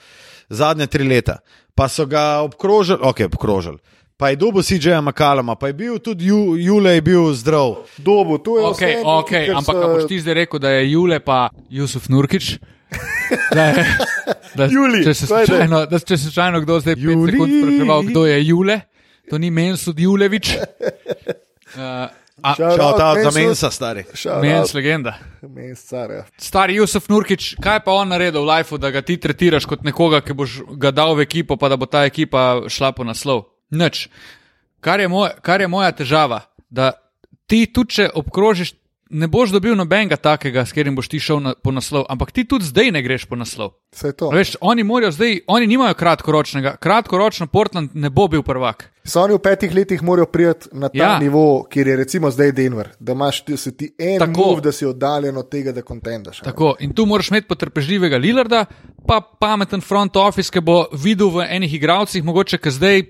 zadnje 0.49 0.87
tri 0.89 1.05
leta. 1.05 1.39
Pa 1.75 1.89
so 1.89 2.07
ga 2.07 2.41
obkrožili, 2.41 2.99
ok, 3.03 3.21
obkrožili. 3.27 3.79
Pa 4.17 4.29
je 4.29 4.37
dobil 4.37 4.63
CJ 4.63 5.01
Makalama, 5.03 5.55
pa 5.55 5.67
je 5.67 5.75
bil 5.75 5.99
tudi 5.99 6.27
Ju, 6.27 6.57
Jule 6.57 6.95
je 6.95 7.03
bil 7.03 7.33
zdrav. 7.33 7.77
Dobo, 7.99 8.39
to 8.39 8.59
je 8.59 8.65
Ok, 8.65 8.77
vse. 8.77 9.03
ok, 9.05 9.29
ker 9.29 9.51
ampak 9.53 9.75
so- 9.75 9.83
a 9.83 9.89
boš 9.89 10.07
ti 10.07 10.21
zdaj 10.21 10.35
rekel, 10.37 10.59
da 10.59 10.71
je 10.71 10.91
Jule 10.91 11.19
pa 11.21 11.39
Jusuf 11.69 12.09
Nurkič. 12.09 12.59
Da, 13.51 13.65
je, 13.67 13.85
da, 14.57 14.65
Juli, 14.67 15.03
če 15.03 15.15
se 15.15 15.27
to 15.27 15.37
je 15.37 15.47
slučajno, 15.47 15.87
da, 15.87 15.99
če 15.99 16.17
se 16.17 16.25
slučajno 16.25 16.61
kdo 16.61 16.81
zdaj 16.81 16.95
pet 16.95 17.05
Juli. 17.05 17.33
sekund 17.33 17.53
spraševal, 17.53 18.03
kdo 18.05 18.23
je 18.25 18.39
Jule, 18.47 18.81
to 19.31 19.39
ni 19.39 19.51
Mensud 19.51 19.99
Julevič. 19.99 20.57
Uh, 21.75 22.09
a, 22.45 22.55
Šel 22.57 22.81
out 22.81 22.99
ta 22.99 23.15
za 23.15 23.31
Mensud. 23.31 23.41
mensa, 23.41 23.71
stari. 23.71 24.05
Mens 24.43 24.75
legenda. 24.75 25.17
Mens 25.43 25.85
car, 25.89 26.11
ja. 26.11 26.25
Stari 26.39 26.77
Jusuf 26.77 27.09
Nurkič, 27.09 27.55
kaj 27.63 27.81
pa 27.87 27.95
on 27.97 28.13
naredil 28.13 28.45
v 28.45 28.51
lifeu, 28.51 28.79
da 28.79 28.91
ga 28.91 29.03
ti 29.03 29.17
tretiraš 29.21 29.69
kot 29.71 29.85
nekoga, 29.87 30.21
ki 30.21 30.37
boš 30.37 30.61
ga 30.77 30.93
dal 30.93 31.15
v 31.17 31.25
ekipo, 31.25 31.57
pa 31.57 31.73
da 31.73 31.79
bo 31.81 31.87
ta 31.87 32.05
ekipa 32.09 32.67
šla 32.69 32.93
po 32.93 33.07
naslov? 33.07 33.47
Nič. 33.73 34.09
Kar 34.85 35.01
je, 35.01 35.09
moj, 35.09 35.33
kar 35.41 35.65
je 35.65 35.69
moja 35.73 35.93
težava, 35.97 36.43
da 36.69 36.93
ti 37.49 37.65
tudi 37.73 37.97
če 37.97 38.11
obkrožiš, 38.21 38.75
ne 39.11 39.27
boš 39.29 39.51
dobil 39.51 39.77
nobenega 39.77 40.17
takega, 40.17 40.65
s 40.65 40.73
katerim 40.73 40.97
boš 40.97 41.09
ti 41.09 41.21
šel 41.21 41.41
na, 41.43 41.55
po 41.55 41.73
naslov, 41.73 42.07
ampak 42.09 42.33
ti 42.33 42.45
tudi 42.49 42.65
zdaj 42.65 42.91
ne 42.93 43.03
greš 43.03 43.25
po 43.29 43.37
naslov. 43.37 43.75
Vse 43.95 44.13
to. 44.13 44.31
Veš, 44.31 44.57
oni 44.61 44.83
morajo 44.83 45.13
zdaj, 45.13 45.41
oni 45.47 45.67
nimajo 45.67 45.95
kratkoročnega, 45.95 46.77
kratkoročno 46.81 47.47
Portland 47.47 47.91
ne 47.95 48.11
bo 48.11 48.29
bil 48.29 48.43
prvak. 48.43 48.91
So 49.05 49.21
oni 49.21 49.35
v 49.35 49.43
petih 49.45 49.75
letih 49.75 50.03
morajo 50.03 50.27
priti 50.27 50.69
na 50.73 50.89
ta 50.89 50.99
Ja. 50.99 51.19
nivo, 51.19 51.67
kjer 51.71 51.89
je 51.89 51.97
recimo 51.97 52.31
zdaj 52.31 52.53
Denver, 52.53 52.89
da 52.99 53.13
imaš 53.13 53.45
ti, 53.45 53.57
ti 53.77 53.95
en 53.99 54.19
Tako. 54.19 54.41
move, 54.41 54.61
da 54.61 54.73
si 54.73 54.87
oddaljen 54.87 55.37
od 55.37 55.49
tega, 55.49 55.73
da 55.73 55.83
kontendaš. 55.83 56.41
Tako, 56.41 56.77
in 56.81 56.93
tu 56.93 57.07
moraš 57.07 57.31
imeti 57.31 57.47
potrpežljivega 57.47 58.17
Lillarda, 58.17 58.65
pa 59.07 59.21
pameten 59.41 59.81
front 59.81 60.17
office, 60.17 60.51
ki 60.51 60.61
bo 60.61 60.87
videl 60.93 61.29
v 61.29 61.47
enih 61.51 61.75
igralcih, 61.75 62.25
mogoče 62.25 62.59
ka 62.59 62.71
zdaj 62.71 63.03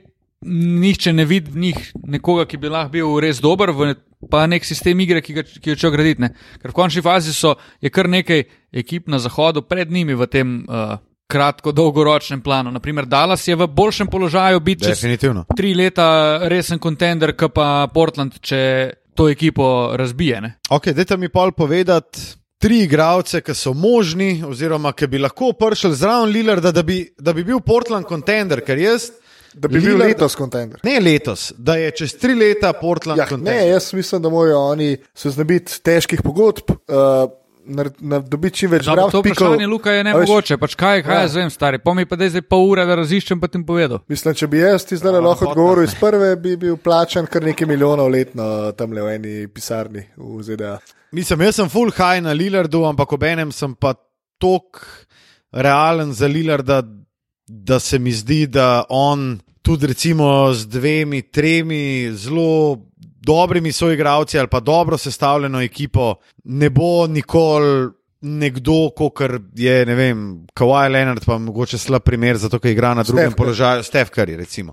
nihče 0.43 1.13
ne 1.13 1.25
vidi 1.25 1.51
v 1.51 1.59
njih 1.59 1.93
nekoga, 2.05 2.45
ki 2.47 2.57
bi 2.57 2.69
lahko 2.69 2.93
bil 2.93 3.15
res 3.21 3.41
dober, 3.41 3.71
v, 3.73 3.95
pa 4.31 4.47
nek 4.47 4.65
sistem 4.65 5.01
igre, 5.01 5.23
ki, 5.25 5.33
ga, 5.33 5.43
ki 5.45 5.73
jo 5.73 5.77
če 5.77 5.91
graditi. 5.95 6.21
Ne. 6.21 6.35
Ker 6.61 6.71
v 6.71 6.77
končni 6.77 7.03
fazi 7.03 7.33
so, 7.33 7.55
je 7.81 7.91
kar 7.91 8.09
nekaj 8.09 8.45
ekip 8.73 9.09
na 9.09 9.19
zahodu 9.19 9.63
pred 9.63 9.91
njimi 9.91 10.15
v 10.15 10.27
tem 10.27 10.55
uh, 10.69 10.99
kratko-dolgoročnem 11.33 12.43
planu. 12.45 12.71
Naprimer, 12.75 13.07
Dallas 13.07 13.49
je 13.49 13.57
v 13.57 13.67
boljšem 13.67 14.07
položaju 14.13 14.61
biti 14.61 14.85
čez 14.85 15.01
Definitivno. 15.01 15.47
tri 15.57 15.75
leta 15.75 16.39
resen 16.49 16.79
kontender, 16.79 17.33
kot 17.37 17.55
pa 17.55 17.89
Portland, 17.95 18.37
če 18.41 18.61
to 19.15 19.29
ekipo 19.31 19.97
razbije. 19.97 20.41
Ne. 20.41 20.55
Ok, 20.71 20.91
dajte 20.93 21.17
mi 21.17 21.29
pol 21.29 21.53
povedati. 21.53 22.21
Tri 22.59 22.85
igralce, 22.87 23.43
ki 23.45 23.53
so 23.53 23.75
možni, 23.77 24.41
oziroma 24.47 24.95
ki 24.97 25.07
bi 25.07 25.19
lahko 25.21 25.53
prišli 25.53 25.95
zraven 25.95 26.31
Lillarda, 26.33 26.73
da 26.73 26.83
bi, 26.83 27.03
da 27.19 27.35
bi 27.37 27.45
bil 27.45 27.61
Portland 27.61 28.07
kontender, 28.09 28.63
ker 28.65 28.79
jaz. 28.81 29.11
Da 29.55 29.69
bi 29.69 29.79
bil 29.79 29.97
letos 29.97 30.35
kontender. 30.35 30.81
Ne 30.83 31.01
letos, 31.01 31.53
da 31.57 31.77
je 31.77 31.91
čez 31.93 32.15
tri 32.15 32.35
leta 32.35 32.73
Portland 32.73 33.19
Ja, 33.19 33.27
kontender. 33.27 33.55
ne, 33.55 33.69
jaz 33.69 33.93
mislim, 33.93 34.23
da 34.23 34.29
morajo 34.29 34.59
oni 34.67 34.97
se 35.15 35.31
znebiti 35.31 35.81
težkih 35.81 36.23
pogodb, 36.23 36.71
uh, 36.71 37.31
nar- 37.67 37.93
na- 38.01 38.19
dobiti 38.21 38.57
čim 38.57 38.71
več 38.71 38.85
draft 38.85 39.13
to 39.13 39.23
pikov. 39.23 39.47
vprašanje 39.47 39.67
Luka 39.67 39.91
je 39.91 40.01
A 40.01 40.05
veš, 40.05 40.13
nemogoče. 40.13 40.59
Pač 40.59 40.75
kaj, 40.75 41.03
kaj 41.03 41.13
Ja. 41.13 41.17
ja. 41.17 41.23
jaz 41.23 41.35
vem, 41.35 41.51
stari. 41.51 41.79
Pa 41.79 41.95
mi 41.95 42.05
pa 42.05 42.17
da 42.17 42.29
zdaj 42.29 42.43
pol 42.43 42.67
ure, 42.69 42.85
da 42.85 42.95
raziščem, 42.95 43.41
pa 43.41 43.47
ti 43.47 43.59
bom 43.59 43.67
povedal. 43.67 43.99
Mislim, 44.09 44.35
če 44.35 44.47
bi 44.47 44.59
jaz 44.59 44.85
ti 44.85 44.97
zdaj 44.97 45.13
lahko 45.13 45.29
podcast, 45.31 45.51
odgovoril 45.51 45.85
iz 45.85 45.95
prve, 45.95 46.37
bi 46.37 46.57
bil 46.57 46.77
plačan 46.77 47.27
kar 47.27 47.43
nekaj 47.43 47.67
milijonov 47.67 48.11
letno 48.11 48.49
tam 48.73 48.93
le 48.93 49.03
v 49.03 49.15
eni 49.15 49.47
pisarni 49.49 50.05
v 50.17 50.43
ZDA. 50.43 50.79
Mislim, 51.13 51.41
jaz 51.41 51.55
sem 51.55 51.69
full 51.69 51.91
high 51.91 52.21
na 52.21 52.33
Lillardu, 52.33 52.85
ampak 52.85 53.13
obenem 53.13 53.53
sem 53.53 53.75
pa 53.75 53.95
tok 54.39 54.83
realen 55.53 56.13
za 56.13 56.27
Lillarda, 56.27 56.83
da 57.47 57.79
se 57.79 57.99
mi 57.99 58.13
zdi, 58.13 58.47
da 58.47 58.85
on 58.89 59.41
tudi 59.63 59.87
recimo 59.87 60.53
z 60.53 60.67
dvemi, 60.67 61.23
tremi 61.23 62.13
zelo 62.13 62.79
dobrimi 63.21 63.73
soigravci 63.73 64.39
ali 64.39 64.49
pa 64.49 64.61
dobro 64.61 64.99
sestavljeno 64.99 65.63
ekipo 65.63 66.15
ne 66.45 66.71
bo 66.71 67.07
nikoli. 67.07 67.91
Nekdo, 68.25 68.91
kot 68.91 69.21
je, 69.53 69.87
ne 69.87 69.95
vem, 69.95 70.21
Kawhi 70.51 70.89
Leonard, 70.89 71.25
pa 71.25 71.37
mogoče 71.39 71.77
slab 71.79 72.03
primer, 72.03 72.37
zato 72.37 72.57
ker 72.59 72.71
igra 72.71 72.95
na 72.95 73.03
drugem 73.03 73.25
Steph 73.25 73.33
Curry. 73.33 73.37
položaju, 73.37 73.83
Steph 73.83 74.11
Curry. 74.11 74.37
Recimo. 74.37 74.73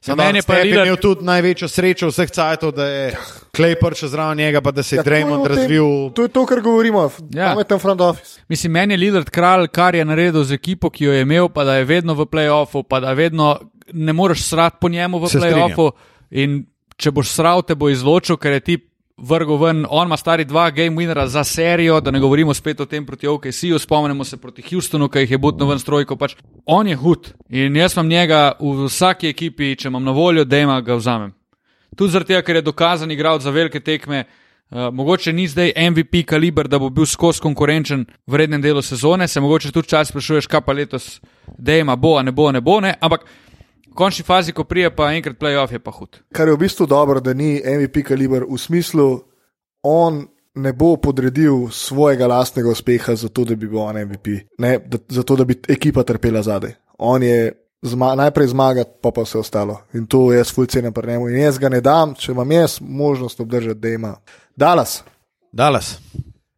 Samo 0.00 0.16
meni 0.16 0.38
je 0.38 0.42
pa 0.42 0.54
je 0.54 0.64
Lillard- 0.64 0.86
imel 0.86 0.96
tudi 0.96 1.24
največjo 1.24 1.68
srečo 1.68 2.08
vseh 2.08 2.30
cajtov, 2.30 2.72
da 2.72 2.84
je 2.86 3.16
Klej 3.52 3.74
prišel 3.76 4.08
zraven 4.08 4.38
njega, 4.38 4.60
pa 4.60 4.70
da 4.70 4.82
se 4.82 4.94
je 4.94 4.98
Ja, 4.98 5.00
je 5.00 5.04
Draymond 5.06 5.42
tem- 5.42 5.48
razvil. 5.48 6.10
To 6.10 6.22
je 6.22 6.28
to, 6.28 6.46
kar 6.46 6.60
govorimo, 6.60 7.10
Ja. 7.30 7.42
ja. 7.42 7.48
pameten 7.48 7.78
front 7.78 8.00
office. 8.00 8.40
Mislim, 8.48 8.72
meni 8.72 8.94
je 8.94 8.98
Lillard 8.98 9.30
kralj, 9.30 9.68
kar 9.68 9.94
je 9.94 10.04
naredil 10.04 10.44
z 10.44 10.52
ekipo, 10.52 10.90
ki 10.90 11.04
jo 11.04 11.12
je 11.12 11.22
imel, 11.22 11.48
pa 11.48 11.64
da 11.64 11.76
je 11.76 11.84
vedno 11.84 12.14
v 12.14 12.24
playoffu, 12.26 12.82
pa 12.82 13.00
da 13.00 13.12
vedno 13.12 13.58
ne 13.92 14.12
moreš 14.12 14.42
srati 14.42 14.76
po 14.80 14.88
njemu 14.88 15.18
v 15.18 15.24
playoffu. 15.24 15.90
In 16.30 16.64
če 16.96 17.10
boš 17.10 17.28
sral, 17.28 17.62
te 17.62 17.74
bo 17.74 17.88
izločil, 17.88 18.36
ker 18.36 18.52
je 18.52 18.60
ti 18.60 18.78
vrgel 19.20 19.56
ven. 19.56 19.86
On 19.90 20.06
ima 20.06 20.16
stari 20.16 20.44
dva 20.44 20.70
game 20.70 20.96
winnera 20.96 21.26
za 21.26 21.44
serijo, 21.44 22.00
da 22.00 22.10
ne 22.10 22.20
govorimo 22.20 22.54
spet 22.54 22.80
o 22.80 22.86
tem 22.86 23.06
proti 23.06 23.28
OKC-ju, 23.28 23.78
spomnimo 23.78 24.24
se 24.24 24.36
proti 24.36 24.62
Houstonu, 24.62 25.08
ki 25.08 25.18
jih 25.18 25.30
je 25.30 25.38
butno 25.38 25.66
ven 25.66 25.78
strojko. 25.78 26.16
Pač 26.16 26.36
on 26.66 26.88
je 26.88 26.96
hud 26.96 27.32
in 27.48 27.76
jaz 27.76 27.96
imam 27.96 28.08
njega 28.08 28.52
v 28.60 28.86
vsaki 28.86 29.28
ekipi, 29.28 29.76
če 29.76 29.88
imam 29.88 30.04
na 30.04 30.10
voljo, 30.10 30.44
da 30.44 30.58
ima 30.58 30.80
ga 30.80 30.94
vzamem. 30.94 31.32
Tudi 31.96 32.24
tega, 32.24 32.42
ker 32.42 32.56
je 32.56 32.62
dokazan 32.62 33.10
igralec 33.10 33.42
za 33.42 33.50
velike 33.50 33.80
tekme. 33.80 34.24
Uh, 34.70 34.94
mogoče 34.94 35.32
ni 35.32 35.48
zdaj 35.48 35.72
MVP 35.90 36.22
kaliber, 36.26 36.68
da 36.68 36.78
bo 36.78 36.90
bil 36.94 37.06
skozi 37.06 37.40
konkurenčen 37.42 38.04
v 38.26 38.38
rednem 38.38 38.62
delu 38.62 38.82
sezone, 38.82 39.26
se 39.28 39.40
mogoče 39.40 39.72
tudi 39.72 39.88
čas 39.88 40.08
sprašuješ, 40.08 40.46
kaj 40.46 40.60
pa 40.62 40.72
letos, 40.72 41.20
da 41.58 41.74
ima 41.74 41.96
bo, 41.96 42.14
a 42.18 42.22
ne 42.22 42.30
bo, 42.30 42.52
ne 42.52 42.60
bo, 42.60 42.78
ne. 42.80 42.94
Ampak 43.00 43.26
v 43.90 43.94
končni 43.94 44.24
fazi, 44.24 44.52
ko 44.52 44.64
prije 44.64 44.90
pa 44.96 45.12
enkrat 45.12 45.38
playoff, 45.38 45.72
je 45.72 45.78
pa 45.78 45.90
hud. 45.90 46.20
Kar 46.32 46.48
je 46.48 46.54
v 46.54 46.62
bistvu 46.62 46.86
dobro, 46.86 47.20
da 47.20 47.34
ni 47.34 47.58
MVP 47.58 48.04
kaliber 48.06 48.44
v 48.48 48.58
smislu, 48.58 49.08
on 49.82 50.26
ne 50.54 50.72
bo 50.72 50.96
podredil 50.96 51.68
svojega 51.70 52.26
lastnega 52.26 52.70
uspeha 52.70 53.14
zato, 53.14 53.44
da 53.44 53.54
bi 53.54 53.68
bil 53.68 53.78
on 53.78 53.98
MVP, 54.04 54.26
ne 54.58 54.78
da, 54.78 54.98
zato, 55.08 55.36
da 55.36 55.44
bi 55.44 55.58
ekipa 55.68 56.02
trpela 56.02 56.42
zadaj. 56.42 56.74
On 56.98 57.22
je 57.22 57.52
zma, 57.82 58.14
najprej 58.14 58.46
zmagati, 58.46 58.90
pa 59.02 59.10
pa 59.10 59.22
vse 59.22 59.38
ostalo. 59.38 59.80
In 59.94 60.06
to 60.06 60.32
jaz 60.32 60.52
fulcenem 60.54 60.92
pri 60.92 61.12
njemu. 61.12 61.28
In 61.28 61.38
jaz 61.38 61.58
ga 61.58 61.68
ne 61.68 61.80
dam, 61.80 62.14
če 62.14 62.32
imam 62.32 62.52
jaz 62.52 62.78
možnost 62.80 63.40
obdržati, 63.40 63.80
da 63.80 63.88
ima. 63.88 64.14
Dallas. 64.56 65.02
Dallas. 65.52 65.98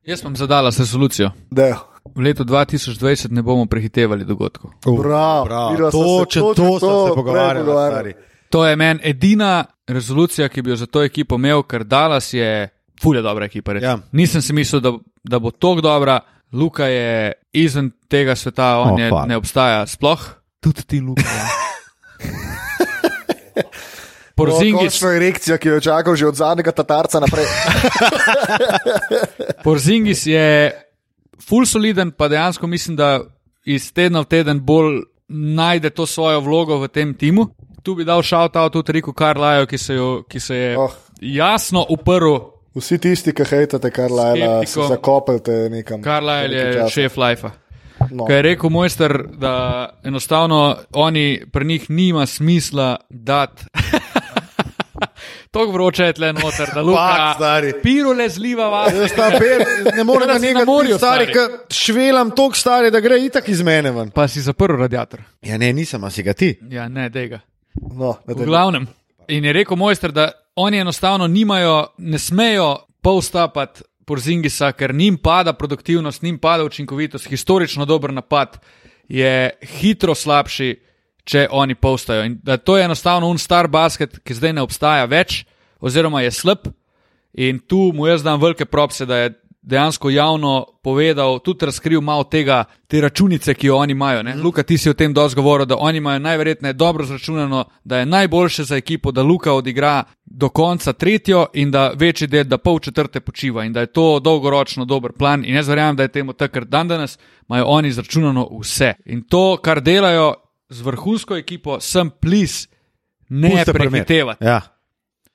Jaz 0.02 0.20
sem 0.20 0.36
zadala 0.36 0.72
resolucijo. 0.78 1.30
Dejo. 1.50 1.91
V 2.04 2.20
letu 2.20 2.44
2020 2.44 3.30
ne 3.30 3.42
bomo 3.42 3.66
prehitevali 3.66 4.24
dogodkov. 4.24 4.70
Bravo, 4.82 5.44
Bravo, 5.44 5.70
vidva 5.70 5.90
sva 5.90 6.00
se 6.00 6.06
točno 6.18 6.42
točno 6.42 6.78
to 6.78 7.06
smo 7.06 7.24
se 7.24 7.62
stari. 7.90 8.14
To 8.50 8.66
je 8.66 8.76
meni 8.76 9.00
edina 9.02 9.52
rezolucija, 9.88 10.48
ki 10.48 10.62
bi 10.62 10.70
jo 10.70 10.76
za 10.76 10.86
to 10.86 11.02
ekipo 11.02 11.34
imel, 11.34 11.62
ker 11.62 11.84
Dallas 11.84 12.32
je 12.32 12.68
fulje 13.02 13.22
dobra 13.22 13.44
ekipa. 13.44 13.72
res. 13.72 13.82
Ja. 13.82 13.98
Nisem 14.12 14.42
si 14.42 14.52
mislil, 14.52 14.80
da, 14.80 14.92
da 15.24 15.38
bo 15.38 15.50
tako 15.50 15.80
dobra. 15.80 16.20
Luka 16.52 16.84
je 16.84 17.32
izven 17.52 17.90
tega 18.08 18.36
sveta, 18.36 18.78
on 18.78 18.92
Oh, 18.92 19.00
je, 19.00 19.08
fuck. 19.10 19.28
ne 19.28 19.36
obstaja 19.36 19.86
sploh. 19.86 20.20
Tudi 20.60 20.82
ti, 20.82 21.00
Luka. 21.00 21.22
Ja. 21.22 21.46
Porzingis, 24.34 24.80
Končno 24.82 25.10
erekcija, 25.10 25.58
ki 25.58 25.68
jo 25.68 25.74
je 25.74 25.80
čakal 25.80 26.16
že 26.16 26.26
od 26.26 26.34
zadnjega 26.34 26.72
tatarca 26.72 27.20
naprej. 27.20 27.44
Porzingis 29.64 30.26
je 30.26 30.72
full 31.40 31.66
soliden, 31.66 32.10
pa 32.10 32.28
dejansko 32.28 32.66
mislim, 32.66 32.96
da 32.96 33.20
iz 33.64 33.92
tedna 33.92 34.20
v 34.20 34.24
teden 34.24 34.60
bolj 34.60 35.02
najde 35.28 35.90
to 35.90 36.06
svojo 36.06 36.40
vlogo 36.40 36.78
v 36.78 36.88
tem 36.88 37.14
timu. 37.14 37.46
Tu 37.82 37.94
bi 37.94 38.04
dal 38.04 38.22
shout 38.22 38.56
out 38.56 38.72
tudi 38.72 38.92
Riku 38.92 39.12
Karlaju, 39.12 39.66
ki 39.66 39.78
se, 39.78 39.94
jo, 39.94 40.22
ki 40.28 40.40
se 40.40 40.56
je 40.56 40.78
Oh. 40.78 40.90
jasno 41.20 41.86
uprl. 41.88 42.36
Vsi 42.74 42.98
tisti, 42.98 43.32
ki 43.34 43.44
hejtate 43.44 43.90
Karlajla, 43.90 44.66
se 44.66 44.80
zakopljate 44.88 45.68
nekam. 45.70 46.02
Karlajl 46.02 46.52
je 46.52 46.72
časa. 46.72 46.88
šef 46.88 47.16
Life. 47.16 47.48
No. 48.10 48.24
Kaj 48.24 48.36
je 48.36 48.42
rekel 48.42 48.70
mojster, 48.70 49.24
da 49.38 49.88
enostavno 50.04 50.76
oni 50.92 51.44
pri 51.52 51.64
njih 51.64 51.90
nima 51.90 52.26
smisla 52.26 52.96
dati. 53.10 53.64
Tako 55.52 55.72
vroče 55.72 56.04
je 56.04 56.12
tle 56.12 56.32
noter, 56.32 56.70
da 56.74 56.82
luka. 56.86 57.36
Pirule 57.82 58.28
zliva 58.28 58.68
vas. 58.72 58.92
Jaz 58.94 59.12
ta 59.16 59.28
per, 59.30 59.64
ne 59.96 60.04
morem 60.04 60.28
na 60.34 60.38
njega 60.38 60.64
morju, 60.64 60.96
stari, 60.98 61.26
stari. 61.30 61.58
švelam 61.70 62.30
tok 62.30 62.56
stari, 62.56 62.90
da 62.90 63.00
gre 63.00 63.18
itak 63.20 63.48
iz 63.48 63.60
mene 63.62 63.90
ven. 63.92 64.10
Pa 64.10 64.28
si 64.28 64.40
zaprl 64.40 64.80
radiator. 64.80 65.20
Ja, 65.42 65.58
ne, 65.58 65.72
nisem, 65.72 66.04
a 66.04 66.10
si 66.10 66.22
ga 66.22 66.32
ti. 66.32 66.54
Ja, 66.70 66.88
ne, 66.88 67.08
dega. 67.12 67.40
No, 67.94 68.16
V 68.26 68.44
glavnem. 68.44 68.86
In 69.28 69.44
je 69.44 69.52
rekel 69.52 69.76
mojster, 69.76 70.12
da 70.12 70.30
oni 70.56 70.78
enostavno 70.78 71.26
nimajo, 71.26 71.86
ne 71.98 72.18
smejo 72.18 72.76
polstapati 73.02 73.82
Porzingisa, 74.04 74.72
ker 74.72 74.94
njim 74.94 75.16
pada 75.16 75.52
produktivnost, 75.52 76.22
njim 76.22 76.38
pada 76.38 76.64
učinkovitost, 76.64 77.28
historično 77.28 77.84
dober 77.84 78.12
napad 78.12 78.58
je 79.08 79.50
hitro 79.62 80.14
slabši, 80.14 80.80
če 81.24 81.46
oni 81.50 81.74
postajo. 81.74 82.24
In 82.24 82.38
da 82.42 82.56
to 82.56 82.76
je 82.76 82.84
enostavno 82.84 83.28
un 83.28 83.38
star 83.38 83.68
basket, 83.68 84.18
ki 84.24 84.34
zdaj 84.34 84.52
ne 84.52 84.62
obstaja 84.62 85.04
več, 85.04 85.44
oziroma 85.80 86.22
je 86.22 86.30
slab. 86.30 86.68
In 87.32 87.58
tu 87.58 87.92
mu 87.94 88.06
jaz 88.06 88.22
dam 88.22 88.40
velike 88.40 88.64
propse, 88.64 89.06
da 89.06 89.16
je 89.16 89.30
dejansko 89.62 90.10
javno 90.10 90.66
povedal, 90.82 91.38
tudi 91.38 91.66
razkril 91.66 92.00
malo 92.00 92.24
tega, 92.24 92.64
te 92.86 93.00
računice, 93.00 93.54
ki 93.54 93.66
jo 93.66 93.76
oni 93.76 93.92
imajo. 93.92 94.22
Ne? 94.22 94.34
Luka, 94.36 94.62
ti 94.62 94.78
si 94.78 94.90
o 94.90 94.94
tem 94.94 95.14
dosti 95.14 95.36
govoril, 95.36 95.66
da 95.66 95.76
oni 95.78 95.98
imajo 95.98 96.18
najverjetneje 96.18 96.72
dobro 96.72 97.04
zračunano, 97.06 97.64
da 97.84 97.98
je 97.98 98.06
najboljše 98.06 98.64
za 98.64 98.76
ekipo, 98.76 99.12
da 99.12 99.22
Luka 99.22 99.52
odigra 99.52 100.04
do 100.24 100.48
konca 100.48 100.92
tretjo 100.92 101.46
in 101.54 101.70
da 101.70 101.92
večji 101.94 102.26
del, 102.26 102.44
da 102.44 102.58
pol 102.58 102.78
četrte 102.78 103.20
počiva 103.20 103.64
in 103.64 103.72
da 103.72 103.80
je 103.80 103.86
to 103.86 104.20
dolgoročno 104.20 104.84
dober 104.84 105.12
plan. 105.12 105.44
In 105.44 105.54
jaz 105.54 105.68
verjamem, 105.68 105.96
da 105.96 106.02
je 106.02 106.12
temu 106.12 106.32
tako, 106.32 106.52
ker 106.52 106.64
dan 106.64 106.88
danes 106.88 107.18
imajo 107.48 107.64
oni 107.66 107.92
zračunano 107.92 108.48
vse. 108.60 108.94
In 109.04 109.22
to, 109.22 109.56
kar 109.62 109.80
delajo 109.80 110.34
z 110.72 110.86
vrhunsko 110.86 111.36
ekipo, 111.36 111.78
sem 111.80 112.10
plis, 112.10 112.66
ne 113.28 113.64
prehitevati. 113.66 114.44
Ja. 114.44 114.60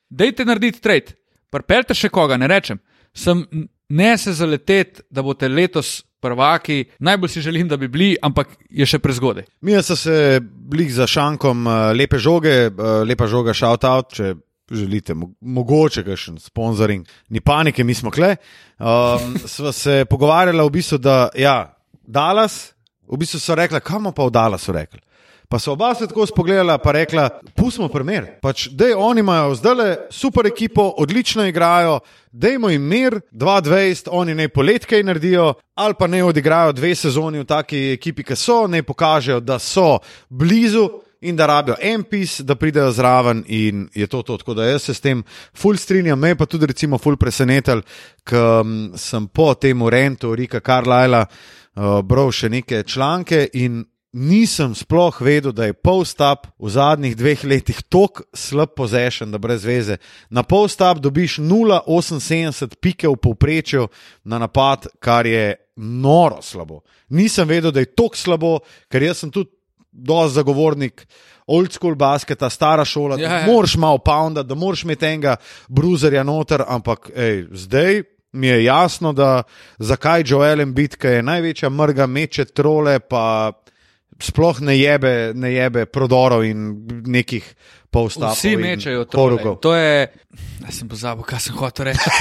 Dajte 0.09 0.45
narediti 0.47 0.81
trade, 0.81 1.17
pripeljte 1.53 1.95
še 1.97 2.09
koga, 2.13 2.37
ne 2.39 2.49
rečem. 2.49 2.79
Sem 3.17 3.43
ne 3.89 4.11
se 4.17 4.33
zaleteti, 4.33 5.03
da 5.09 5.23
boste 5.25 5.49
letos 5.49 6.01
prvaki, 6.21 6.85
najbolj 6.99 7.29
si 7.29 7.41
želim, 7.41 7.67
da 7.67 7.77
bi 7.77 7.87
bili, 7.87 8.15
ampak 8.21 8.49
je 8.69 8.85
še 8.85 8.99
prezgodaj. 8.99 9.45
Mi 9.61 9.77
smo 9.83 9.95
se 9.95 10.39
bili 10.41 10.89
za 10.91 11.07
šankom 11.07 11.67
uh, 11.67 11.73
lepe 11.95 12.19
žoge, 12.19 12.67
uh, 12.67 13.01
lepa 13.07 13.27
žoga, 13.29 13.53
shout 13.53 13.85
out, 13.85 14.13
če 14.17 14.33
želite, 14.71 15.15
mo 15.15 15.29
mogoče 15.41 16.03
kakšen 16.03 16.39
sponsoring, 16.43 17.07
ni 17.29 17.39
panike, 17.39 17.83
mi 17.83 17.93
smo 17.93 18.11
kle. 18.11 18.35
Um, 18.79 19.37
sva 19.55 19.71
se 19.71 20.05
pogovarjala 20.09 20.65
v 20.65 20.73
bistvu, 20.79 20.99
da 20.99 21.27
ja, 21.37 21.59
Dallas, 22.03 22.73
v 23.07 23.19
bistvu 23.21 23.39
so 23.39 23.55
rekla, 23.55 23.79
kam 23.79 24.09
pa 24.11 24.25
v 24.27 24.33
Dallasu 24.33 24.75
rekli. 24.75 24.99
Pa 25.49 25.59
so 25.59 25.71
oba 25.71 25.93
se 25.95 26.07
tako 26.07 26.25
spogledala, 26.25 26.77
pa 26.77 26.91
rekla, 26.91 27.29
pustimo 27.55 27.87
primer. 27.87 28.25
Pač, 28.41 28.67
dej, 28.75 28.91
oni 28.99 29.23
imajo 29.23 29.55
zdaj 29.55 29.95
super 30.11 30.47
ekipo, 30.47 30.89
odlično 30.97 31.45
igrajo, 31.47 31.99
dajmo 32.31 32.69
jim 32.69 32.83
mir, 32.83 33.21
2-20, 33.31 34.09
oni 34.11 34.35
naj 34.35 34.49
poletkej 34.49 35.03
naredijo, 35.07 35.53
ali 35.75 35.95
pa 35.99 36.07
naj 36.07 36.21
odigrajo 36.21 36.75
dve 36.75 36.95
sezoni 36.95 37.39
v 37.39 37.47
taki 37.47 37.79
ekipi, 37.93 38.27
ki 38.27 38.35
so, 38.35 38.65
naj 38.67 38.83
pokažejo, 38.83 39.39
da 39.39 39.59
so 39.59 39.99
blizu. 40.29 40.89
In 41.21 41.33
da 41.35 41.47
rabijo 41.49 41.73
en 41.81 42.03
pis, 42.05 42.35
da 42.45 42.53
pridejo 42.55 42.91
zraven, 42.93 43.39
in 43.47 43.87
je 43.93 44.05
to 44.07 44.21
to. 44.21 44.35
Tako 44.37 44.53
da 44.53 44.67
jaz 44.67 44.83
se 44.83 44.93
s 44.93 45.01
tem 45.01 45.23
ful 45.53 45.73
strinjam, 45.77 46.19
me 46.19 46.35
pa 46.37 46.45
tudi, 46.45 46.67
recimo, 46.69 46.99
ful 47.01 47.17
presenetil, 47.17 47.81
ker 48.23 48.61
um, 48.61 48.91
sem 48.93 49.25
po 49.27 49.55
tem 49.57 49.81
rentu 49.89 50.35
Rika 50.35 50.59
Karlajla 50.61 51.23
uh, 51.25 52.01
bral 52.05 52.29
še 52.29 52.51
neke 52.53 52.83
članke 52.85 53.47
in 53.53 53.81
nisem 54.17 54.73
sploh 54.75 55.21
vedel, 55.21 55.51
da 55.53 55.67
je 55.69 55.75
polstap 55.77 56.47
v 56.57 56.71
zadnjih 56.73 57.13
dveh 57.17 57.43
letih 57.45 57.81
tako 57.85 58.25
slab 58.33 58.73
pozešen, 58.75 59.31
da 59.31 59.37
brez 59.37 59.65
veze. 59.65 59.99
Na 60.29 60.43
polstap 60.43 60.97
dobiš 61.03 61.37
0,78 61.37 62.75
pike 62.81 63.07
v 63.07 63.19
povprečju 63.21 63.87
na 64.25 64.39
napad, 64.41 64.87
kar 64.99 65.29
je 65.29 65.53
noro 65.77 66.41
slabo. 66.41 66.81
Nisem 67.09 67.47
vedel, 67.47 67.71
da 67.71 67.79
je 67.85 67.93
tako 67.93 68.17
slabo, 68.17 68.51
ker 68.89 69.05
jaz 69.05 69.21
sem 69.21 69.31
tudi 69.31 69.51
dosti 69.91 70.35
zagovornik. 70.41 71.05
Old 71.47 71.71
school 71.71 71.95
basketa, 71.95 72.49
stara 72.49 72.83
šola, 72.85 73.15
Ja, 73.15 73.29
da 73.29 73.35
ja. 73.39 73.45
moraš 73.47 73.77
malo 73.79 73.97
pounda, 73.97 74.43
da 74.43 74.55
moraš 74.55 74.83
imeti 74.83 75.05
enega 75.05 75.37
bruzerja 75.67 76.23
noter, 76.23 76.63
ampak 76.67 77.11
ej, 77.15 77.45
zdaj 77.51 78.03
mi 78.31 78.47
je 78.47 78.63
jasno, 78.63 79.13
da 79.13 79.43
zakaj 79.79 80.23
Joel 80.25 80.61
Embiid, 80.61 80.97
ki 80.99 81.07
je 81.07 81.23
največja 81.23 81.69
mrga, 81.69 82.05
meče 82.05 82.45
trole, 82.45 82.99
pa 82.99 83.53
sploh 84.19 84.61
ne 84.61 84.77
jebe, 84.77 85.31
ne 85.35 85.51
jebe 85.53 85.85
prodorov 85.85 86.45
in 86.45 86.87
nekih 87.05 87.45
polstavkov. 87.91 88.37
Vsi 88.37 88.57
mečejo 88.57 89.05
to. 89.05 89.55
To 89.61 89.75
je. 89.75 90.07
Jaz 90.65 90.79
sem 90.79 90.89
pozabil, 90.89 91.23
kaj 91.23 91.39
sem 91.47 91.55
hotel 91.57 91.91
reči. 91.91 92.11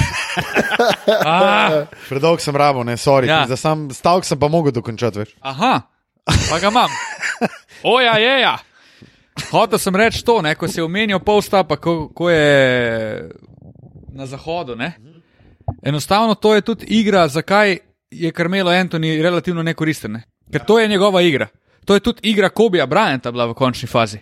ah, 1.27 1.85
Predolg 2.07 2.41
sem 2.41 2.55
rabo, 2.55 2.83
ne, 2.87 2.97
sorry. 2.97 3.27
Ja. 3.27 3.43
Ja. 3.43 3.51
Za 3.53 3.57
sam 3.57 3.87
stavek 3.93 4.25
sem 4.25 4.39
pa 4.39 4.49
mogel 4.51 4.71
dokončati 4.75 5.23
več. 5.23 5.35
aha, 5.41 5.81
pa 6.25 6.59
ga 6.61 6.71
imam. 6.71 6.93
Oja, 7.95 8.17
je, 8.21 8.33
ja. 8.41 8.55
Hotel 9.51 9.79
sem 9.79 9.95
reči 9.95 10.23
to, 10.25 10.39
ne, 10.41 10.55
ko 10.57 10.67
si 10.67 10.81
omenil 10.81 11.19
polstapa, 11.21 11.77
ko, 11.77 12.09
ko 12.09 12.29
je 12.31 13.29
na 14.17 14.25
zahodu. 14.25 14.75
Ne. 14.75 14.95
Enostavno 15.83 16.35
to 16.35 16.55
je 16.55 16.61
tudi 16.61 16.85
igra, 16.99 17.27
zakaj 17.27 17.77
je 18.11 18.31
Karmelo 18.31 18.71
Antoni 18.71 19.21
relativno 19.21 19.63
nekoristen. 19.63 20.17
Ne. 20.17 20.23
Ker 20.51 20.63
to 20.65 20.79
je 20.79 20.87
njegova 20.87 21.21
igra. 21.21 21.47
To 21.87 21.95
je 21.95 22.03
tudi 22.03 22.29
igra 22.29 22.49
Kobija 22.49 22.87
Bryanta 22.87 23.31
bila 23.31 23.47
v 23.47 23.55
končni 23.55 23.87
fazi. 23.87 24.19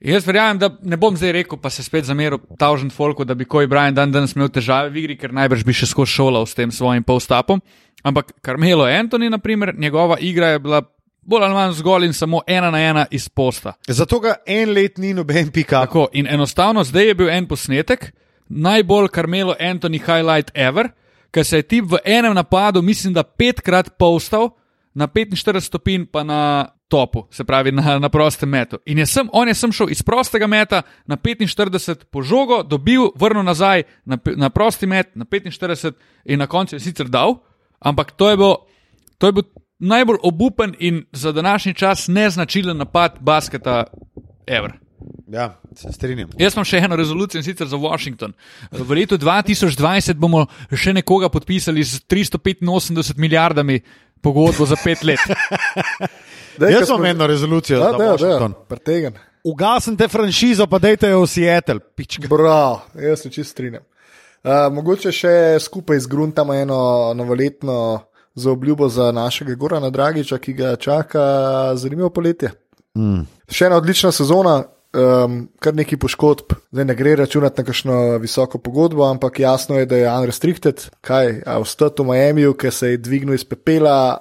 Jaz 0.00 0.26
verjamem, 0.26 0.58
da 0.58 0.70
ne 0.82 0.96
bom 0.96 1.16
zdaj 1.16 1.32
rekel, 1.32 1.58
pa 1.58 1.70
se 1.70 1.82
spet 1.82 2.06
zameril 2.06 2.38
Taužen 2.58 2.90
Folku, 2.90 3.24
da 3.26 3.34
bi 3.34 3.44
Kobe 3.44 3.66
Bryant 3.66 3.96
dan 3.98 4.12
danes 4.14 4.36
imel 4.36 4.48
težave 4.48 4.92
v 4.94 5.02
igri, 5.02 5.16
ker 5.18 5.34
najbrž 5.34 5.64
bi 5.66 5.74
še 5.74 5.88
skozi 5.90 6.14
šolal 6.14 6.46
s 6.46 6.54
tem 6.54 6.70
svojim 6.72 7.02
polstapom. 7.04 7.60
Ampak 8.06 8.30
Carmelo 8.46 8.86
Anthony, 8.86 9.28
na 9.30 9.42
primer, 9.42 9.74
njegova 9.74 10.16
igra 10.22 10.54
je 10.54 10.62
bila 10.62 10.80
bolj 11.28 11.44
ali 11.44 11.54
manj 11.54 11.74
zgolj 11.80 12.06
in 12.06 12.14
samo 12.14 12.40
ena 12.46 12.70
na 12.70 12.80
ena 12.80 13.06
iz 13.10 13.28
posta. 13.28 13.74
Zato 13.88 14.20
ga 14.20 14.36
en 14.46 14.72
let 14.72 14.98
ni 14.98 15.12
noben 15.14 15.50
pika. 15.52 15.82
Tako, 15.84 16.06
in 16.12 16.26
enostavno 16.30 16.84
zdaj 16.84 17.10
je 17.10 17.14
bil 17.14 17.28
en 17.30 17.46
posnetek, 17.50 18.12
najbolj 18.48 19.10
Carmelo 19.14 19.56
Anthony 19.60 19.98
highlight 19.98 20.54
ever, 20.54 20.88
ker 21.30 21.44
se 21.44 21.58
je 21.58 21.62
tip 21.62 21.90
v 21.90 21.98
enem 22.04 22.34
napadu, 22.34 22.82
mislim, 22.82 23.12
da 23.12 23.22
petkrat 23.22 23.98
postal 23.98 24.54
na 24.94 25.08
45 25.08 25.60
stopinj, 25.60 26.06
pa 26.06 26.22
na 26.22 26.70
topu, 26.88 27.26
se 27.30 27.44
pravi 27.44 27.72
na, 27.72 27.98
na 27.98 28.08
prostem 28.08 28.48
metu. 28.48 28.78
In 28.86 28.98
je 28.98 29.06
sem, 29.06 29.28
on 29.32 29.48
je 29.48 29.54
sem 29.54 29.72
šel 29.72 29.90
iz 29.92 30.02
prostega 30.02 30.46
meta 30.46 30.82
na 31.06 31.16
45 31.16 32.08
po 32.10 32.22
žogo, 32.22 32.62
dobil, 32.62 33.10
vrnil 33.16 33.44
nazaj 33.44 33.84
na, 34.04 34.18
na 34.36 34.50
prosti 34.50 34.86
met, 34.86 35.12
na 35.16 35.24
45 35.24 35.92
in 36.24 36.38
na 36.38 36.46
koncu 36.46 36.76
je 36.76 36.80
sicer 36.80 37.08
dal, 37.08 37.38
ampak 37.78 38.12
to 38.16 38.30
je 38.30 38.36
bil, 38.36 38.54
to 39.18 39.26
je 39.28 39.32
bil 39.32 39.48
najbolj 39.78 40.18
obupen 40.22 40.74
in 40.78 41.04
za 41.12 41.32
današnji 41.32 41.74
čas 41.74 42.08
neznačilen 42.08 42.76
napad 42.76 43.18
basketa 43.20 43.84
ever. 44.46 44.72
Ja, 45.28 45.60
se 45.74 45.92
strinjam. 45.92 46.30
Jaz 46.38 46.54
imam 46.56 46.64
še 46.64 46.80
eno 46.82 46.96
rezolucijo 46.96 47.38
in 47.38 47.44
sicer 47.44 47.68
za 47.68 47.76
Washington. 47.76 48.32
V 48.72 48.96
letu 48.96 49.18
2020 49.20 50.16
bomo 50.18 50.46
še 50.72 50.94
nekoga 50.96 51.28
podpisali 51.28 51.84
z 51.84 52.00
385 52.08 53.18
milijardami 53.20 53.80
pogodbo 54.22 54.66
za 54.66 54.76
pet 54.84 55.04
let. 55.04 55.20
Dej, 56.58 56.72
Jaz 56.72 56.88
imam 56.88 57.04
eno 57.04 57.26
rezolucijo 57.26 57.78
da, 57.78 57.92
da, 57.92 58.12
Washington. 58.12 58.54
pretegen. 58.68 59.14
Ugasnite 59.44 60.08
franšizo, 60.08 60.66
pa 60.66 60.78
dajte 60.78 61.08
jo 61.08 61.22
v 61.22 61.26
Seattle. 61.26 61.80
Pička. 61.94 62.28
Prav, 62.28 62.80
jaz 62.94 63.22
se 63.22 63.30
čist 63.30 63.50
strinjam. 63.50 63.82
Uh, 64.42 64.72
mogoče 64.72 65.12
še 65.12 65.34
skupaj 65.60 65.98
zgruntamo 65.98 66.54
eno 66.54 67.12
novoletno 67.14 68.00
zaobljubo 68.34 68.88
za 68.88 69.12
našega 69.12 69.54
Gorana 69.54 69.90
Dragiča, 69.90 70.38
ki 70.38 70.52
ga 70.52 70.76
čaka 70.76 71.22
zanimivo 71.74 72.10
poletje. 72.10 72.50
Mm. 72.98 73.24
Še 73.50 73.66
ena 73.66 73.78
odlična 73.78 74.12
sezona, 74.12 74.62
um, 74.92 75.40
kar 75.60 75.74
neki 75.74 75.96
poškodb, 76.00 76.54
zdaj 76.72 76.84
ne 76.84 76.94
gre 76.94 77.16
računati 77.16 77.60
na 77.60 77.66
kakšno 77.66 78.18
visoko 78.18 78.58
pogodbo, 78.58 79.04
ampak 79.10 79.40
jasno 79.40 79.78
je, 79.78 79.86
da 79.86 79.96
je 79.96 80.12
unrestricted, 80.12 80.86
kaj, 81.00 81.42
a 81.46 81.58
ostati 81.58 82.02
v 82.02 82.12
Miamiju, 82.12 82.54
ki 82.54 82.70
se 82.70 82.94
je 82.94 83.02
dvignil 83.02 83.34
iz 83.34 83.44
pepela, 83.44 84.18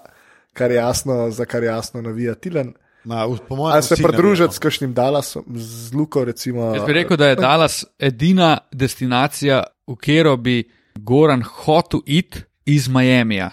kar 0.53 0.72
je 0.72 0.78
jasno, 0.78 1.32
za 1.32 1.45
kar 1.45 1.63
je 1.63 1.68
jasno 1.68 2.01
navija 2.01 2.36
Tilan. 2.36 2.74
Ali 3.09 3.84
se 3.84 3.95
pridružiti 4.03 4.55
s 4.55 4.59
kakšnim 4.59 4.93
Dallasom, 4.93 5.45
z 5.55 5.93
Luko? 5.93 6.26
Recimo, 6.26 6.76
Jaz 6.76 6.86
bi 6.86 6.93
rekel, 6.93 7.18
da 7.18 7.28
je 7.28 7.36
Dallas 7.36 7.86
edina 7.99 8.57
destinacija, 8.72 9.63
v 9.88 9.95
katero 9.95 10.38
bi 10.38 10.63
Goran 10.95 11.43
hotel 11.43 11.99
iti 12.05 12.41
iz 12.65 12.89
Miamija. 12.89 13.49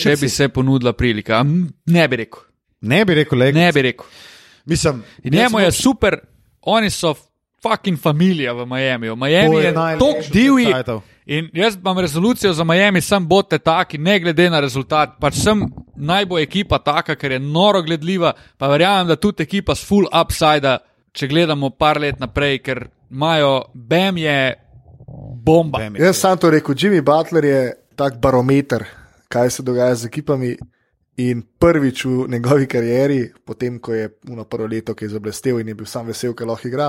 Če 0.00 0.16
bi 0.20 0.28
se 0.28 0.48
ponudila 0.48 0.92
prilika, 0.92 1.44
ne 1.86 2.08
bi 2.08 2.16
rekel. 2.16 2.40
Ne 2.80 3.04
bi 3.04 3.14
rekel, 3.14 3.38
le. 3.38 3.52
Ne 3.52 3.72
bi 3.72 3.82
rekel. 3.82 4.06
Mislim, 4.64 5.02
njemu 5.24 5.60
je 5.60 5.72
super, 5.72 6.18
oni 6.66 6.90
so 6.90 7.14
fucking 7.64 7.98
familija 8.00 8.52
v 8.52 8.66
Miamiju. 8.66 9.16
Miami 9.16 9.56
je, 9.56 9.64
je 9.64 9.74
tako 9.74 10.06
divji. 10.32 10.74
In 11.26 11.48
jaz 11.52 11.76
imam 11.76 11.98
rezolucijo 11.98 12.52
za 12.52 12.64
Miami, 12.64 13.00
sem 13.00 13.28
bote 13.28 13.58
taki, 13.58 13.98
ne 13.98 14.18
glede 14.20 14.50
na 14.50 14.60
rezultat. 14.60 15.16
Pač 15.20 15.38
sem 15.40 15.62
najbolj 15.96 16.42
ekipa 16.42 16.78
taka, 16.78 17.16
ker 17.16 17.32
je 17.32 17.38
noro 17.38 17.82
gledljiva, 17.82 18.34
pa 18.58 18.68
verjamem, 18.68 19.08
da 19.08 19.16
tudi 19.16 19.42
ekipa 19.42 19.74
s 19.74 19.86
full 19.88 20.08
upside, 20.12 20.76
če 21.12 21.28
gledamo 21.30 21.70
par 21.70 22.00
let 22.00 22.20
naprej, 22.20 22.58
ker 22.66 22.84
imajo 23.10 23.70
BM 23.72 24.20
je 24.20 24.36
bomba. 25.44 25.78
Bam 25.78 25.96
je. 25.96 26.04
Jaz 26.04 26.20
sem 26.20 26.38
to 26.38 26.50
rekel, 26.52 26.76
Jimmy 26.76 27.00
Butler 27.00 27.44
je 27.44 27.62
tak 27.96 28.20
barometer, 28.20 28.84
kaj 29.28 29.50
se 29.50 29.62
dogaja 29.62 29.94
z 29.94 30.12
ekipami. 30.12 30.56
In 31.16 31.42
prvič 31.58 32.04
v 32.04 32.26
njegovi 32.28 32.66
karieri, 32.66 33.28
potem 33.44 33.78
ko 33.78 33.94
je 33.94 34.08
uno 34.28 34.44
prvo 34.44 34.66
leto, 34.66 34.94
ki 34.94 35.04
je 35.04 35.14
zablestev 35.14 35.60
in 35.60 35.68
je 35.68 35.74
bil 35.74 35.86
sam 35.86 36.06
vesel, 36.10 36.34
ker 36.34 36.48
lahko 36.48 36.68
igra, 36.68 36.88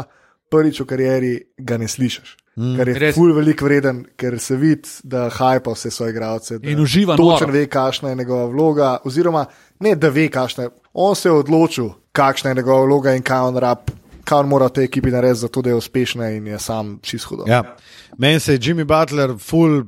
prvič 0.49 0.81
v 0.81 0.85
karieri 0.89 1.33
ga 1.57 1.77
ne 1.77 1.87
slišiš. 1.87 2.37
Mm, 2.55 2.77
kar 2.77 2.87
je 2.87 3.11
ful 3.13 3.33
velik 3.35 3.61
vreden, 3.61 3.99
ker 4.15 4.39
se 4.39 4.55
vidi, 4.55 4.89
da 5.03 5.27
hajpa 5.29 5.73
vse 5.75 5.91
svoje 5.91 6.13
igralce. 6.15 6.57
In 6.63 6.79
uživa. 6.79 7.17
Točno 7.19 7.51
ve, 7.51 7.65
kakšna 7.67 8.09
je 8.09 8.15
njegova 8.15 8.45
vloga, 8.45 8.97
oziroma 9.03 9.45
ne, 9.79 9.95
da 9.95 10.09
ve, 10.09 10.29
kakšna 10.31 10.63
je. 10.63 10.69
On 10.93 11.15
se 11.15 11.29
je 11.29 11.33
odločil, 11.33 11.89
kakšna 12.11 12.49
je 12.49 12.55
njegova 12.55 12.85
vloga 12.85 13.13
in 13.15 13.21
kaj 13.21 13.49
on 13.51 13.57
rab. 13.57 13.91
Kaj 14.25 14.39
on 14.39 14.47
mora 14.49 14.69
te 14.69 14.81
ekipi 14.81 15.11
narediti, 15.11 15.39
zato 15.39 15.61
da 15.61 15.69
je 15.69 15.75
uspešna 15.75 16.29
in 16.33 16.47
je 16.47 16.59
sam 16.59 16.99
čisto 17.03 17.29
hudo. 17.29 17.43
Ja. 17.47 17.75
Meni 18.17 18.39
se 18.39 18.53
je 18.53 18.59
Jimmy 18.59 18.83
Butler, 18.83 19.35
ful, 19.39 19.83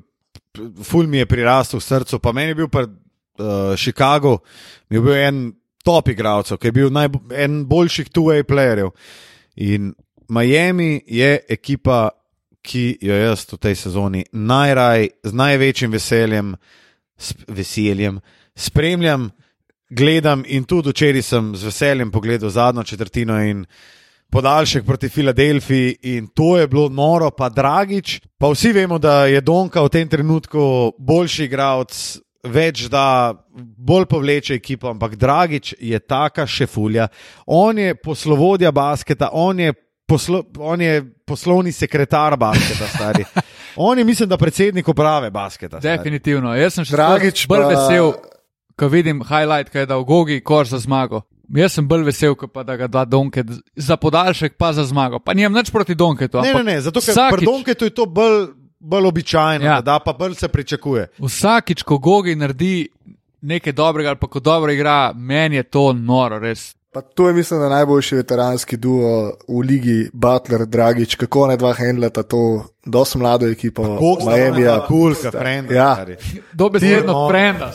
ful 0.84 1.08
mi 1.08 1.18
je 1.18 1.26
prirastel 1.26 1.80
v 1.80 1.84
srcu, 1.84 2.20
pa 2.20 2.32
meni 2.32 2.54
je 2.54 2.56
bil 2.56 2.68
pa 2.70 2.86
uh, 3.40 3.76
Chicago, 3.76 4.40
mi 4.90 4.98
je 4.98 5.02
bil 5.02 5.16
en 5.16 5.42
top 5.86 6.10
igralcev, 6.12 6.60
ki 6.60 6.68
je 6.68 6.76
bil 6.76 6.92
najbo, 6.92 7.22
en 7.32 7.64
boljših 7.68 8.12
two-way 8.12 8.44
playerjev. 8.44 8.92
In 9.56 9.94
Miami 10.30 11.02
je 11.08 11.40
ekipa, 11.50 12.10
ki 12.68 12.98
jo 13.02 13.16
jaz 13.16 13.46
v 13.48 13.58
tej 13.64 13.76
sezoni 13.80 14.26
najraj 14.32 15.08
z 15.24 15.32
največjim 15.32 15.92
veseljem, 15.94 16.56
veseljem 17.48 18.20
spremljam, 18.58 19.30
gledam 19.90 20.44
in 20.48 20.66
tudi 20.68 20.92
včeraj 20.92 21.24
sem 21.24 21.54
z 21.56 21.70
veseljem 21.70 22.12
pogledal 22.12 22.50
zadnjo 22.50 22.84
četrtino 22.84 23.40
in 23.44 23.66
podaljšek 24.30 24.86
proti 24.86 25.10
Filadelfiji 25.10 25.96
in 26.02 26.28
to 26.28 26.58
je 26.58 26.68
bilo 26.68 26.90
noro, 26.90 27.32
pa 27.32 27.50
dragič. 27.50 28.20
Pa 28.38 28.50
vsi 28.52 28.74
vemo, 28.74 29.00
da 29.00 29.26
je 29.26 29.42
Donka 29.42 29.82
v 29.82 29.90
tem 29.90 30.10
trenutku 30.10 30.94
boljši 30.98 31.44
igralec. 31.44 32.20
Več 32.48 32.88
da 32.92 33.34
bolj 33.58 34.06
povleče 34.10 34.56
ekipo, 34.56 34.90
ampak 34.90 35.16
Dragič 35.16 35.74
je 35.80 36.00
taka 36.00 36.48
šefulja. 36.48 37.08
On 37.46 37.78
je 37.78 37.96
poslovodja 37.96 38.72
basketa, 38.72 39.30
on 39.34 39.60
je 39.60 39.74
poslo, 40.08 40.44
on 40.60 40.82
je 40.82 41.04
poslovni 41.26 41.72
sekretar 41.72 42.38
basketa, 42.38 42.88
stari. 42.88 43.26
On 43.80 43.98
je, 43.98 44.04
mislim, 44.04 44.30
da 44.30 44.38
predsednik 44.38 44.88
uprave 44.88 45.30
basketa. 45.32 45.80
Stari. 45.80 45.98
Definitivno. 45.98 46.56
Jaz 46.58 46.80
sem 46.80 46.86
še 46.88 46.96
Dragič, 46.96 47.44
bolj 47.46 47.62
pa... 47.62 47.68
vesel, 47.76 48.08
ko 48.74 48.88
vidim 48.90 49.20
highlight, 49.22 49.70
kaj 49.70 49.84
je 49.86 49.90
dal 49.92 50.06
Gogi, 50.08 50.40
koš 50.42 50.72
za 50.72 50.80
zmago. 50.82 51.22
Jaz 51.54 51.78
sem 51.78 51.86
bolj 51.88 52.08
vesel, 52.08 52.34
pa 52.50 52.64
da 52.66 52.74
ga 52.80 52.88
da 52.90 53.06
Donke 53.06 53.44
za 53.76 54.00
podaljšek, 54.02 54.58
pa 54.58 54.72
za 54.74 54.88
zmago. 54.88 55.20
Pa 55.22 55.36
nijem 55.38 55.54
nič 55.54 55.70
proti 55.72 55.96
Donketu. 55.96 56.42
Ne, 56.42 56.56
ne, 56.58 56.64
ne, 56.64 56.80
zato 56.82 57.04
ker 57.04 57.14
vsakič... 57.14 57.38
pri 57.38 57.46
Donketu 57.46 57.92
je 57.92 57.94
to 57.96 58.08
bolj, 58.10 58.48
bolj 58.88 59.08
običajno, 59.08 59.66
ja. 59.66 59.82
da 59.82 60.00
pa 60.00 60.14
bolj 60.14 60.36
se 60.36 60.48
pričakuje. 60.48 61.08
Vsakič, 61.20 61.84
ko 61.84 61.98
Gogi 61.98 62.36
naredi 62.36 62.88
nekaj 63.42 63.74
dobrega 63.74 64.10
ali 64.10 64.20
pa 64.22 64.28
ko 64.28 64.40
dobro 64.40 64.72
igra, 64.72 65.14
meni 65.14 65.56
je 65.56 65.64
to 65.64 65.94
noro, 65.94 66.40
res. 66.40 66.74
Pa 66.92 67.02
to 67.02 67.28
je, 67.28 67.34
mislim, 67.34 67.62
najboljši 67.70 68.16
veteranski 68.16 68.78
duo 68.78 69.34
v 69.48 69.60
ligi, 69.68 70.10
Butler, 70.14 70.66
Dragič, 70.66 71.16
kako 71.16 71.48
ne 71.48 71.58
dva 71.58 71.74
handleta 71.78 72.24
to, 72.24 72.64
dosti 72.86 73.18
mlado 73.18 73.48
ekipo, 73.48 73.84
Miami, 74.26 74.64
Kulka, 74.88 75.32
Frenda. 75.32 75.74
Ja. 75.74 76.06
Dobesedno 76.54 77.28
Frenda. 77.30 77.72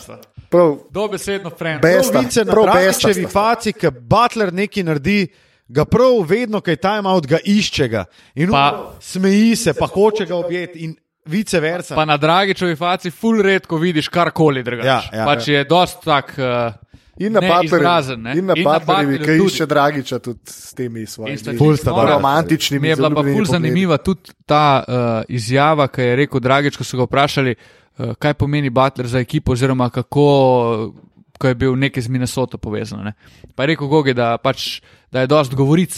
Dobesedno 0.90 1.50
Frenda. 1.50 1.88
Besta, 1.88 2.22
prav 2.50 2.74
Bestevi 2.74 3.26
faci, 3.26 3.72
ki 3.72 3.92
Butler 4.00 4.52
nekaj 4.52 4.82
naredi. 4.82 5.26
Ga 5.72 5.86
prav 5.88 6.18
vedno, 6.28 6.60
kaj 6.60 6.76
ta 6.76 6.98
ima 7.00 7.14
od 7.16 7.26
ga 7.26 7.38
iščega 7.44 8.04
in 8.34 8.50
pa, 8.52 8.92
smeji 9.00 9.56
se, 9.56 9.72
pa 9.78 9.88
hoče 9.88 10.26
ga 10.28 10.36
objeti 10.36 10.84
in 10.84 10.92
vice 11.24 11.60
versa. 11.60 11.94
Pa 11.94 12.04
na 12.04 12.16
Dragičovi 12.16 12.76
faci, 12.76 13.10
full 13.10 13.42
redko 13.42 13.78
vidiš 13.80 14.08
karkoli 14.12 14.62
drugače. 14.62 14.88
Ja, 14.88 15.00
ja, 15.12 15.26
pač 15.26 15.48
ja. 15.48 15.58
je 15.58 15.64
dost 15.64 16.04
tak. 16.04 16.34
Uh, 16.38 16.74
In 17.20 17.32
na 17.36 17.42
Patreonu, 17.44 19.18
ki 19.20 19.34
išče 19.44 19.66
Dragiča 19.68 20.18
tudi 20.18 20.48
s 20.48 20.72
temi 20.74 21.04
svojimi 21.06 21.38
romantičnimi. 21.86 22.82
Mi 22.82 22.88
je 22.88 22.96
bila 22.96 23.10
pa 23.10 23.22
bolj 23.22 23.44
zanimiva 23.50 23.98
tudi 24.00 24.32
ta 24.48 24.82
uh, 24.82 24.94
izjava, 25.28 25.86
ki 25.92 26.08
je 26.08 26.16
rekel 26.16 26.40
Dragič, 26.40 26.76
ko 26.80 26.84
so 26.88 26.96
ga 26.96 27.04
vprašali, 27.04 27.54
uh, 27.54 28.14
kaj 28.18 28.34
pomeni 28.34 28.70
Butler 28.70 29.06
za 29.06 29.20
ekipo, 29.20 29.52
oziroma 29.52 29.90
kako 29.92 30.24
ko 31.42 31.50
je 31.50 31.58
bil 31.58 31.74
nekaj 31.74 32.06
z 32.06 32.14
Minnesoto 32.14 32.58
povezan. 32.62 33.02
Ne. 33.10 33.12
Pa 33.58 33.66
je 33.66 33.74
rekel 33.74 33.90
Gogi, 33.90 34.14
da, 34.14 34.36
pač, 34.38 34.78
da 35.10 35.24
je 35.24 35.30
dost 35.34 35.58
govoric. 35.58 35.96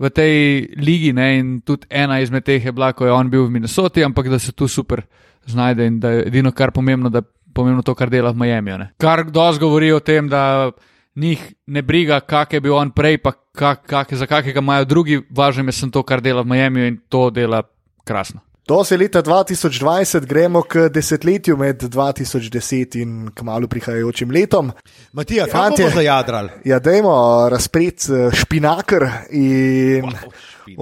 V 0.00 0.08
tej 0.08 0.34
ligi, 0.80 1.12
ne, 1.12 1.26
in 1.38 1.48
tudi 1.60 1.86
ena 1.92 2.18
izmed 2.24 2.42
teh 2.46 2.64
je 2.64 2.72
bila, 2.72 2.94
ko 2.96 3.04
je 3.04 3.12
on 3.12 3.28
bil 3.28 3.44
v 3.44 3.52
Minnesoti, 3.58 4.02
ampak 4.02 4.30
da 4.32 4.38
se 4.40 4.54
tu 4.56 4.64
super 4.68 5.04
znajde 5.46 5.86
in 5.86 5.98
da 6.00 6.14
je 6.14 6.22
edino, 6.30 6.54
kar 6.56 6.72
pomembno, 6.72 7.10
da 7.12 7.20
pomembno 7.54 7.84
to, 7.84 7.94
kar 7.94 8.10
dela 8.10 8.32
v 8.32 8.40
Miami. 8.40 8.78
Ne? 8.80 8.86
Kar 8.98 9.26
dosti 9.28 9.60
govori 9.60 9.92
o 9.92 10.00
tem, 10.00 10.28
da 10.28 10.70
njih 11.20 11.42
ne 11.66 11.82
briga, 11.82 12.20
kak 12.20 12.56
je 12.56 12.60
bil 12.64 12.74
on 12.74 12.94
prej, 12.96 13.18
pa 13.20 13.34
kak, 13.52 13.84
kak, 13.86 14.14
za 14.14 14.26
kakega 14.26 14.64
imajo 14.64 14.88
drugi, 14.88 15.20
važno 15.30 15.68
je, 15.68 15.76
sem 15.76 15.90
to, 15.90 16.02
kar 16.02 16.24
dela 16.24 16.42
v 16.42 16.54
Miami 16.54 16.86
in 16.88 17.00
to 17.08 17.28
dela 17.30 17.62
krasno. 18.04 18.40
To 18.70 18.84
se 18.84 18.96
leta 18.96 19.22
2020, 19.22 20.26
gremo 20.26 20.62
k 20.62 20.88
desetletju 20.88 21.56
med 21.56 21.82
2010 21.82 22.96
in 23.02 23.30
k 23.34 23.42
malu 23.42 23.66
prihajajočim 23.68 24.30
letom. 24.30 24.70
Matija, 25.12 25.48
kaj 25.50 25.70
ti 25.74 25.82
je 25.82 25.88
za 25.90 26.00
jadral? 26.00 26.48
Ja, 26.64 26.78
dajmo 26.78 27.48
razpret 27.50 28.06
eh, 28.06 28.30
špinakr 28.30 29.08
in 29.34 30.06
wow, 30.06 30.22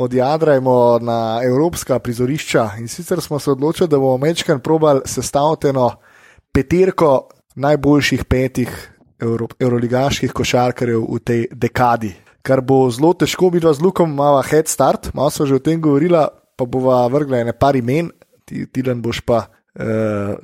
odjadrajmo 0.05 0.99
na 1.01 1.41
evropska 1.45 1.99
prizorišča. 1.99 2.71
In 2.79 2.89
sicer 2.89 3.23
smo 3.25 3.39
se 3.39 3.51
odločili, 3.51 3.89
da 3.89 3.97
bomo 3.97 4.19
mečkar 4.27 4.59
probali 4.59 5.01
sestaviti 5.05 5.69
eno 5.69 5.95
peterko 6.53 7.29
najboljših 7.55 8.25
petih 8.25 8.75
euroligaških 9.61 10.33
košarkarjev 10.33 11.07
v 11.09 11.23
tej 11.25 11.47
dekadi. 11.53 12.13
Kar 12.43 12.61
bo 12.61 12.91
zelo 12.91 13.15
težko, 13.15 13.49
mi 13.51 13.65
dva 13.65 13.73
z 13.73 13.81
Lukom 13.81 14.13
imamo 14.13 14.43
head 14.43 14.69
start, 14.69 15.09
malo 15.15 15.31
smo 15.31 15.47
že 15.47 15.55
o 15.55 15.59
tem 15.59 15.81
govorili, 15.81 16.21
pa 16.59 16.67
bova 16.67 17.05
vrgla 17.13 17.45
ene 17.45 17.55
par 17.55 17.79
imen, 17.79 18.11
ti, 18.45 18.67
ti 18.67 18.83
dan 18.83 18.99
boš 19.05 19.23
pa 19.23 19.45
uh, 19.47 20.35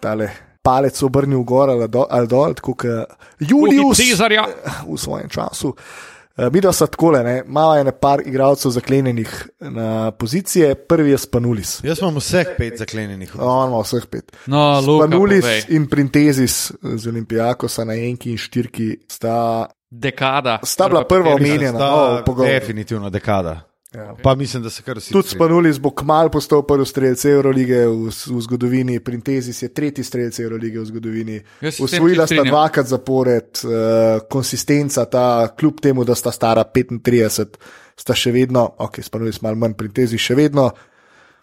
tale. 0.00 0.28
Palec 0.68 0.98
obrnil 1.06 1.40
gor 1.48 1.70
ali 1.72 1.86
dol, 1.88 2.04
ali 2.12 2.28
dol 2.28 2.52
tako 2.58 2.74
kot 2.76 3.14
Julius 3.40 3.96
Cezarja 3.96 4.42
v 4.84 4.98
svojem 5.00 5.30
času. 5.32 5.70
Uh, 5.72 6.18
Eh, 6.38 6.50
mi 6.52 6.60
da 6.60 6.72
so 6.72 6.86
tako, 6.86 7.12
malo 7.46 7.74
je 7.76 7.84
nekaj 7.84 8.18
igralcev 8.26 8.70
zaklenjenih 8.70 9.48
na 9.60 10.10
pozicije, 10.10 10.74
prvi 10.74 11.10
je 11.10 11.18
Spanulis. 11.18 11.84
Jaz 11.84 11.98
imam 11.98 12.16
vseh 12.16 12.46
pet 12.58 12.78
zaklenjenih. 12.78 13.36
No, 13.36 13.44
imamo 13.44 13.82
vseh 13.82 14.06
pet. 14.06 14.36
No, 14.46 14.82
Spanulis 14.82 15.44
Luka, 15.44 15.74
in 15.74 15.88
Printezis 15.88 16.72
z 16.82 17.08
Olimpijakosa 17.08 17.84
na 17.84 17.94
enki 17.94 18.30
in 18.30 18.38
štirki 18.38 18.96
sta. 19.08 19.66
Dekada. 19.90 20.58
Sta 20.62 20.88
bila 20.88 21.04
prva 21.08 21.34
omenjena, 21.34 21.94
oh, 21.94 22.44
definitivno 22.46 23.10
dekada. 23.10 23.60
Ja. 23.94 24.14
Pa 24.22 24.34
mislim, 24.34 24.62
da 24.62 24.70
se 24.70 24.82
kar 24.82 24.98
vsi. 24.98 25.12
Tudi 25.12 25.28
Spanulis 25.28 25.78
bo 25.80 25.90
kmal 25.96 26.28
postal 26.30 26.60
prvi 26.66 26.84
strelec 26.86 27.24
Eurolige 27.24 27.86
v, 27.86 28.10
v 28.10 28.40
zgodovini, 28.44 28.98
Printezis 29.00 29.62
je 29.62 29.70
tretji 29.72 30.04
strelec 30.04 30.38
Eurolige 30.40 30.80
v 30.80 30.84
zgodovini. 30.84 31.38
Usvojila 31.80 32.26
sta 32.26 32.44
dvakrat 32.44 32.86
zapored, 32.86 33.62
uh, 33.64 34.20
konsistenca 34.28 35.06
ta, 35.08 35.54
kljub 35.56 35.80
temu, 35.80 36.04
da 36.04 36.14
sta 36.14 36.32
stara 36.32 36.66
35, 36.74 37.56
sta 37.96 38.14
še 38.14 38.32
vedno, 38.36 38.66
ok, 38.78 39.00
Spanulis 39.02 39.40
malo 39.40 39.56
manj, 39.56 39.78
Printezis 39.80 40.20
še 40.20 40.36
vedno 40.36 40.68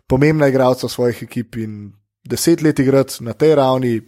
pomembna 0.07 0.47
igralca 0.47 0.89
svojih 0.89 1.23
ekip 1.25 1.57
in 1.57 1.89
deset 2.29 2.61
let 2.61 2.79
igrati 2.79 3.23
na 3.25 3.33
tej 3.33 3.55
ravni 3.55 4.01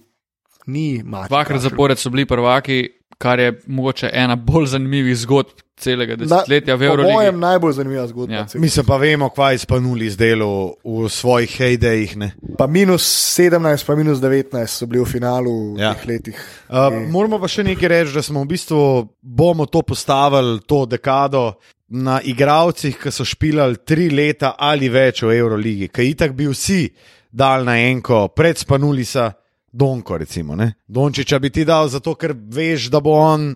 ni 0.68 1.02
malo. 1.04 1.28
Dvakrat 1.28 1.62
zapored 1.62 1.98
so 1.98 2.10
bili 2.10 2.26
prvaki, 2.26 2.90
kar 3.18 3.40
je 3.40 3.54
mogoče 3.68 4.10
ena 4.14 4.36
bolj 4.38 4.66
zanimivih 4.68 5.18
zgodb 5.18 5.48
celega 5.76 6.16
desetletja 6.16 6.76
v 6.76 6.80
Po 6.80 6.86
Euroligi. 6.86 7.14
mojem 7.14 7.40
najbolj 7.40 7.74
zanimiva 7.74 8.08
zgodba. 8.08 8.34
Ja. 8.34 8.46
cel- 8.46 8.60
Mislim 8.60 8.86
pa 8.86 8.98
vemo, 8.98 9.30
kaj 9.30 9.58
spanuli 9.58 10.10
zdelo 10.10 10.50
v 10.84 11.10
svojih 11.10 11.50
hejdejih. 11.52 12.18
ne. 12.18 12.32
Pa 12.58 12.68
minus 12.68 13.04
17, 13.34 13.86
pa 13.86 13.96
minus 13.96 14.20
19 14.20 14.68
so 14.68 14.86
bili 14.86 15.02
v 15.02 15.08
finalu 15.08 15.74
v 15.76 15.80
Ja. 15.80 15.94
teh 15.94 16.08
letih. 16.08 16.36
Uh, 16.70 16.76
moramo 17.08 17.40
pa 17.40 17.48
še 17.48 17.64
nekaj 17.64 17.88
reči, 17.90 18.14
da 18.14 18.22
smo 18.22 18.42
v 18.42 18.48
bistvu 18.48 18.82
bomo 19.22 19.66
to 19.66 19.82
postavili, 19.82 20.60
to 20.62 20.86
dekado. 20.86 21.54
Na 21.90 22.20
igravcih, 22.22 22.98
ki 22.98 23.12
so 23.12 23.24
špilali 23.24 23.78
tri 23.78 24.10
leta 24.10 24.56
ali 24.60 24.90
več 24.90 25.22
v 25.22 25.32
Euroligi, 25.32 25.88
ki 25.88 26.02
itak 26.04 26.34
bi 26.34 26.44
vsi 26.46 26.90
dal 27.32 27.64
na 27.64 27.78
enko, 27.80 28.28
pred 28.28 28.58
Spanulisa, 28.58 29.32
Donko, 29.72 30.18
recimo. 30.18 30.56
Ne? 30.56 30.74
Dončiča 30.88 31.40
bi 31.40 31.50
ti 31.50 31.66
dal 31.66 31.88
zato, 31.88 32.16
ker 32.16 32.34
veš, 32.36 32.90
da 32.92 33.00
bo 33.04 33.18
on 33.20 33.54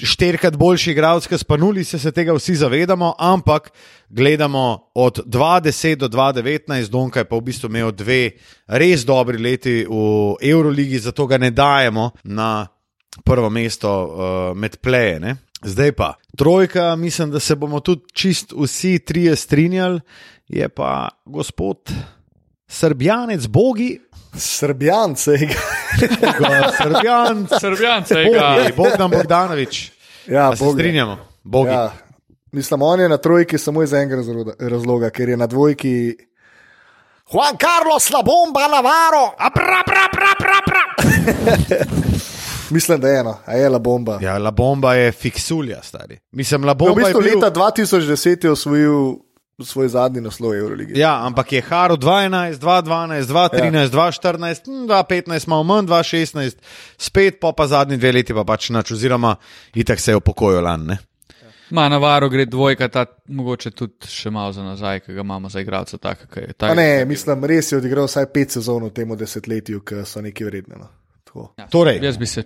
štirikrat 0.00 0.56
boljši 0.56 0.90
igralec, 0.90 1.26
kot 1.28 1.40
Spanulisa, 1.40 1.98
se 1.98 2.12
tega 2.12 2.32
vsi 2.32 2.54
zavedamo, 2.56 3.14
ampak 3.18 3.70
gledamo 4.08 4.90
od 4.94 5.20
2010 5.26 5.94
do 5.94 6.08
2019, 6.08 6.88
Donka 6.88 7.20
je 7.20 7.28
pa 7.28 7.36
v 7.36 7.46
bistvu 7.50 7.68
imel 7.68 7.92
dve 7.92 8.30
res 8.66 9.04
dobri 9.04 9.38
leti 9.38 9.84
v 9.84 10.36
Euroligi, 10.40 10.98
zato 10.98 11.26
ga 11.26 11.38
ne 11.38 11.50
dajemo 11.50 12.10
na 12.24 12.66
prvo 13.24 13.50
mesto 13.50 13.90
uh, 13.90 14.56
med 14.56 14.78
pleje. 14.80 15.20
Ne? 15.20 15.36
Zdaj 15.62 15.92
pa 15.92 16.14
trojka, 16.36 16.96
mislim, 16.96 17.30
da 17.30 17.40
se 17.40 17.56
bomo 17.56 17.80
tudi 17.80 18.02
čist 18.12 18.52
vsi 18.56 18.98
trije 18.98 19.36
strinjali, 19.36 20.00
je 20.48 20.68
pa 20.68 21.08
gospod 21.24 21.92
Srbjanec, 22.68 23.46
Bogi, 23.46 23.98
Srbijan 24.34 25.16
se 25.16 25.30
je. 25.32 25.48
Srbjan, 26.76 27.46
Srbijance, 27.60 28.14
Bogi, 28.14 28.72
Bogdan 28.76 29.10
Bogdanovič. 29.10 29.90
Ja, 30.26 30.52
Bog 30.58 30.74
strinjamo, 30.74 31.18
Bogi. 31.42 31.70
Ja. 31.70 31.92
Mislim, 32.52 32.82
on 32.82 33.00
je 33.00 33.08
na 33.08 33.16
trojki 33.16 33.58
samo 33.58 33.82
iz 33.82 33.92
enega 33.92 34.16
razloga- 34.16 34.54
razloga, 34.60 35.10
ker 35.10 35.28
je 35.28 35.36
na 35.36 35.46
dvojki. 35.46 36.16
Juan 37.32 37.56
Carlos, 37.56 38.10
la 38.10 38.22
bomba, 38.22 38.60
Navarro! 38.68 39.34
Apra, 39.38 39.82
pra, 39.86 40.08
pra, 40.12 40.34
pra, 40.38 40.60
pra. 40.66 41.84
Mislim, 42.70 43.00
da 43.00 43.08
je 43.08 43.20
eno, 43.20 43.38
a 43.46 43.52
je 43.52 43.68
la 43.68 43.78
bomba. 43.78 44.18
Ja, 44.22 44.38
La 44.38 44.50
Bomba 44.50 44.94
je 44.94 45.12
fiksulja, 45.12 45.82
stari. 45.82 46.18
Mislim, 46.30 46.64
La 46.64 46.72
v 46.72 46.76
Bomba 46.76 46.94
bistvu 46.94 47.20
je 47.20 47.24
bil... 47.24 47.34
leta 47.34 47.50
2010 47.52 48.44
je 48.44 48.50
osvojil 48.50 49.14
svoj 49.64 49.88
zadnji 49.88 50.20
naslov 50.20 50.54
Euroligi. 50.54 50.98
Ja, 50.98 51.26
ampak 51.26 51.52
je 51.52 51.62
Haro 51.62 51.96
2011, 51.96 52.58
2012, 52.60 53.26
2013, 53.28 53.76
ja. 53.76 53.88
2014, 53.88 54.66
hm, 54.66 54.86
2015, 54.88 55.48
malo 55.48 55.64
manj, 55.64 55.86
2016, 55.86 56.56
spet 56.98 57.40
pa 57.40 57.52
pa 57.52 57.66
zadnji 57.66 57.96
dve 57.96 58.12
leti 58.12 58.34
pa 58.34 58.44
pač 58.44 58.70
nič, 58.70 58.92
oziroma 58.92 59.36
itak 59.74 60.00
se 60.00 60.12
je 60.12 60.16
upokojil 60.16 60.64
lani. 60.64 60.86
ne. 60.86 60.98
Ma 61.70 61.88
Navaro 61.88 62.28
gre 62.28 62.44
dvojka, 62.46 62.88
ta 62.88 63.04
mogoče 63.28 63.70
tudi 63.70 64.08
še 64.10 64.30
malo 64.34 64.52
za 64.52 64.62
nazaj, 64.62 65.00
ki 65.04 65.14
ga 65.14 65.20
imamo 65.20 65.48
za 65.48 65.60
igralca. 65.60 65.96
Je, 65.96 66.00
Pa 66.00 66.66
tak, 66.66 66.76
ne, 66.76 67.04
mislim, 67.06 67.44
res 67.46 67.72
je 67.72 67.78
odigral 67.78 68.08
vsaj 68.10 68.26
pet 68.34 68.56
sezon 68.58 68.88
v 68.88 68.90
tem 68.94 69.14
desetletju, 69.16 69.84
ki 69.86 70.02
so 70.04 70.22
neki 70.22 70.44
vredni. 70.44 70.74
No. 70.78 70.88
Tako. 71.24 71.52
ja, 71.58 71.68
Torej. 71.70 72.00
Jaz 72.02 72.18
bi 72.18 72.26
se, 72.26 72.44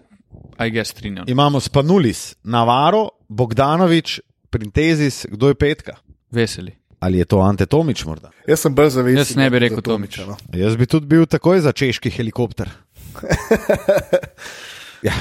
aj 0.59 0.77
jaz 0.77 0.93
strinjal. 0.93 1.29
Imamo 1.29 1.61
Spanulis, 1.61 2.35
Navaro, 2.45 3.09
Bogdanovič, 3.29 4.21
Printezis, 4.51 5.25
kdo 5.31 5.49
je 5.49 5.55
petka? 5.59 5.97
Veseli. 6.31 6.77
Ali 7.05 7.19
je 7.21 7.25
to 7.29 7.41
Ante 7.45 7.67
Tomič 7.67 8.05
morda? 8.09 8.31
Jaz 8.49 8.63
sem 8.65 8.73
bolj 8.75 8.95
zavest. 8.97 9.19
Jaz 9.19 9.37
ne 9.37 9.51
bi 9.53 9.59
rekel 9.61 9.83
Tomiča. 9.85 10.25
No. 10.25 10.37
Jaz 10.57 10.77
bi 10.81 10.87
tudi 10.89 11.07
bil 11.07 11.27
takoj 11.29 11.61
za 11.61 11.73
češki 11.77 12.09
helikopter. 12.11 12.71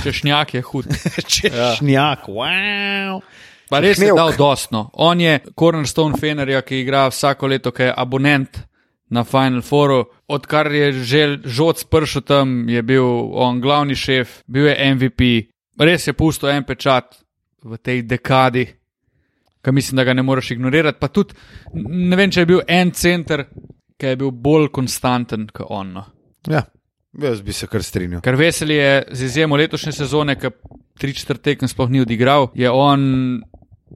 Češnjak 0.04 0.54
je 0.54 0.62
hud. 0.64 0.88
Češnjak, 1.36 2.30
wow. 2.32 3.20
Pa 3.68 3.82
res 3.84 3.98
je 3.98 4.08
Češnjevk. 4.08 4.16
dal 4.16 4.32
dostno. 4.40 4.86
On 4.94 5.20
je 5.20 5.42
cornerstone 5.60 6.16
Fenerja, 6.20 6.62
ki 6.64 6.80
igra 6.86 7.10
vsako 7.12 7.52
leto, 7.52 7.76
ki 7.76 7.90
je 7.90 7.96
abonent 7.98 8.62
na 9.12 9.26
Final 9.28 9.60
Fouru. 9.62 10.06
Odkar 10.32 10.72
je 10.72 10.94
že 11.04 11.26
žoc 11.44 11.84
pršel 11.92 12.24
tam, 12.24 12.64
je 12.70 12.80
bil 12.82 13.04
on 13.36 13.60
glavni 13.60 13.96
šef, 13.96 14.40
bil 14.48 14.72
je 14.72 14.80
MVP. 14.96 15.22
Res 15.84 16.08
je 16.08 16.16
pustil 16.16 16.56
en 16.56 16.64
pečat 16.64 17.20
v 17.60 17.76
tej 17.76 18.08
dekadi, 18.08 18.70
ki 19.64 19.72
mislim, 19.72 19.98
da 19.98 20.04
ga 20.04 20.14
ne 20.14 20.24
moreš 20.24 20.52
ignorirati. 20.52 21.00
Pa 21.00 21.08
tudi 21.08 21.34
ne 21.74 22.20
vem, 22.20 22.32
če 22.32 22.44
je 22.44 22.50
bil 22.50 22.62
en 22.68 22.92
center, 22.92 23.46
ki 23.98 24.14
je 24.14 24.20
bil 24.20 24.32
bolj 24.32 24.70
konstanten 24.76 25.48
kot 25.54 25.72
on. 25.72 25.94
No. 25.96 26.06
Ja, 26.52 26.66
jaz 27.22 27.42
bi 27.42 27.56
se 27.56 27.70
kar 27.72 27.84
strinjal. 27.84 28.22
Ker 28.26 28.36
veseli 28.40 28.76
je 28.76 28.94
z 29.12 29.30
izjemo 29.30 29.58
letošnje 29.60 29.96
sezone, 29.96 30.36
ki 30.40 30.52
tri 31.00 31.16
četrt 31.16 31.42
tekem 31.42 31.72
sploh 31.72 31.90
ni 31.90 32.04
odigral, 32.04 32.50
je 32.56 32.70
on 32.70 33.42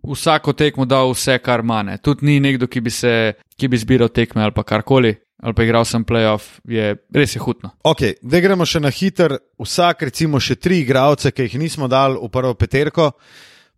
vsako 0.07 0.53
tekmo 0.53 0.86
dal 0.86 1.11
vse, 1.11 1.38
kar 1.43 1.63
mane. 1.63 1.97
Tudi 1.97 2.26
ni 2.26 2.39
nekdo, 2.39 2.68
ki 2.68 2.82
bi, 2.82 2.93
se, 2.93 3.13
ki 3.57 3.68
bi 3.68 3.78
zbiral 3.78 4.09
tekme 4.13 4.43
ali 4.43 4.55
pa 4.55 4.63
karkoli, 4.63 5.13
ali 5.43 5.53
pa 5.53 5.65
igral 5.65 5.86
sem 5.86 6.05
playoff, 6.05 6.59
je 6.68 6.95
res 7.13 7.36
je 7.36 7.41
hudno. 7.41 7.74
Ok, 7.84 8.22
da 8.22 8.41
gremo 8.41 8.65
še 8.65 8.82
na 8.84 8.93
hiter. 8.93 9.38
Vsak, 9.61 10.07
recimo, 10.11 10.39
še 10.39 10.55
tri 10.61 10.82
igralce, 10.84 11.34
ki 11.34 11.49
jih 11.49 11.59
nismo 11.61 11.89
dali 11.91 12.20
v 12.22 12.32
prvo 12.34 12.53
peterko, 12.57 13.11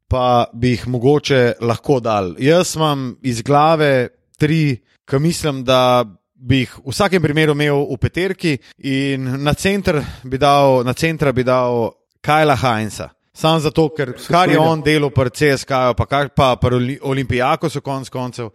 pa 0.10 0.47
bi 0.53 0.74
jih 0.74 0.88
mogoče 0.88 1.41
lahko 1.62 1.99
dal. 2.01 2.34
Jaz 2.41 2.76
imam 2.76 3.16
iz 3.22 3.41
glave 3.41 4.10
tri, 4.39 4.80
ki 5.05 5.20
mislim, 5.20 5.64
da 5.64 6.03
bi 6.36 6.64
jih 6.64 6.74
v 6.80 6.89
vsakem 6.91 7.22
primeru 7.22 7.51
imel 7.53 7.86
v 7.91 7.97
peterki, 7.97 8.57
in 8.80 9.43
na, 9.43 9.53
center 9.53 10.01
bi 10.24 10.38
dal, 10.38 10.84
na 10.86 10.93
centra 10.93 11.32
bi 11.32 11.43
dal 11.43 11.91
Kajla 12.22 12.55
Heinza. 12.55 13.10
Sam 13.34 13.60
zato, 13.64 13.89
ker 13.95 14.14
kar 14.28 14.49
je 14.51 14.60
on 14.60 14.82
delal 14.84 15.12
pri 15.16 15.30
CSK-ju, 15.32 15.93
pa, 15.95 16.05
kar- 16.05 16.34
pa 16.36 16.55
pri 16.60 16.76
Oli- 16.76 16.99
Olimpijaku 17.01 17.70
so 17.70 17.80
konc 17.82 18.10
koncev. 18.10 18.49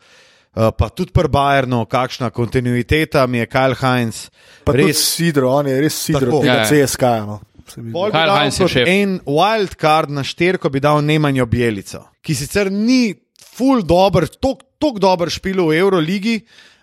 Uh, 0.55 0.69
pa 0.71 0.87
tudi 0.89 1.11
pri 1.11 1.27
Bayernu, 1.29 1.87
kakšna 1.87 2.29
kontinuiteta 2.31 3.27
mi 3.27 3.39
je 3.39 3.47
Kyle 3.47 3.75
Heinz. 3.75 4.29
Pa 4.65 4.73
tudi 4.73 4.87
res 4.93 5.01
Sidro, 5.17 5.51
on 5.51 5.67
je 5.67 5.81
res 5.81 5.95
Sidro 5.99 6.31
Tako. 6.31 6.41
tega 6.43 6.53
Ja, 6.53 6.61
ja. 6.63 6.87
CSK. 6.87 7.03
No. 7.27 7.41
Se. 7.71 7.81
Pol 7.93 8.11
bi 8.11 8.17
Kyle 8.17 8.27
dal 8.27 8.39
Heinz 8.43 8.59
je 8.59 8.65
kot 8.65 8.75
šef. 8.75 8.89
En 8.89 9.21
wild 9.27 9.77
card 9.81 10.11
na 10.11 10.25
šterko 10.25 10.71
bi 10.71 10.81
dal 10.81 11.03
Nemanjo 11.05 11.47
Bielico, 11.47 12.05
ki 12.25 12.35
sicer 12.35 12.71
ni 12.73 13.15
full 13.55 13.85
dober, 13.87 14.27
tako 14.29 14.99
dober 15.01 15.31
špil 15.31 15.63
v 15.69 15.79
Euroligi, 15.79 16.41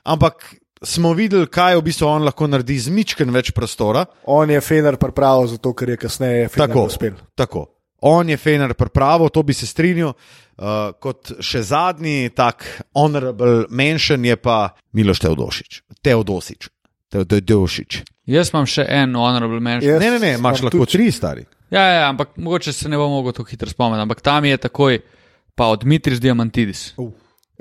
ampak 0.07 0.55
smo 0.82 1.13
videli, 1.13 1.45
kaj 1.51 1.77
v 1.77 1.84
bistvu 1.86 2.07
on 2.09 2.25
lahko 2.25 2.47
naredi 2.49 2.79
z 2.82 2.89
mičken 2.93 3.29
več 3.34 3.51
prostora. 3.53 4.05
On 4.25 4.49
je 4.49 4.61
Fener 4.61 4.97
pripravil, 4.97 5.51
zato 5.51 5.75
ker 5.77 5.93
je 5.93 5.97
kasneje 6.01 6.47
Fener 6.49 6.67
Tako, 6.67 6.86
uspel. 6.89 7.19
tako. 7.36 7.67
On 8.01 8.29
je 8.29 8.38
Fener 8.38 8.73
pripravo, 8.73 9.29
to 9.29 9.43
bi 9.43 9.53
se 9.53 9.67
strinjal. 9.69 10.15
Uh, 10.61 10.91
kot 11.01 11.32
še 11.41 11.61
zadnji 11.65 12.29
tak 12.38 12.65
honorable 12.97 13.65
mention 13.69 14.25
je 14.25 14.36
pa 14.38 14.75
Miloš 14.93 15.19
Teodosič. 15.23 15.82
Teodosič. 16.05 16.67
Teodosič. 17.09 18.01
Jaz 18.30 18.51
imam 18.53 18.67
še 18.69 18.86
en 18.86 19.15
honorable 19.17 19.59
mention. 19.59 19.89
Jaz 19.93 20.03
Ne, 20.03 20.11
ne, 20.11 20.19
ne, 20.19 20.36
imaš 20.38 20.61
lahko 20.61 20.86
tri 20.86 21.09
stari. 21.11 21.47
Ja, 21.72 21.82
ja, 21.82 22.03
ampak 22.09 22.36
mogoče 22.36 22.74
se 22.76 22.89
ne 22.91 22.99
bom 22.99 23.11
mogel 23.11 23.34
tako 23.34 23.49
hitro 23.49 23.69
spomniti, 23.69 24.03
ampak 24.03 24.22
tam 24.22 24.45
je 24.45 24.57
takoj, 24.57 24.99
pa 25.55 25.72
od 25.72 25.86
Dmitris 25.86 26.19
Diamantidis. 26.19 26.91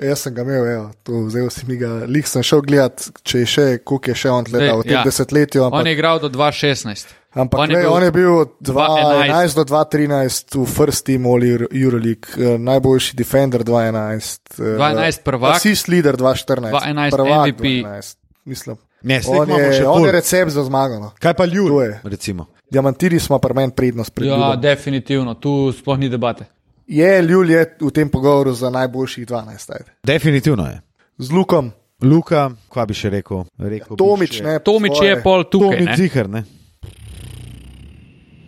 Jaz 0.01 0.23
sem 0.25 0.33
ga 0.33 0.41
imel, 0.41 0.65
evo, 0.65 0.85
to 1.05 1.19
vzel 1.27 1.49
si 1.53 1.67
mi 1.69 1.77
ga, 1.77 1.89
lik 2.09 2.25
sem 2.25 2.41
šel 2.45 2.63
gledat, 2.65 3.03
če 3.21 3.43
je 3.43 3.49
še, 3.49 3.65
koliko 3.85 4.09
je 4.09 4.15
še 4.17 4.31
on 4.33 4.47
Zdaj, 4.49 4.57
letal 4.57 4.79
v 4.81 4.85
tem 4.87 4.95
ja. 4.97 5.01
desetletju. 5.05 5.61
On 5.61 5.69
Ampak, 5.69 5.85
je 5.85 5.93
igral 5.93 6.21
do 6.23 6.29
2016. 6.33 7.11
ampak 7.37 7.59
on 7.59 7.63
on, 7.63 7.69
je 7.69 7.77
je 7.77 7.83
bil 7.85 7.93
on 7.93 8.03
je 8.03 8.11
bil 8.15 8.31
od 8.33 8.55
2011 8.65 9.29
2011 9.29 9.59
do 9.59 9.65
2013 9.69 10.57
v 10.57 10.65
First 10.73 11.05
Team 11.05 11.27
All 11.29 11.45
Euro- 11.45 11.69
Euroleague, 11.69 12.33
eh, 12.33 12.57
najboljši 12.57 13.15
defender 13.15 13.63
2011. 13.63 14.41
eh, 14.57 14.77
2011 14.81 15.21
prvak. 15.23 15.55
Assist 15.55 15.87
leader 15.87 16.17
2014. 16.17 16.73
2011 16.73 17.11
prvak 17.13 17.47
MVP. 17.47 17.63
2012, 17.85 18.17
Mislim. 18.45 18.81
Ne, 19.03 19.19
On 19.27 19.49
je, 19.49 19.73
še 19.73 19.85
on 19.85 20.05
je 20.05 20.11
recept 20.11 20.51
za 20.51 20.63
zmago. 20.63 20.99
No. 20.99 21.11
Kaj 21.15 21.33
pa 21.33 21.43
To 21.43 21.49
Ljubim? 21.49 21.81
je. 21.81 22.01
Recimo. 22.05 22.45
Diamantiri 22.67 23.19
smo 23.19 23.39
pri 23.39 23.53
meni 23.53 23.71
prednost 23.71 24.13
pred 24.13 24.27
Ja, 24.27 24.35
Ljubom. 24.35 24.61
definitivno, 24.61 25.33
tu 25.35 25.49
sploh 25.71 25.97
ni 25.97 26.09
debate. 26.09 26.45
Je 26.87 27.21
Ljul 27.21 27.49
je 27.49 27.65
v 27.79 27.91
tem 27.91 28.09
pogovoru 28.09 28.53
za 28.53 28.69
najboljših 28.69 29.25
12. 29.25 29.71
Ajde. 29.71 29.91
Definitivno 30.03 30.65
je. 30.65 30.81
Z 31.17 31.31
Lukom, 31.31 31.71
Luka, 32.01 32.51
kaj 32.69 32.85
bi 32.85 32.93
še 32.93 33.09
rekel? 33.11 33.43
rekel 33.59 33.89
bi 33.89 33.97
Tomič, 33.97 34.33
še- 34.33 34.43
ne. 34.43 34.59
Tomič 34.59 34.93
svoje. 34.93 35.09
je 35.09 35.21
pol 35.21 35.43
tukaj. 35.45 35.69
Tomič 35.71 35.87
ne. 35.87 35.95
zihar, 35.97 36.29
ne? 36.29 36.43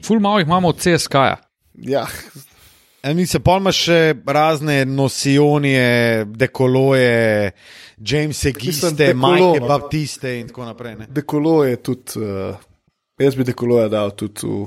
Ful 0.01 0.20
malo 0.20 0.39
jih 0.39 0.47
imamo 0.47 0.68
od 0.68 0.78
CSK-ja. 0.78 1.38
Ja, 1.76 2.06
Mi 3.04 3.26
se 3.28 3.39
pa 3.43 3.58
imaš 3.60 3.80
še 3.84 3.99
razne 4.26 4.86
nosionije, 4.86 6.26
dekoloje, 6.26 7.51
Jamese 7.97 8.54
Giste, 8.56 8.93
Dekolo, 8.95 9.49
Majke. 9.49 9.66
Baptiste 9.68 10.32
in 10.39 10.47
tako 10.47 10.70
naprej. 10.70 10.95
Ne? 11.01 11.08
Dekolo 11.12 11.58
je 11.68 11.82
tudi, 11.84 12.24
uh, 12.24 12.56
jaz 13.20 13.36
bi 13.36 13.43
Dekoloja 13.43 13.89
dal 13.91 14.16
tudi 14.16 14.47
v 14.47 14.64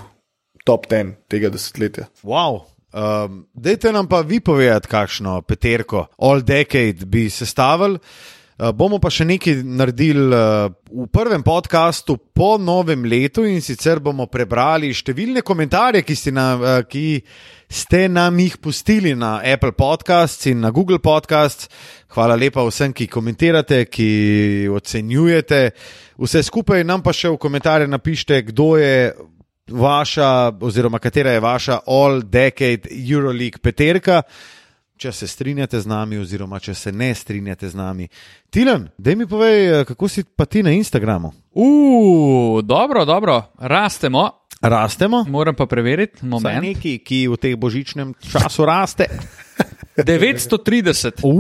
top 0.68 0.84
10 0.93 1.14
tega 1.32 1.49
desetletja. 1.49 2.11
Wow. 2.28 2.66
Um, 2.93 3.47
dejte 3.57 3.93
nam 3.93 4.09
pa 4.09 4.20
vi 4.20 4.41
povedati, 4.41 4.89
kakšno 4.89 5.41
peterko, 5.43 6.07
all 6.18 6.45
decade 6.45 7.09
bi 7.09 7.30
sestavili. 7.32 7.99
Uh, 8.57 8.70
bomo 8.72 8.96
pa 8.96 9.11
še 9.12 9.26
nekaj 9.28 9.59
naredili 9.68 10.30
uh, 10.32 10.70
v 10.88 11.04
prvem 11.12 11.42
podkastu 11.44 12.14
po 12.16 12.54
novem 12.57 13.02
letu 13.04 13.42
in 13.44 13.61
sicer 13.61 14.00
bomo 14.00 14.24
prebrali 14.32 14.94
številne 14.96 15.42
komentarje, 15.44 16.00
ki 16.00 16.16
ste, 16.16 16.32
na, 16.32 16.46
uh, 16.57 16.78
ki 16.88 17.20
ste 17.68 18.07
nam 18.09 18.40
jih 18.40 18.57
pustili 18.57 19.12
na 19.12 19.42
Apple 19.44 19.74
Podcasts 19.76 20.48
in 20.48 20.64
na 20.64 20.72
Google 20.72 21.02
Podcasts. 21.04 21.68
Hvala 22.16 22.32
lepa 22.40 22.64
vsem, 22.64 22.96
ki 22.96 23.11
komentirate, 23.12 23.82
ki 23.92 24.11
ocenjujete. 24.72 25.62
Vse 26.24 26.46
skupaj 26.48 26.80
nam 26.88 27.04
pa 27.04 27.12
še 27.12 27.36
v 27.36 27.42
komentarje 27.44 27.92
napišite, 27.92 28.40
kdo 28.54 28.72
je 28.80 28.96
vaša, 29.68 30.57
oziroma 30.64 30.96
katera 30.96 31.36
je 31.36 31.44
vaša 31.44 31.82
All 31.92 32.24
Decade 32.24 32.88
Euroleague 32.88 33.61
peterka 33.61 34.22
če 34.97 35.12
se 35.12 35.26
strinjate 35.28 35.80
z 35.80 35.86
nami, 35.86 36.18
oziroma 36.18 36.59
če 36.61 36.74
se 36.74 36.92
ne 36.92 37.14
strinjate 37.14 37.68
z 37.68 37.74
nami. 37.76 38.09
Tilan, 38.51 38.88
da 38.99 39.14
mi 39.14 39.26
povej, 39.28 39.84
kako 39.88 40.09
si 40.09 40.24
pa 40.24 40.44
ti 40.44 40.62
na 40.62 40.70
Instagramu? 40.72 41.32
Uf, 41.53 42.62
dobro, 42.64 43.05
dobro, 43.05 43.42
rastemo. 43.59 44.30
Rastemo. 44.62 45.24
Moram 45.28 45.55
pa 45.55 45.66
preveriti, 45.66 46.24
moment. 46.24 46.62
Neki, 46.64 46.99
ki 47.05 47.28
v 47.28 47.36
tem 47.36 47.61
božičnem 47.61 48.14
času 48.24 48.64
raste. 48.64 49.07
930. 49.97 51.20
Uf, 51.24 51.36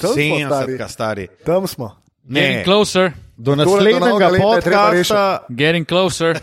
70, 0.00 0.88
stari. 0.88 1.28
Tam 1.44 1.66
smo. 1.68 1.96
Ne, 2.28 2.40
Getting 2.40 2.64
closer. 2.64 3.12
Do 3.36 3.56
naslednjega 3.56 4.30
podcasta. 4.40 5.44
Getting 5.48 5.88
closer. 5.88 6.36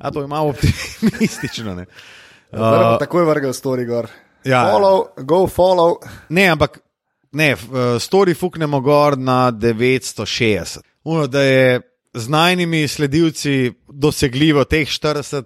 A 0.00 0.10
to 0.10 0.20
je 0.20 0.26
malo 0.26 0.48
optimistično. 0.48 1.74
Ne? 1.74 1.86
Uh, 2.52 2.98
tako 2.98 3.18
je 3.18 3.24
vrgel 3.24 3.52
story 3.52 3.86
gor. 3.86 4.08
Ja, 4.44 4.62
follow, 4.72 5.06
go 5.16 5.46
follow. 5.46 5.96
Ne, 6.28 6.46
ampak 6.48 6.78
ne, 7.32 7.56
story 8.00 8.34
fuknemo 8.34 8.80
gor 8.80 9.18
na 9.18 9.50
960. 9.52 10.78
Uno, 11.04 11.26
da 11.26 11.42
je 11.42 11.80
z 12.14 12.28
najnimi 12.28 12.88
sledilci 12.88 13.72
dosegljivo 13.88 14.64
teh 14.64 14.88
40. 14.88 15.44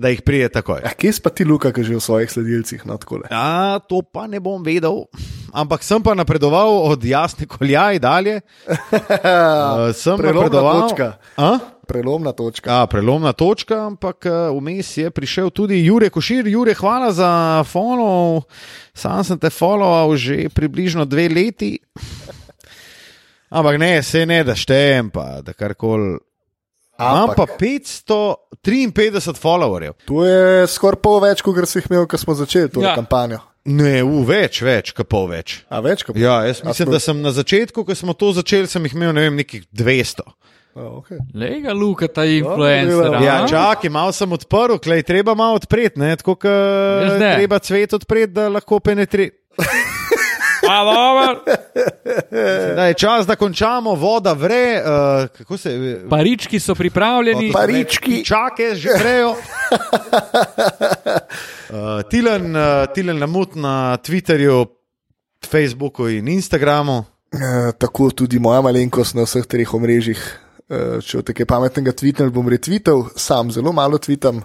Da 0.00 0.08
jih 0.08 0.22
prije 0.22 0.48
takoj. 0.48 0.80
Ja, 0.84 0.94
kje 0.96 1.12
pa 1.20 1.28
ti, 1.28 1.44
Luka, 1.44 1.74
ki 1.76 1.84
že 1.84 1.98
v 1.98 2.00
svojih 2.00 2.30
sledilcih 2.32 2.86
na 2.88 2.96
tako? 2.96 3.20
Ja, 3.28 3.76
to 3.84 4.00
pa 4.00 4.24
ne 4.24 4.40
bom 4.40 4.62
vedel. 4.64 5.04
Ampak 5.52 5.84
sem 5.84 6.00
pa 6.00 6.14
napredoval 6.16 6.88
od 6.88 7.04
jasne 7.04 7.44
koljaj 7.44 8.00
dalje. 8.00 8.40
uh, 8.64 9.92
sem 10.00 10.16
napredoval. 10.16 10.88
prelomna 11.84 12.32
točka. 12.32 12.70
A, 12.70 12.86
prelomna 12.86 13.32
točka, 13.36 13.76
ampak 13.90 14.24
eh, 14.24 14.48
vmes 14.56 14.96
je 14.96 15.10
prišel 15.10 15.50
tudi 15.50 15.84
Jurek 15.84 16.14
Košir. 16.16 16.48
Jurek, 16.48 16.80
hvala 16.80 17.12
za 17.12 17.60
follow. 17.68 18.46
Sam 18.96 19.20
sem 19.20 19.36
te 19.36 19.52
followal 19.52 20.16
že 20.16 20.48
približno 20.48 21.04
dve 21.04 21.28
leti. 21.28 21.76
Ampak 23.50 23.76
ne, 23.76 23.98
se 24.02 24.24
ne 24.24 24.40
da 24.46 24.56
štejem, 24.56 25.10
pa 25.10 25.42
da 25.44 25.52
karkoli. 25.52 26.29
Imam 27.00 27.32
pa 27.36 27.46
553 27.46 29.40
followerjev. 29.40 29.96
To 30.04 30.24
je 30.26 30.66
skoraj 30.68 31.00
pol 31.02 31.20
več, 31.24 31.42
kot 31.44 31.56
si 31.68 31.80
jih 31.80 31.88
imel, 31.90 32.06
ko 32.10 32.20
smo 32.20 32.36
začeli 32.36 32.68
to 32.72 32.84
ja. 32.84 32.94
kampanjo. 32.98 33.40
Ne, 33.70 34.00
v 34.04 34.22
več, 34.28 34.62
več, 34.64 34.92
kot 34.96 35.08
pol 35.08 35.28
več. 35.32 35.60
A 35.68 35.82
več, 35.84 36.04
kot 36.04 36.14
pol. 36.14 36.22
Ja, 36.22 36.40
jaz 36.48 36.62
mislim, 36.64 36.92
da 36.92 37.00
sem 37.02 37.20
na 37.20 37.32
začetku, 37.36 37.84
ko 37.84 37.96
smo 37.96 38.16
to 38.16 38.32
začeli, 38.36 38.68
sem 38.70 38.84
jih 38.88 38.96
imel, 38.96 39.12
ne 39.16 39.26
vem, 39.28 39.36
nekih 39.42 39.66
200. 39.72 40.24
Okay. 40.70 41.18
Lega, 41.34 41.74
Luka, 41.74 42.06
ta 42.08 42.24
influencer. 42.24 43.16
Ja, 43.24 43.42
čakaj, 43.50 43.90
malo 43.92 44.14
sem 44.16 44.32
odprl, 44.32 44.78
klej, 44.80 45.02
treba 45.08 45.34
malo 45.34 45.58
odpreti, 45.58 45.98
tako 46.22 46.36
da 46.46 47.18
treba 47.18 47.58
cvet 47.58 47.96
odpreti, 47.98 48.32
da 48.38 48.48
lahko 48.48 48.78
penetrira. 50.70 51.40
Da 52.76 52.86
je 52.86 52.94
čas, 52.94 53.26
da 53.26 53.36
končamo, 53.36 53.94
voda 53.94 54.32
vre. 54.32 54.82
Uh, 55.50 55.58
se, 55.58 56.00
parički 56.10 56.60
so 56.60 56.74
pripravljeni, 56.74 57.52
parički. 57.52 58.24
čake 58.24 58.74
že 58.74 58.88
grejo. 58.98 59.30
Uh, 59.30 59.36
Tilen, 62.10 62.56
uh, 62.56 62.62
tilen 62.94 63.18
namut 63.18 63.54
na 63.54 63.96
Twitterju, 63.96 64.66
Facebooku 65.46 66.08
in 66.08 66.28
Instagramu. 66.28 66.98
Uh, 66.98 67.04
tako 67.78 68.10
tudi 68.10 68.38
moja 68.38 68.60
malenkost 68.60 69.14
na 69.14 69.22
vseh 69.26 69.46
treh 69.46 69.74
omrežjih. 69.74 70.50
Eh, 70.70 71.00
če 71.02 71.24
te 71.26 71.34
kaj 71.34 71.48
pametnega 71.50 71.90
tvitneš, 71.98 72.28
bom 72.30 72.46
retvital, 72.46 73.08
sam 73.18 73.48
zelo 73.50 73.72
malo 73.74 73.98
tvitam. 73.98 74.44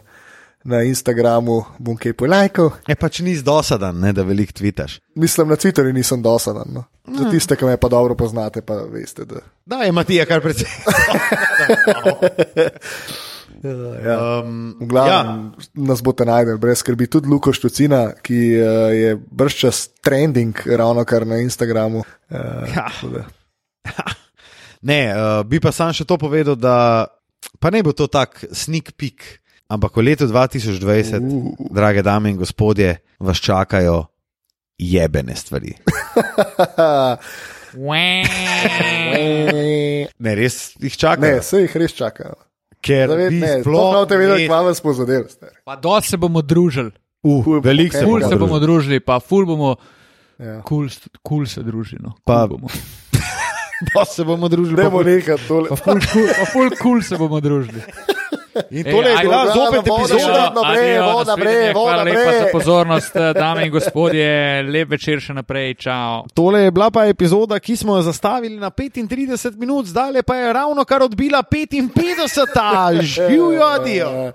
Na 0.66 0.82
Instagramu 0.82 1.60
bom 1.78 1.98
kaj 1.98 2.16
polajkal. 2.18 2.72
Je 2.90 2.96
pač 2.98 3.20
nis 3.22 3.44
dosadan, 3.46 4.00
ne, 4.02 4.10
da 4.18 4.24
veliko 4.26 4.56
tvitaš. 4.58 4.98
Mislim, 5.16 5.52
na 5.54 5.60
Twitterju 5.62 5.94
nisem 5.94 6.24
dosadan. 6.26 6.72
No. 6.74 6.84
Za 7.06 7.30
tiste, 7.30 7.54
ki 7.56 7.70
me 7.70 7.78
pa 7.78 7.90
dobro 7.90 8.16
poznate, 8.18 8.64
pa 8.66 8.80
veste. 8.90 9.28
Da, 9.30 9.44
da 9.66 9.84
je 9.86 9.92
Matija 9.94 10.26
kar 10.26 10.42
precej. 10.42 10.66
ja. 14.06 14.42
um, 14.42 14.76
v 14.80 14.88
glavnem 14.90 15.54
ja. 15.54 15.70
nas 15.86 16.02
boste 16.02 16.26
najdel, 16.26 16.58
brez 16.58 16.82
skrbi. 16.82 17.08
Tudi 17.14 17.30
Luko 17.30 17.54
Štucina, 17.54 18.08
ki 18.26 18.42
uh, 18.58 18.90
je 18.90 19.16
brščas 19.16 19.88
trending 20.02 20.66
ravno 20.66 21.06
kar 21.06 21.28
na 21.30 21.38
Instagramu. 21.46 22.06
Uh, 22.30 22.74
ja. 22.74 22.90
Ne, 24.86 25.10
uh, 25.18 25.40
bi 25.50 25.58
pa 25.58 25.72
sam 25.74 25.90
še 25.98 26.06
to 26.06 26.14
povedal, 26.22 26.54
da 26.54 27.08
pa 27.58 27.72
ne 27.74 27.82
bo 27.82 27.90
to 27.98 28.06
tak 28.06 28.44
sneak 28.54 28.92
peek, 28.94 29.24
ampak 29.70 29.98
v 29.98 30.02
letu 30.12 30.28
2020, 30.30 31.20
uh. 31.20 31.70
drage 31.72 32.02
dame 32.06 32.30
in 32.30 32.38
gospodje, 32.38 32.98
vas 33.20 33.38
čakajo 33.38 34.06
jebene 34.78 35.36
stvari. 35.36 35.74
ne, 40.20 40.36
res 40.36 40.76
jih 40.80 40.98
čakajo. 40.98 41.36
Ne, 41.36 41.42
se 41.44 41.62
jih 41.66 41.76
res 41.76 41.96
čakajo. 41.96 42.36
Ker 42.86 43.10
ne 43.18 43.64
sploh 43.64 44.06
ne 44.06 44.18
vedeti, 44.20 44.48
kaj 44.52 44.64
vas 44.70 44.82
bo 44.84 44.94
zadevalo. 44.94 45.30
Pa 45.66 45.76
do 45.80 46.02
se 46.06 46.18
bomo 46.22 46.42
družili. 46.46 46.92
Uh, 47.26 47.58
Veliko 47.64 47.98
se, 47.98 48.30
se 48.30 48.36
bomo 48.38 48.60
družili, 48.62 49.00
pa 49.02 49.20
ful 49.20 49.48
bomo. 49.50 49.76
Ja. 50.38 50.60
Kul 50.68 50.90
cool, 50.92 51.10
cool 51.26 51.46
se 51.50 51.64
družimo. 51.64 52.14
Pa 52.28 52.44
bomo. 52.48 52.68
pa 53.96 54.06
se 54.06 54.24
bomo 54.28 54.50
družili. 54.52 54.78
Ne 54.78 54.90
bomo 54.92 55.02
nekaj 55.08 55.40
tole. 55.48 55.70
Pa 55.72 55.76
ful 55.80 55.98
kul 56.52 56.70
cool 56.78 57.02
se 57.02 57.18
bomo 57.18 57.42
družili. 57.42 57.82
In 58.70 58.84
tole 58.84 59.10
je 59.10 59.18
bila 59.22 59.46
zopet 59.54 59.88
epizoda, 59.88 60.52
da 60.56 60.62
bre, 60.72 61.02
voda, 61.02 61.36
bre, 61.36 61.74
voda, 61.74 62.04
bre. 62.04 62.14
Hvala 62.14 62.40
za 62.40 62.48
pozornost, 62.52 63.14
dame 63.34 63.66
in 63.66 63.72
gospodje, 63.72 64.64
lep 64.64 64.90
večer 64.96 65.22
še 65.22 65.36
naprej, 65.36 65.74
čau. 65.86 66.24
Tole 66.34 66.66
je 66.68 66.72
bila 66.72 66.90
pa 66.92 67.06
epizoda, 67.12 67.60
ki 67.60 67.76
smo 67.76 67.98
jo 68.00 68.06
zastavili 68.08 68.58
na 68.58 68.72
35 68.72 69.60
minut, 69.60 69.86
zdaj 69.92 70.24
pa 70.24 70.36
je 70.36 70.54
ravno 70.54 70.86
kar 70.86 71.04
odbila 71.04 71.44
55, 71.44 73.02
živijo, 73.02 73.64
adijo. 73.76 74.32